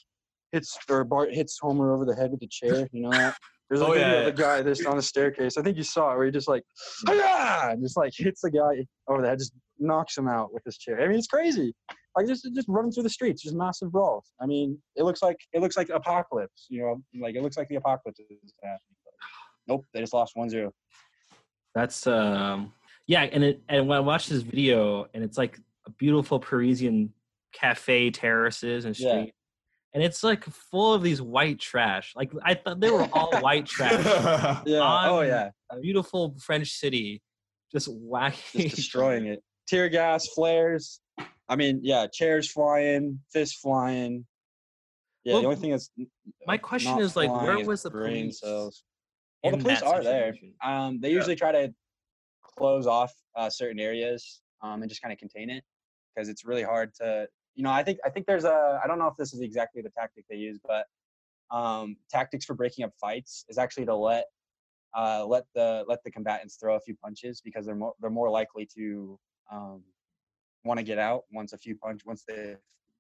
hits 0.50 0.76
or 0.90 1.04
Bart 1.04 1.33
hits 1.33 1.57
Homer 1.62 1.92
over 1.94 2.04
the 2.04 2.16
head 2.16 2.33
with 2.33 2.40
the 2.40 2.48
chair, 2.48 2.88
you 2.90 3.02
know 3.02 3.12
that. 3.12 3.37
There's 3.70 3.81
a 3.81 3.85
Oh, 3.87 3.92
video 3.92 4.09
yeah, 4.09 4.18
of 4.20 4.24
the 4.24 4.42
guy 4.42 4.62
that's 4.62 4.85
on 4.87 4.96
the 4.96 5.02
staircase. 5.02 5.57
I 5.57 5.62
think 5.62 5.76
you 5.76 5.85
saw 5.85 6.12
it 6.12 6.16
where 6.16 6.26
he 6.26 6.33
just 6.33 6.48
like, 6.48 6.64
yeah, 7.09 7.74
just 7.81 7.96
like 7.96 8.12
hits 8.16 8.40
the 8.40 8.50
guy 8.50 8.85
over 9.07 9.22
the 9.22 9.28
head, 9.28 9.38
just 9.38 9.52
knocks 9.78 10.16
him 10.16 10.28
out 10.28 10.52
with 10.52 10.64
his 10.64 10.78
chair. 10.78 11.00
I 11.00 11.09
mean, 11.09 11.18
it's 11.18 11.26
crazy. 11.26 11.74
Like 12.16 12.27
just 12.27 12.49
just 12.55 12.68
running 12.68 12.90
through 12.90 13.05
the 13.05 13.11
streets, 13.11 13.42
just 13.42 13.55
massive 13.55 13.92
brawls. 13.92 14.33
I 14.40 14.47
mean, 14.47 14.79
it 14.97 15.05
looks 15.05 15.23
like 15.23 15.37
it 15.53 15.61
looks 15.61 15.77
like 15.77 15.88
apocalypse. 15.90 16.66
You 16.68 16.83
know, 16.83 17.03
like 17.21 17.35
it 17.37 17.42
looks 17.42 17.57
like 17.57 17.68
the 17.68 17.77
apocalypse 17.77 18.18
is 18.18 18.27
happening. 18.62 18.81
But 19.05 19.12
nope, 19.68 19.87
they 19.94 20.01
just 20.01 20.12
lost 20.14 20.35
1-0. 20.37 20.71
That's 21.75 22.07
um 22.07 22.73
yeah, 23.07 23.23
and 23.23 23.44
it 23.44 23.61
and 23.68 23.87
when 23.88 23.97
I 23.99 24.01
watched 24.01 24.31
this 24.31 24.42
video 24.42 25.07
and 25.14 25.23
it's 25.23 25.38
like 25.38 25.59
a 25.87 25.90
beautiful 25.92 26.38
Parisian 26.40 27.12
cafe 27.53 28.11
terraces 28.11 28.85
and 28.85 28.99
Yeah. 28.99 29.09
street. 29.21 29.35
And 29.94 30.03
it's 30.03 30.23
like 30.23 30.44
full 30.44 30.92
of 30.92 31.03
these 31.03 31.23
white 31.23 31.59
trash. 31.59 32.12
Like 32.14 32.31
I 32.42 32.55
thought 32.55 32.81
they 32.81 32.90
were 32.90 33.09
all 33.12 33.40
white 33.40 33.66
trash. 33.77 34.05
Yeah. 34.66 34.81
oh 35.11 35.21
yeah. 35.23 35.51
Beautiful 35.81 36.37
French 36.40 36.73
city, 36.73 37.23
just 37.73 37.88
whacking, 37.88 38.62
Just 38.62 38.77
destroying 38.77 39.27
it. 39.27 39.42
Tear 39.66 39.88
gas, 39.88 40.27
flares. 40.29 41.01
I 41.48 41.56
mean, 41.56 41.80
yeah, 41.82 42.06
chairs 42.06 42.50
flying, 42.50 43.20
fists 43.32 43.58
flying. 43.58 44.26
Yeah, 45.24 45.34
Well, 45.34 45.42
the 45.42 45.48
only 45.48 45.61
thing 45.61 45.70
is 45.72 45.90
my 46.46 46.54
uh, 46.54 46.58
question 46.58 46.98
is, 46.98 47.16
like, 47.16 47.30
where 47.30 47.58
was 47.66 47.82
the 47.82 47.90
police 47.90 48.40
cells? 48.40 48.84
Well, 49.42 49.56
the 49.56 49.62
police 49.62 49.82
are 49.82 50.02
there. 50.02 50.34
Um, 50.62 51.00
they 51.00 51.08
Yeah. 51.08 51.14
usually 51.16 51.37
try 51.37 51.52
to 51.52 51.74
close 52.42 52.87
off 52.87 53.12
uh, 53.37 53.48
certain 53.48 53.78
areas 53.78 54.40
um, 54.62 54.82
and 54.82 54.88
just 54.88 55.00
kind 55.00 55.12
of 55.12 55.18
contain 55.18 55.50
it 55.50 55.64
because 56.14 56.28
it's 56.28 56.44
really 56.44 56.62
hard 56.62 56.94
to. 56.94 57.28
You 57.54 57.64
know, 57.64 57.70
I 57.70 57.82
think 57.82 57.98
I 58.04 58.11
think 58.11 58.26
there's 58.26 58.44
a. 58.44 58.80
I 58.82 58.87
don't 58.87 58.98
know 58.98 59.08
if 59.08 59.16
this 59.16 59.32
is 59.32 59.40
exactly 59.40 59.82
the 59.82 59.90
tactic 59.90 60.24
they 60.28 60.37
use, 60.37 60.58
but 60.66 60.87
um, 61.50 61.96
tactics 62.11 62.44
for 62.44 62.54
breaking 62.54 62.84
up 62.84 62.92
fights 63.00 63.44
is 63.48 63.58
actually 63.58 63.87
to 63.87 63.94
let 63.94 64.26
uh, 64.96 65.24
let 65.26 65.44
the 65.54 65.84
let 65.88 66.02
the 66.04 66.11
combatants 66.11 66.56
throw 66.56 66.76
a 66.76 66.80
few 66.80 66.94
punches 66.96 67.40
because 67.40 67.66
they're 67.66 67.74
more 67.74 67.94
they're 68.00 68.11
more 68.11 68.30
likely 68.30 68.68
to 68.76 69.18
um, 69.50 69.82
want 70.64 70.79
to 70.79 70.85
get 70.85 70.99
out 70.99 71.23
once 71.33 71.53
a 71.53 71.59
few 71.59 71.77
punch 71.77 72.03
once 72.05 72.25
they 72.27 72.57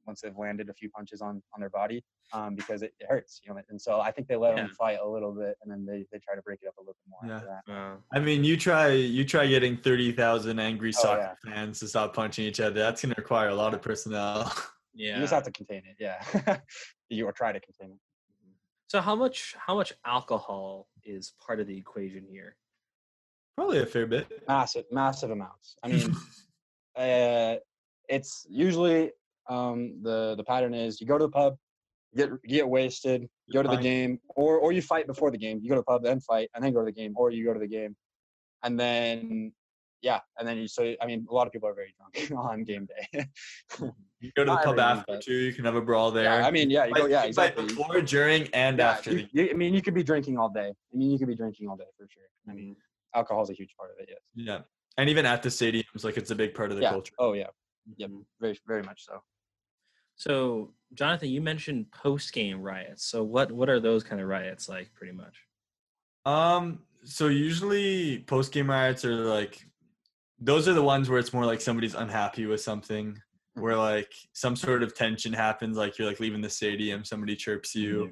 once 0.06 0.20
they've 0.22 0.36
landed 0.38 0.70
a 0.70 0.72
few 0.74 0.88
punches 0.90 1.20
on 1.20 1.42
on 1.54 1.60
their 1.60 1.68
body 1.68 2.02
um, 2.32 2.54
because 2.54 2.82
it, 2.82 2.94
it 2.98 3.06
hurts 3.08 3.40
you 3.44 3.52
know 3.52 3.60
and 3.68 3.80
so 3.80 4.00
I 4.00 4.10
think 4.10 4.26
they 4.28 4.36
let 4.36 4.56
Yeah. 4.56 4.62
them 4.62 4.70
fight 4.70 4.98
a 5.02 5.06
little 5.08 5.32
bit 5.32 5.56
and 5.62 5.70
then 5.70 5.84
they, 5.84 6.06
they 6.12 6.18
try 6.18 6.34
to 6.34 6.42
break 6.42 6.60
it 6.62 6.68
up 6.68 6.76
a 6.78 6.80
little 6.80 6.96
bit 7.04 7.10
more 7.10 7.20
Yeah. 7.28 7.40
that. 7.66 7.72
Uh, 7.72 7.96
I 8.12 8.18
mean, 8.20 8.42
you 8.44 8.56
try 8.56 8.88
you 8.92 9.24
try 9.24 9.46
getting 9.46 9.76
thirty 9.76 10.12
thousand 10.12 10.58
angry 10.60 10.90
Oh, 10.90 11.02
soccer 11.02 11.36
fans 11.44 11.80
to 11.80 11.88
stop 11.88 12.14
punching 12.14 12.44
each 12.46 12.60
other. 12.60 12.74
That's 12.80 13.02
going 13.02 13.14
to 13.14 13.20
require 13.20 13.48
a 13.48 13.54
lot 13.54 13.74
of 13.74 13.82
personnel. 13.82 14.52
yeah. 14.94 15.14
You 15.16 15.20
just 15.22 15.34
have 15.34 15.42
to 15.44 15.52
contain 15.52 15.82
it, 15.86 15.96
yeah. 16.00 16.58
you 17.10 17.24
or 17.26 17.32
try 17.32 17.52
to 17.52 17.60
contain 17.60 17.90
it. 17.92 17.98
So 18.88 19.00
how 19.02 19.14
much 19.14 19.54
how 19.58 19.74
much 19.74 19.92
alcohol 20.06 20.88
is 21.04 21.34
part 21.44 21.60
of 21.60 21.66
the 21.66 21.76
equation 21.76 22.24
here? 22.30 22.56
Probably 23.56 23.80
a 23.80 23.86
fair 23.86 24.06
bit. 24.06 24.26
Massive, 24.48 24.84
massive 24.90 25.30
amounts. 25.30 25.76
I 25.82 25.88
mean, 25.88 26.14
uh, 26.98 27.56
it's 28.08 28.46
usually 28.50 29.10
um, 29.48 29.98
the 30.02 30.34
the 30.36 30.44
pattern 30.44 30.74
is 30.74 31.00
you 31.00 31.06
go 31.06 31.18
to 31.18 31.24
the 31.26 31.30
pub, 31.30 31.56
get 32.16 32.30
get 32.44 32.68
wasted, 32.68 33.28
you 33.46 33.54
go 33.54 33.62
to 33.62 33.68
the 33.68 33.76
game, 33.76 34.18
or 34.36 34.58
or 34.58 34.72
you 34.72 34.82
fight 34.82 35.06
before 35.06 35.30
the 35.30 35.38
game. 35.38 35.60
You 35.62 35.68
go 35.70 35.76
to 35.76 35.80
the 35.80 35.84
pub, 35.84 36.02
then 36.02 36.20
fight, 36.20 36.48
and 36.54 36.62
then 36.64 36.72
go 36.72 36.80
to 36.80 36.86
the 36.86 36.92
game, 36.92 37.14
or 37.16 37.30
you 37.30 37.44
go 37.44 37.52
to 37.54 37.60
the 37.60 37.68
game, 37.68 37.96
and 38.64 38.78
then 38.78 39.52
yeah, 40.02 40.20
and 40.38 40.46
then 40.46 40.56
you. 40.58 40.68
So 40.68 40.94
I 41.00 41.06
mean, 41.06 41.26
a 41.30 41.34
lot 41.34 41.46
of 41.46 41.52
people 41.52 41.68
are 41.68 41.74
very 41.74 41.94
drunk 41.96 42.32
on 42.50 42.64
game 42.64 42.86
day. 42.86 43.26
You 44.20 44.32
go 44.34 44.42
to 44.42 44.50
the 44.50 44.54
Not 44.56 44.64
pub 44.64 44.78
after 44.80 45.12
but- 45.12 45.22
too. 45.22 45.32
You 45.32 45.52
can 45.52 45.64
have 45.64 45.76
a 45.76 45.80
brawl 45.80 46.10
there. 46.10 46.24
yeah, 46.24 46.44
I 46.44 46.50
mean, 46.50 46.70
yeah, 46.70 46.86
you 46.86 46.92
go, 46.92 47.06
yeah, 47.06 47.22
exactly. 47.22 47.66
Before, 47.66 48.00
during, 48.00 48.48
and 48.52 48.78
Yeah, 48.78 48.90
after. 48.90 49.12
you, 49.12 49.18
the 49.32 49.42
you, 49.44 49.50
I 49.50 49.52
mean, 49.52 49.72
you 49.74 49.80
could 49.80 49.94
be 49.94 50.02
drinking 50.02 50.36
all 50.38 50.48
day. 50.48 50.70
I 50.92 50.96
mean, 50.96 51.12
you 51.12 51.18
could 51.20 51.28
be 51.28 51.36
drinking 51.36 51.68
all 51.68 51.76
day 51.76 51.84
for 51.96 52.08
sure. 52.10 52.24
I 52.50 52.52
mean, 52.52 52.74
alcohol 53.14 53.44
is 53.44 53.50
a 53.50 53.52
huge 53.54 53.76
part 53.78 53.90
of 53.92 53.96
it. 54.02 54.08
Yes. 54.10 54.18
Yeah, 54.34 54.58
and 54.98 55.08
even 55.08 55.24
at 55.24 55.42
the 55.42 55.48
stadiums, 55.48 56.04
like 56.04 56.16
it's 56.18 56.30
a 56.30 56.34
big 56.34 56.54
part 56.54 56.70
of 56.70 56.76
the 56.76 56.82
yeah. 56.82 56.90
culture. 56.90 57.14
Oh 57.18 57.32
yeah. 57.32 57.46
Yep. 57.96 58.10
Mhm. 58.10 58.24
Very 58.40 58.58
very 58.66 58.82
much 58.82 59.04
so. 59.06 59.22
So 60.16 60.74
Jonathan, 60.94 61.30
you 61.30 61.40
mentioned 61.40 61.90
post 61.92 62.32
game 62.32 62.60
riots. 62.60 63.06
So 63.06 63.22
what 63.22 63.50
what 63.50 63.70
are 63.70 63.80
those 63.80 64.02
kind 64.02 64.20
of 64.20 64.28
riots 64.28 64.68
like? 64.68 64.92
Pretty 64.94 65.12
much. 65.12 65.36
Um, 66.26 66.80
so 67.04 67.28
usually 67.28 68.24
post 68.26 68.52
game 68.52 68.68
riots 68.68 69.04
are 69.04 69.14
like 69.14 69.64
those 70.40 70.68
are 70.68 70.74
the 70.74 70.82
ones 70.82 71.08
where 71.08 71.18
it's 71.18 71.32
more 71.32 71.46
like 71.46 71.60
somebody's 71.60 71.94
unhappy 71.94 72.46
with 72.46 72.60
something, 72.60 73.16
where 73.54 73.76
like 73.76 74.12
some 74.32 74.56
sort 74.56 74.82
of 74.82 74.94
tension 74.94 75.32
happens, 75.32 75.76
like 75.76 75.98
you're 75.98 76.08
like 76.08 76.20
leaving 76.20 76.40
the 76.40 76.50
stadium, 76.50 77.04
somebody 77.04 77.34
chirps 77.36 77.74
you, 77.74 78.10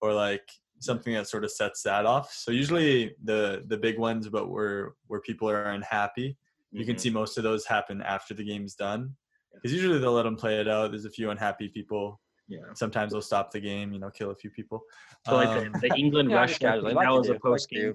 or 0.00 0.12
like 0.12 0.48
something 0.82 1.14
that 1.14 1.28
sort 1.28 1.44
of 1.44 1.50
sets 1.50 1.82
that 1.82 2.04
off. 2.06 2.32
So 2.32 2.50
usually 2.50 3.14
the 3.24 3.64
the 3.66 3.76
big 3.76 3.98
ones, 3.98 4.28
but 4.28 4.48
where 4.50 4.94
where 5.06 5.20
people 5.20 5.48
are 5.48 5.70
unhappy, 5.70 6.36
you 6.70 6.84
can 6.84 6.96
Mhm. 6.96 7.00
see 7.00 7.10
most 7.10 7.38
of 7.38 7.44
those 7.44 7.66
happen 7.66 8.02
after 8.02 8.34
the 8.34 8.44
game's 8.44 8.74
done. 8.74 9.14
Because 9.54 9.72
usually 9.72 9.98
they'll 9.98 10.12
let 10.12 10.22
them 10.24 10.36
play 10.36 10.60
it 10.60 10.68
out. 10.68 10.90
There's 10.90 11.04
a 11.04 11.10
few 11.10 11.30
unhappy 11.30 11.68
people. 11.68 12.20
Yeah. 12.48 12.60
Sometimes 12.74 13.12
they'll 13.12 13.22
stop 13.22 13.50
the 13.50 13.60
game, 13.60 13.92
you 13.92 14.00
know, 14.00 14.10
kill 14.10 14.30
a 14.30 14.34
few 14.34 14.50
people. 14.50 14.82
So 15.26 15.36
like 15.36 15.48
Um, 15.48 15.72
the, 15.80 15.88
the 15.88 15.94
England 15.96 16.30
Yeah, 16.30 16.46
just 16.46 16.62
Russia 16.62 16.72
casually, 16.72 16.94
like 16.94 17.06
that 17.06 17.12
was 17.12 17.28
a 17.28 17.38
post 17.38 17.68
game. 17.68 17.94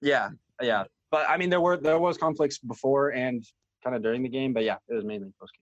Yeah, 0.00 0.30
yeah. 0.60 0.84
But 1.10 1.28
I 1.28 1.36
mean, 1.36 1.50
there 1.50 1.60
were 1.60 1.76
there 1.76 1.98
was 1.98 2.16
conflicts 2.18 2.58
before 2.58 3.10
and 3.10 3.44
kind 3.84 3.94
of 3.96 4.02
during 4.02 4.22
the 4.22 4.28
game, 4.28 4.52
but 4.52 4.64
yeah, 4.64 4.78
it 4.88 4.94
was 4.94 5.04
mainly 5.04 5.30
post 5.38 5.52
game. 5.54 5.61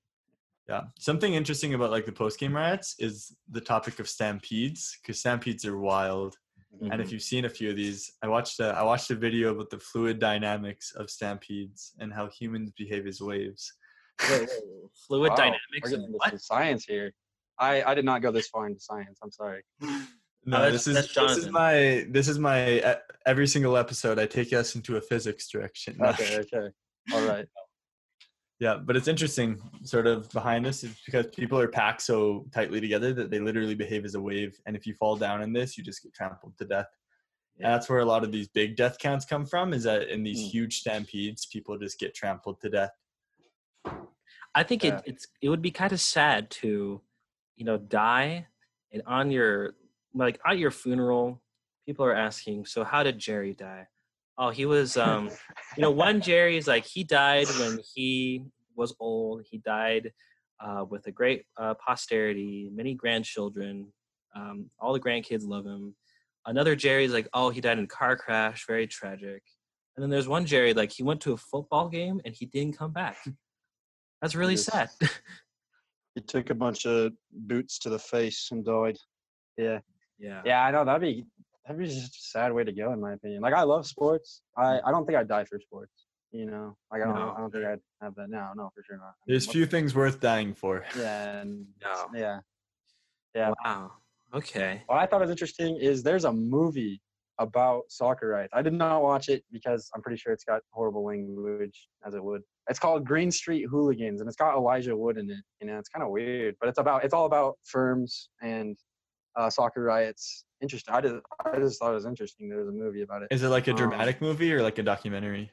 Yeah. 0.71 0.83
Something 0.99 1.35
interesting 1.35 1.75
about 1.75 1.91
like 1.91 2.07
the 2.07 2.13
post 2.13 2.39
game 2.39 2.55
riots 2.55 2.95
is 2.99 3.35
the 3.51 3.61
topic 3.61 3.99
of 3.99 4.09
stampedes 4.09 4.97
because 5.03 5.19
stampedes 5.19 5.65
are 5.65 5.77
wild. 5.79 6.37
And 6.81 6.93
Mm-hmm. 6.93 7.01
if 7.01 7.11
you've 7.11 7.23
seen 7.23 7.45
a 7.47 7.49
few 7.49 7.71
of 7.71 7.77
these, 7.77 8.13
I 8.23 8.29
watched 8.29 8.61
a, 8.61 8.69
I 8.69 8.85
watched 8.85 9.11
a 9.11 9.17
video 9.17 9.51
about 9.53 9.71
the 9.71 9.81
fluid 9.81 10.21
dynamics 10.21 10.93
of 10.95 11.11
stampedes 11.11 11.93
and 11.99 12.13
how 12.13 12.29
humans 12.29 12.71
behave 12.79 13.09
as 13.09 13.21
waves. 13.21 13.73
Whoa, 14.23 14.39
whoa, 14.47 14.91
Fluid 15.09 15.31
Wow, 15.31 15.37
dynamics 15.37 15.91
We're 15.91 15.95
of 15.97 16.01
getting 16.03 16.15
what? 16.15 16.41
science 16.41 16.85
here. 16.85 17.13
I 17.59 17.83
I 17.83 17.95
did 17.95 18.05
not 18.05 18.23
go 18.23 18.31
this 18.31 18.47
far 18.49 18.69
into 18.69 18.79
science. 18.81 19.19
I'm 19.23 19.33
sorry. 19.33 19.63
No, 20.47 20.57
that's- 20.63 20.85
this 20.85 20.97
is 20.97 21.15
this 21.15 21.37
is 21.37 21.49
my 21.51 22.07
this 22.09 22.27
is 22.29 22.39
my 22.39 22.81
uh, 22.81 22.97
every 23.27 23.47
single 23.47 23.77
episode. 23.77 24.19
I 24.19 24.25
take 24.25 24.53
us 24.55 24.75
into 24.77 24.97
a 24.97 25.01
physics 25.11 25.51
direction. 25.51 25.93
Okay, 26.13 26.39
okay. 26.45 26.67
All 27.13 27.27
right. 27.27 27.47
Yeah, 28.61 28.77
but 28.77 28.95
it's 28.95 29.09
interesting, 29.09 29.59
sort 29.85 30.07
of 30.07 30.29
behind 30.33 30.67
this, 30.67 30.85
is 30.85 30.95
because 31.07 31.27
people 31.29 31.59
are 31.59 31.67
packed 31.67 32.03
so 32.03 32.45
tightly 32.53 32.79
together 32.79 33.15
that 33.15 33.31
they 33.31 33.39
literally 33.39 33.75
behave 33.75 34.05
as 34.05 34.15
a 34.15 34.21
wave. 34.21 34.61
And 34.67 34.77
if 34.77 34.87
you 34.87 34.93
fall 34.93 35.17
down 35.17 35.41
in 35.41 35.51
this, 35.55 35.79
you 35.79 35.83
just 35.83 36.03
get 36.03 36.13
trampled 36.13 36.59
to 36.59 36.67
death. 36.67 36.89
And 37.57 37.65
that's 37.73 37.89
where 37.89 38.01
a 38.01 38.05
lot 38.05 38.23
of 38.23 38.31
these 38.33 38.49
big 38.49 38.77
death 38.77 38.99
counts 38.99 39.25
come 39.25 39.47
from. 39.47 39.73
Is 39.73 39.85
that 39.85 40.09
in 40.09 40.23
these 40.23 40.41
Mm. 40.41 40.51
huge 40.51 40.81
stampedes, 40.81 41.47
people 41.47 41.79
just 41.79 41.99
get 41.99 42.15
trampled 42.15 42.61
to 42.61 42.69
death. 42.69 42.91
I 44.55 44.63
think 44.63 44.85
Yeah. 44.85 44.99
it, 44.99 45.05
it's 45.07 45.27
it 45.41 45.49
would 45.49 45.63
be 45.63 45.71
kind 45.71 45.93
of 45.93 46.01
sad 46.01 46.51
to, 46.51 47.01
you 47.57 47.65
know, 47.65 47.79
die 47.79 48.47
and 48.93 49.03
on 49.07 49.31
your 49.31 49.75
like 50.13 50.39
at 50.45 50.59
your 50.59 50.71
funeral, 50.71 51.41
people 51.87 52.05
are 52.05 52.15
asking, 52.15 52.67
so 52.67 52.85
how 52.85 53.03
did 53.03 53.19
Jerry 53.19 53.55
die? 53.55 53.87
Oh, 54.41 54.49
he 54.49 54.65
was 54.65 54.97
um 54.97 55.31
you 55.77 55.83
know, 55.83 55.91
one 55.91 56.21
Jerry 56.23 56.57
is 56.57 56.67
like 56.67 56.87
he 56.87 57.05
died 57.05 57.47
when 57.61 57.79
he 57.95 58.43
was 58.75 58.95
old. 58.99 59.43
He 59.49 59.59
died 59.59 60.13
uh, 60.59 60.85
with 60.89 61.07
a 61.07 61.11
great 61.13 61.45
uh, 61.59 61.75
posterity, 61.75 62.71
many 62.73 62.95
grandchildren. 62.95 63.93
Um, 64.35 64.71
all 64.81 64.95
the 64.95 65.01
grandkids 65.01 65.47
love 65.47 65.67
him. 65.67 65.95
Another 66.47 66.75
Jerry's 66.75 67.13
like, 67.13 67.29
oh, 67.35 67.51
he 67.51 67.61
died 67.61 67.79
in 67.79 67.85
a 67.85 67.89
car 67.89 68.17
crash, 68.17 68.65
very 68.67 68.87
tragic. 68.87 69.43
And 69.95 70.03
then 70.03 70.09
there's 70.09 70.27
one 70.29 70.47
Jerry 70.47 70.73
like 70.73 70.91
he 70.91 71.03
went 71.03 71.21
to 71.23 71.35
a 71.35 71.37
football 71.37 71.89
game 71.91 72.21
and 72.25 72.35
he 72.35 72.47
didn't 72.47 72.79
come 72.79 72.93
back. 72.93 73.19
That's 74.23 74.35
really 74.35 74.55
Yes. 74.55 74.65
sad. 74.65 74.89
He 76.15 76.21
took 76.23 76.51
a 76.51 76.55
bunch 76.55 76.87
of 76.87 77.13
boots 77.31 77.79
to 77.81 77.89
the 77.91 77.99
face 77.99 78.49
and 78.51 78.65
died. 78.65 78.97
Yeah. 79.57 79.81
yeah. 80.19 80.43
Yeah, 80.45 80.65
I 80.65 80.71
know 80.71 80.85
that'd 80.85 81.01
be 81.01 81.25
that'd 81.65 81.79
be 81.81 81.87
just 81.87 82.17
a 82.17 82.21
sad 82.21 82.53
way 82.53 82.65
to 82.65 82.73
go 82.73 82.93
in 82.93 83.01
my 83.01 83.13
opinion. 83.13 83.43
Like 83.43 83.55
I 83.55 83.63
love 83.63 83.87
sports. 83.87 84.43
Hmm. 84.57 84.63
I 84.63 84.81
I 84.85 84.91
don't 84.91 85.07
think 85.07 85.19
I'd 85.19 85.29
die 85.29 85.45
for 85.45 85.59
sports. 85.61 86.07
You 86.33 86.47
know, 86.47 86.77
like 86.93 87.03
I 87.03 87.07
don't 87.07 87.15
No. 87.17 87.35
I 87.37 87.41
don't 87.41 87.51
think 87.51 87.65
I'd 87.65 87.81
have 88.01 88.15
that. 88.15 88.31
No, 88.31 88.51
no, 88.55 88.71
for 88.75 88.83
sure 88.85 88.97
not. 88.97 89.03
I 89.05 89.07
mean, 89.07 89.35
There's 89.35 89.47
few 89.47 89.67
things 89.67 89.95
worth 89.95 90.21
dying 90.21 90.55
for. 90.55 90.85
Yeah, 90.97 91.41
and 91.41 91.67
No. 91.83 92.07
yeah. 92.15 92.41
Yeah. 93.35 93.53
Wow. 93.65 93.93
Okay. 94.33 94.83
What 94.87 94.99
I 94.99 95.07
thought 95.07 95.21
was 95.21 95.31
interesting 95.31 95.77
is 95.77 96.03
there's 96.03 96.25
a 96.25 96.33
movie 96.33 97.01
about 97.39 97.83
soccer 97.89 98.29
rights. 98.29 98.51
I 98.53 98.63
did 98.63 98.75
not 98.75 99.03
watch 99.03 99.29
it 99.29 99.43
because 99.51 99.91
I'm 99.95 100.03
pretty 100.03 100.19
sure 100.19 100.33
it's 100.33 100.45
got 100.45 100.61
horrible 100.71 101.05
language 101.05 101.89
as 102.07 102.15
it 102.15 102.23
would. 102.23 102.43
It's 102.69 102.79
called 102.79 103.05
Green 103.05 103.31
Street 103.31 103.65
Hooligans 103.69 104.21
and 104.21 104.29
it's 104.29 104.37
got 104.37 104.55
Elijah 104.57 104.97
Wood 104.97 105.17
in 105.17 105.29
it. 105.31 105.43
You 105.61 105.67
know, 105.67 105.79
it's 105.79 105.89
kind 105.89 106.05
of 106.05 106.11
weird, 106.11 106.55
but 106.61 106.69
it's 106.69 106.79
about 106.79 107.03
it's 107.05 107.15
all 107.15 107.25
about 107.27 107.59
firms 107.65 108.29
and 108.43 108.77
uh, 109.37 109.51
soccer 109.51 109.83
riots. 109.83 110.45
Interesting. 110.61 110.95
I 110.95 111.01
just 111.01 111.15
I 111.45 111.59
just 111.59 111.79
thought 111.79 111.91
it 111.93 111.95
was 111.95 112.07
interesting. 112.07 112.49
There 112.49 112.59
was 112.59 112.69
a 112.69 112.73
movie 112.73 113.03
about 113.03 113.23
it. 113.23 113.29
Is 113.31 113.43
it 113.43 113.49
like 113.49 113.69
a 113.69 113.71
Um, 113.73 113.77
dramatic 113.77 114.21
movie 114.21 114.53
or 114.53 114.63
like 114.63 114.79
a 114.79 114.83
documentary? 114.83 115.51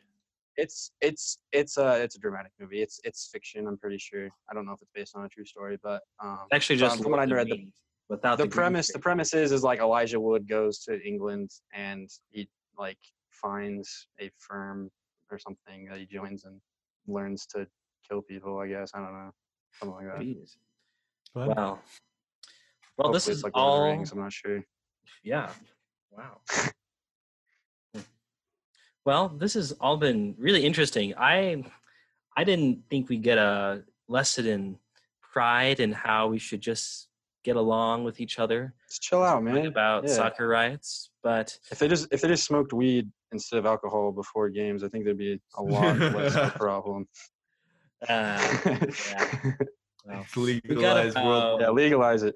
It's 0.58 0.92
it's 1.02 1.38
it's 1.52 1.78
a 1.78 2.02
it's 2.02 2.16
a 2.16 2.20
dramatic 2.20 2.52
movie. 2.60 2.82
It's 2.82 3.00
it's 3.04 3.30
fiction. 3.32 3.68
I'm 3.68 3.78
pretty 3.78 4.00
sure. 4.00 4.30
I 4.50 4.54
don't 4.54 4.66
know 4.66 4.74
if 4.74 4.82
it's 4.82 4.92
based 4.94 5.16
on 5.16 5.24
a 5.24 5.30
true 5.30 5.46
story, 5.46 5.78
but 5.82 6.02
um, 6.22 6.40
Actually, 6.52 6.80
so 6.80 6.86
just 6.88 7.04
from 7.04 7.12
what 7.12 7.20
I 7.20 7.26
read, 7.26 7.48
the 7.48 7.56
the, 7.56 7.72
without 8.10 8.38
the 8.38 8.44
green 8.46 8.52
premise 8.52 8.92
the 8.92 9.00
premise 9.00 9.34
is 9.34 9.52
is 9.52 9.64
like 9.64 9.80
Elijah 9.80 10.20
Wood 10.20 10.48
goes 10.48 10.80
to 10.86 11.00
England 11.08 11.52
and 11.74 12.10
he 12.30 12.50
like 12.78 12.98
finds 13.30 14.08
a 14.20 14.32
firm 14.40 14.90
or 15.32 15.38
something 15.38 15.86
that 15.90 16.00
he 16.00 16.06
joins 16.06 16.46
and 16.46 16.60
learns 17.06 17.46
to 17.48 17.68
kill 18.10 18.22
people. 18.24 18.58
I 18.58 18.68
guess 18.68 18.92
I 18.96 19.00
don't 19.00 19.14
know 19.14 19.32
something 19.80 19.96
like 19.96 20.08
that. 20.08 20.22
Jeez. 20.26 20.58
What? 21.34 21.56
Wow. 21.56 21.80
Well, 22.98 23.12
this 23.12 23.28
is 23.28 23.44
like 23.44 23.56
Lord 23.56 23.68
of 23.70 23.76
the 23.78 23.82
all. 23.84 23.92
Rings. 23.92 24.12
I'm 24.12 24.20
not 24.20 24.34
sure. 24.34 24.64
Yeah. 25.24 25.50
Wow. 26.12 26.42
Well, 29.06 29.30
this 29.30 29.54
has 29.54 29.72
all 29.80 29.96
been 29.98 30.36
really 30.38 30.66
interesting. 30.66 31.14
I 31.18 31.64
I 32.36 32.44
didn't 32.44 32.84
think 32.90 33.08
we'd 33.10 33.24
get 33.24 33.38
a 33.38 33.84
lesson 34.10 34.46
in 34.46 34.78
pride 35.22 35.80
and 35.80 35.96
how 35.96 36.28
we 36.28 36.40
should 36.40 36.60
just 36.62 37.08
get 37.46 37.56
along 37.56 38.04
with 38.04 38.20
each 38.20 38.38
other. 38.38 38.74
Just 38.90 39.02
chill 39.04 39.24
out, 39.24 39.44
man. 39.44 39.66
About 39.66 40.04
Yeah. 40.08 40.14
soccer 40.14 40.48
riots, 40.48 41.10
but 41.24 41.58
If 41.72 41.80
they 41.80 41.88
just 41.88 42.08
if 42.12 42.20
they 42.22 42.28
just 42.28 42.44
smoked 42.46 42.74
weed 42.74 43.10
instead 43.32 43.60
of 43.60 43.66
alcohol 43.66 44.12
before 44.12 44.50
games, 44.50 44.84
I 44.84 44.90
think 44.90 45.06
there'd 45.06 45.18
be 45.18 45.40
a 45.56 45.64
lot 45.64 45.98
less 46.00 46.36
of 46.36 46.54
a 46.54 46.58
problem. 46.58 47.08
uh, 48.10 48.58
yeah. 49.10 49.54
Well, 50.06 50.22
It's 50.22 50.36
legalized 50.36 51.16
about- 51.16 51.26
world. 51.26 51.62
yeah, 51.62 51.70
legalize 51.70 52.24
it. 52.24 52.36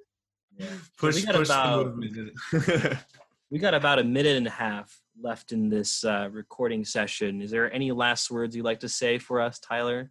Push, 0.97 1.25
got 1.25 1.35
push 1.35 1.47
about- 1.47 1.85
the 1.85 2.07
movement. 2.53 2.97
We 3.51 3.59
got 3.59 3.73
about 3.73 3.99
a 3.99 4.03
minute 4.05 4.37
and 4.37 4.47
a 4.47 4.51
half 4.51 4.97
left 5.21 5.51
in 5.51 5.67
this 5.67 6.05
uh, 6.05 6.29
recording 6.31 6.85
session. 6.85 7.41
Is 7.41 7.51
there 7.51 7.69
any 7.73 7.91
last 7.91 8.31
words 8.31 8.55
you'd 8.55 8.63
like 8.63 8.79
to 8.79 8.87
say 8.87 9.17
for 9.17 9.41
us, 9.41 9.59
Tyler? 9.59 10.09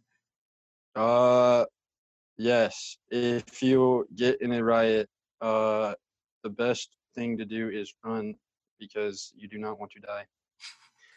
Uh, 0.95 1.64
yes. 2.36 2.99
If 3.11 3.62
you 3.62 4.07
get 4.14 4.43
in 4.43 4.53
a 4.53 4.62
riot, 4.62 5.09
uh, 5.41 5.95
the 6.45 6.51
best 6.51 6.95
thing 7.14 7.38
to 7.38 7.47
do 7.47 7.70
is 7.70 7.95
run 8.05 8.34
because 8.78 9.32
you 9.34 9.49
do 9.49 9.57
not 9.57 9.80
want 9.80 9.91
to 9.93 10.01
die. 10.01 10.26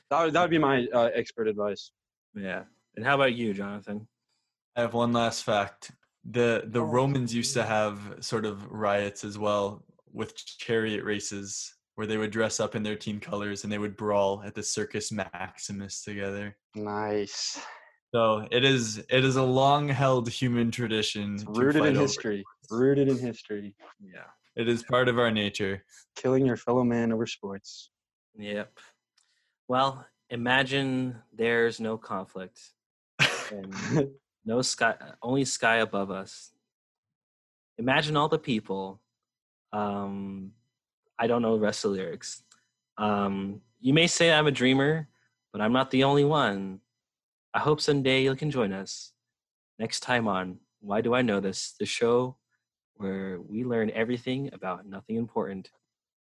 That 0.10 0.24
would, 0.24 0.34
that 0.34 0.42
would 0.44 0.50
be 0.50 0.60
my 0.60 0.88
uh, 0.94 1.10
expert 1.14 1.50
advice. 1.50 1.92
Yeah. 2.36 2.64
And 2.96 3.04
how 3.06 3.16
about 3.16 3.34
you, 3.34 3.54
Jonathan? 3.54 4.08
I 4.78 4.82
have 4.82 4.94
one 4.94 5.12
last 5.12 5.44
fact. 5.44 5.92
The 6.30 6.64
the 6.68 6.80
Oh. 6.80 6.84
Romans 6.86 7.34
used 7.36 7.54
to 7.56 7.64
have 7.64 8.00
sort 8.22 8.46
of 8.46 8.66
riots 8.72 9.24
as 9.24 9.38
well 9.38 9.84
with 10.12 10.36
chariot 10.36 11.04
races 11.04 11.74
where 11.96 12.08
they 12.08 12.18
would 12.18 12.32
dress 12.32 12.60
up 12.60 12.76
in 12.76 12.84
their 12.84 12.96
team 12.96 13.20
colors 13.20 13.64
and 13.64 13.72
they 13.72 13.78
would 13.78 13.96
brawl 13.98 14.42
at 14.46 14.56
the 14.56 14.64
Circus 14.64 15.12
Maximus 15.12 16.04
together. 16.04 16.56
Nice. 16.76 17.60
So 18.14 18.48
it 18.52 18.64
is 18.64 19.00
it 19.10 19.26
is 19.26 19.36
a 19.36 19.44
long 19.44 19.88
held 19.90 20.30
human 20.30 20.72
tradition. 20.72 21.36
It's 21.36 21.46
rooted 21.48 21.86
in 21.86 21.96
history. 21.96 22.44
sports. 22.68 22.72
Rooted 22.82 23.08
in 23.10 23.18
history. 23.18 23.76
Yeah. 24.02 24.26
It 24.56 24.70
is 24.70 24.84
part 24.84 25.08
of 25.10 25.18
our 25.18 25.32
nature. 25.32 25.84
Killing 26.16 26.46
your 26.46 26.58
fellow 26.58 26.84
man 26.84 27.12
over 27.12 27.26
sports. 27.26 27.90
Yep. 28.38 28.78
Well, 29.68 30.06
imagine 30.30 31.16
there's 31.34 31.80
no 31.80 31.98
conflict 31.98 32.60
and 33.52 33.74
no 34.46 34.62
sky, 34.62 34.96
only 35.22 35.46
sky 35.46 35.78
above 35.78 36.12
us. 36.12 36.52
Imagine 37.78 38.18
all 38.18 38.30
the 38.30 38.40
people. 38.40 39.02
Um, 39.72 40.52
I 41.18 41.28
don't 41.28 41.42
know 41.42 41.56
the 41.56 41.62
rest 41.62 41.86
of 41.86 41.92
the 41.92 41.98
lyrics. 41.98 42.44
Um, 42.98 43.62
you 43.80 43.94
may 43.94 44.08
say 44.08 44.32
I'm 44.32 44.48
a 44.48 44.52
dreamer, 44.52 45.08
but 45.52 45.62
I'm 45.62 45.74
not 45.74 45.92
the 45.92 46.04
only 46.04 46.26
one. 46.26 46.80
I 47.54 47.60
hope 47.60 47.82
someday 47.82 48.24
you 48.24 48.36
can 48.36 48.52
join 48.52 48.74
us 48.74 49.14
next 49.80 50.02
time 50.02 50.28
on 50.28 50.60
Why 50.80 51.02
Do 51.02 51.14
I 51.14 51.22
Know 51.22 51.40
This? 51.40 51.76
The 51.80 51.86
show 51.86 52.38
where 52.96 53.40
we 53.42 53.64
learn 53.64 53.92
everything 53.92 54.50
about 54.54 54.86
nothing 54.86 55.16
important. 55.16 55.72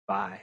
Bye. 0.07 0.41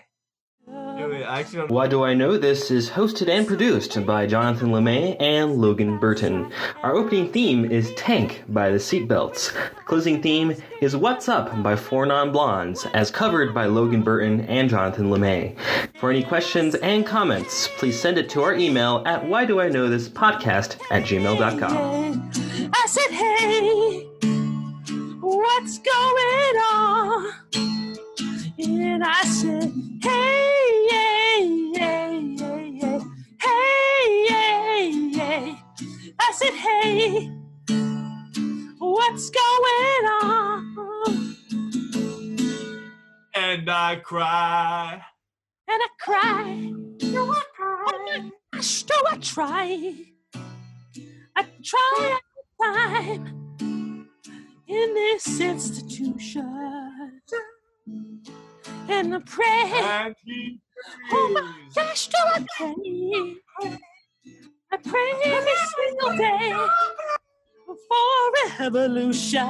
I 0.67 1.39
actually 1.39 1.59
don't 1.59 1.71
Why 1.71 1.87
Do 1.87 2.03
I 2.03 2.13
Know 2.13 2.37
This 2.37 2.69
is 2.69 2.89
hosted 2.89 3.27
and 3.29 3.47
produced 3.47 4.05
by 4.05 4.27
Jonathan 4.27 4.69
LeMay 4.69 5.15
and 5.19 5.55
Logan 5.55 5.97
Burton. 5.97 6.51
Our 6.83 6.95
opening 6.95 7.31
theme 7.31 7.65
is 7.65 7.93
Tank 7.95 8.43
by 8.47 8.69
the 8.69 8.77
Seatbelts. 8.77 9.53
The 9.53 9.83
closing 9.85 10.21
theme 10.21 10.55
is 10.79 10.95
What's 10.95 11.27
Up 11.27 11.63
by 11.63 11.75
Four 11.75 12.05
Non 12.05 12.31
Blondes, 12.31 12.85
as 12.93 13.09
covered 13.09 13.53
by 13.53 13.65
Logan 13.65 14.03
Burton 14.03 14.41
and 14.41 14.69
Jonathan 14.69 15.09
LeMay. 15.09 15.55
For 15.95 16.11
any 16.11 16.23
questions 16.23 16.75
and 16.75 17.05
comments, 17.05 17.67
please 17.77 17.99
send 17.99 18.17
it 18.17 18.29
to 18.31 18.43
our 18.43 18.53
email 18.53 19.03
at 19.05 19.25
why 19.25 19.45
do 19.45 19.59
I 19.59 19.69
know 19.69 19.89
this 19.89 20.09
podcast 20.09 20.79
at 20.91 21.03
gmail.com. 21.03 22.31
I 22.73 22.85
said, 22.87 23.11
hey, 23.11 24.07
what's 25.21 25.79
going 25.79 26.57
on? 26.73 27.33
Cry. 44.11 45.01
And 45.69 45.81
I 45.81 45.87
cry, 45.97 46.73
no, 47.13 47.31
I 47.31 47.41
cry, 47.55 48.29
I 48.51 48.59
still 48.59 49.01
I 49.09 49.15
try. 49.15 49.95
I 51.37 51.45
try 51.63 52.19
every 52.19 52.45
time 52.61 54.07
in 54.67 54.93
this 54.95 55.39
institution. 55.39 57.21
And 58.89 59.15
I 59.15 59.19
pray, 59.19 59.71
And 59.75 60.15
he 60.25 60.59
oh 61.13 61.31
my 61.33 61.69
gosh, 61.73 62.07
do 62.09 62.17
I 62.17 62.45
pray? 62.57 63.35
I 64.73 64.77
pray 64.77 65.11
every 65.23 65.53
single 65.77 66.17
day 66.17 66.53
for 67.87 68.59
revolution. 68.59 69.47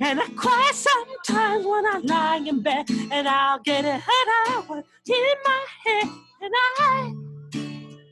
And 0.00 0.20
I 0.20 0.28
cry 0.36 0.70
sometimes 0.72 1.66
when 1.66 1.84
I 1.86 2.00
lie 2.04 2.36
in 2.46 2.62
bed, 2.62 2.88
and 3.10 3.26
I'll 3.26 3.58
get 3.58 3.84
a 3.84 3.94
head 3.94 4.28
out 4.46 4.64
in 4.70 5.34
my 5.44 5.66
head, 5.84 6.08
and 6.40 6.54
I 6.78 7.14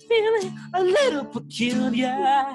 feeling 0.08 0.58
a 0.74 0.82
little 0.82 1.24
peculiar. 1.24 2.52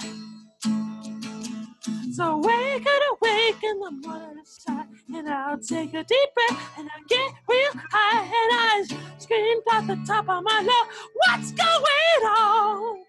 So 2.14 2.38
wake 2.40 2.86
and 2.86 3.04
awake 3.12 3.64
in 3.64 3.80
the 3.80 3.92
morning 4.06 4.44
side, 4.44 4.88
and 5.16 5.30
I'll 5.30 5.58
take 5.58 5.94
a 5.94 6.04
deep 6.04 6.30
breath, 6.36 6.78
and 6.78 6.90
I'll 6.94 7.04
get 7.08 7.34
real 7.48 7.72
high, 7.90 8.24
and 8.24 8.34
I 8.34 8.86
scream 9.18 9.60
at 9.72 9.88
the 9.88 9.96
top 10.06 10.28
of 10.28 10.44
my 10.44 10.60
lungs, 10.60 10.90
what's 11.14 11.52
going 11.54 12.26
on? 12.28 13.06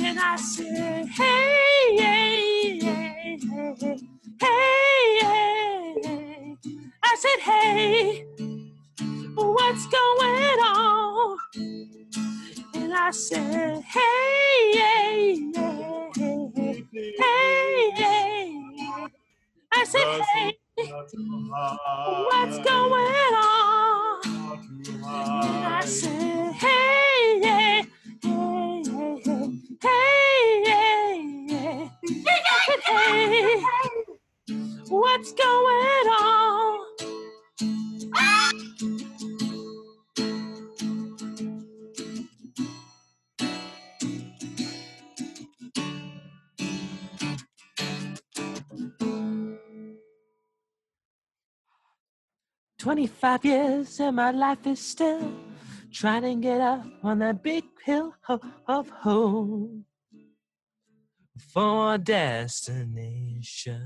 And 0.00 0.18
I 0.18 0.36
say, 0.36 1.06
hey, 1.06 1.96
hey, 1.96 2.78
hey, 2.80 3.38
hey, 3.40 3.67
said, 7.18 7.40
hey, 7.40 8.26
what's 9.34 9.86
going 9.88 10.60
on? 10.60 11.38
And 12.74 12.94
I 12.94 13.10
said, 13.12 13.82
hey, 13.82 14.72
hey, 14.74 15.52
hey, 15.54 16.12
hey, 16.16 16.84
hey. 17.18 17.92
hey. 17.96 19.08
I 19.72 19.84
said, 19.84 20.22
hey, 20.34 20.58
what's 22.06 22.58
going 22.58 23.34
on? 23.34 24.22
And 25.30 25.66
I 25.66 25.82
said, 25.84 26.52
hey, 26.54 27.40
hey, 27.42 27.86
hey, 28.22 28.82
hey, 28.84 29.22
hey, 29.82 30.64
hey, 30.66 31.48
hey, 31.48 31.90
I 32.26 32.66
said, 32.66 32.80
hey, 32.86 34.04
what's 34.88 35.32
going 35.32 36.08
on? 36.20 36.77
25 52.88 53.44
years 53.44 54.00
and 54.00 54.16
my 54.16 54.30
life 54.30 54.66
is 54.66 54.80
still 54.80 55.32
trying 55.92 56.22
to 56.22 56.34
get 56.36 56.58
up 56.58 56.86
on 57.02 57.18
that 57.18 57.42
big 57.42 57.64
hill 57.84 58.14
of 58.66 58.88
hope 58.88 59.70
for 61.52 61.98
destination. 61.98 63.82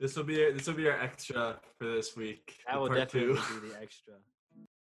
This 0.00 0.16
will 0.16 0.24
be 0.24 0.36
this 0.50 0.66
will 0.66 0.74
be 0.74 0.88
our 0.88 0.98
extra 0.98 1.60
for 1.78 1.84
this 1.84 2.16
week. 2.16 2.56
That 2.66 2.80
will 2.80 2.88
definitely 2.88 3.34
two. 3.34 3.60
be 3.60 3.68
the 3.68 3.82
extra. 3.82 4.14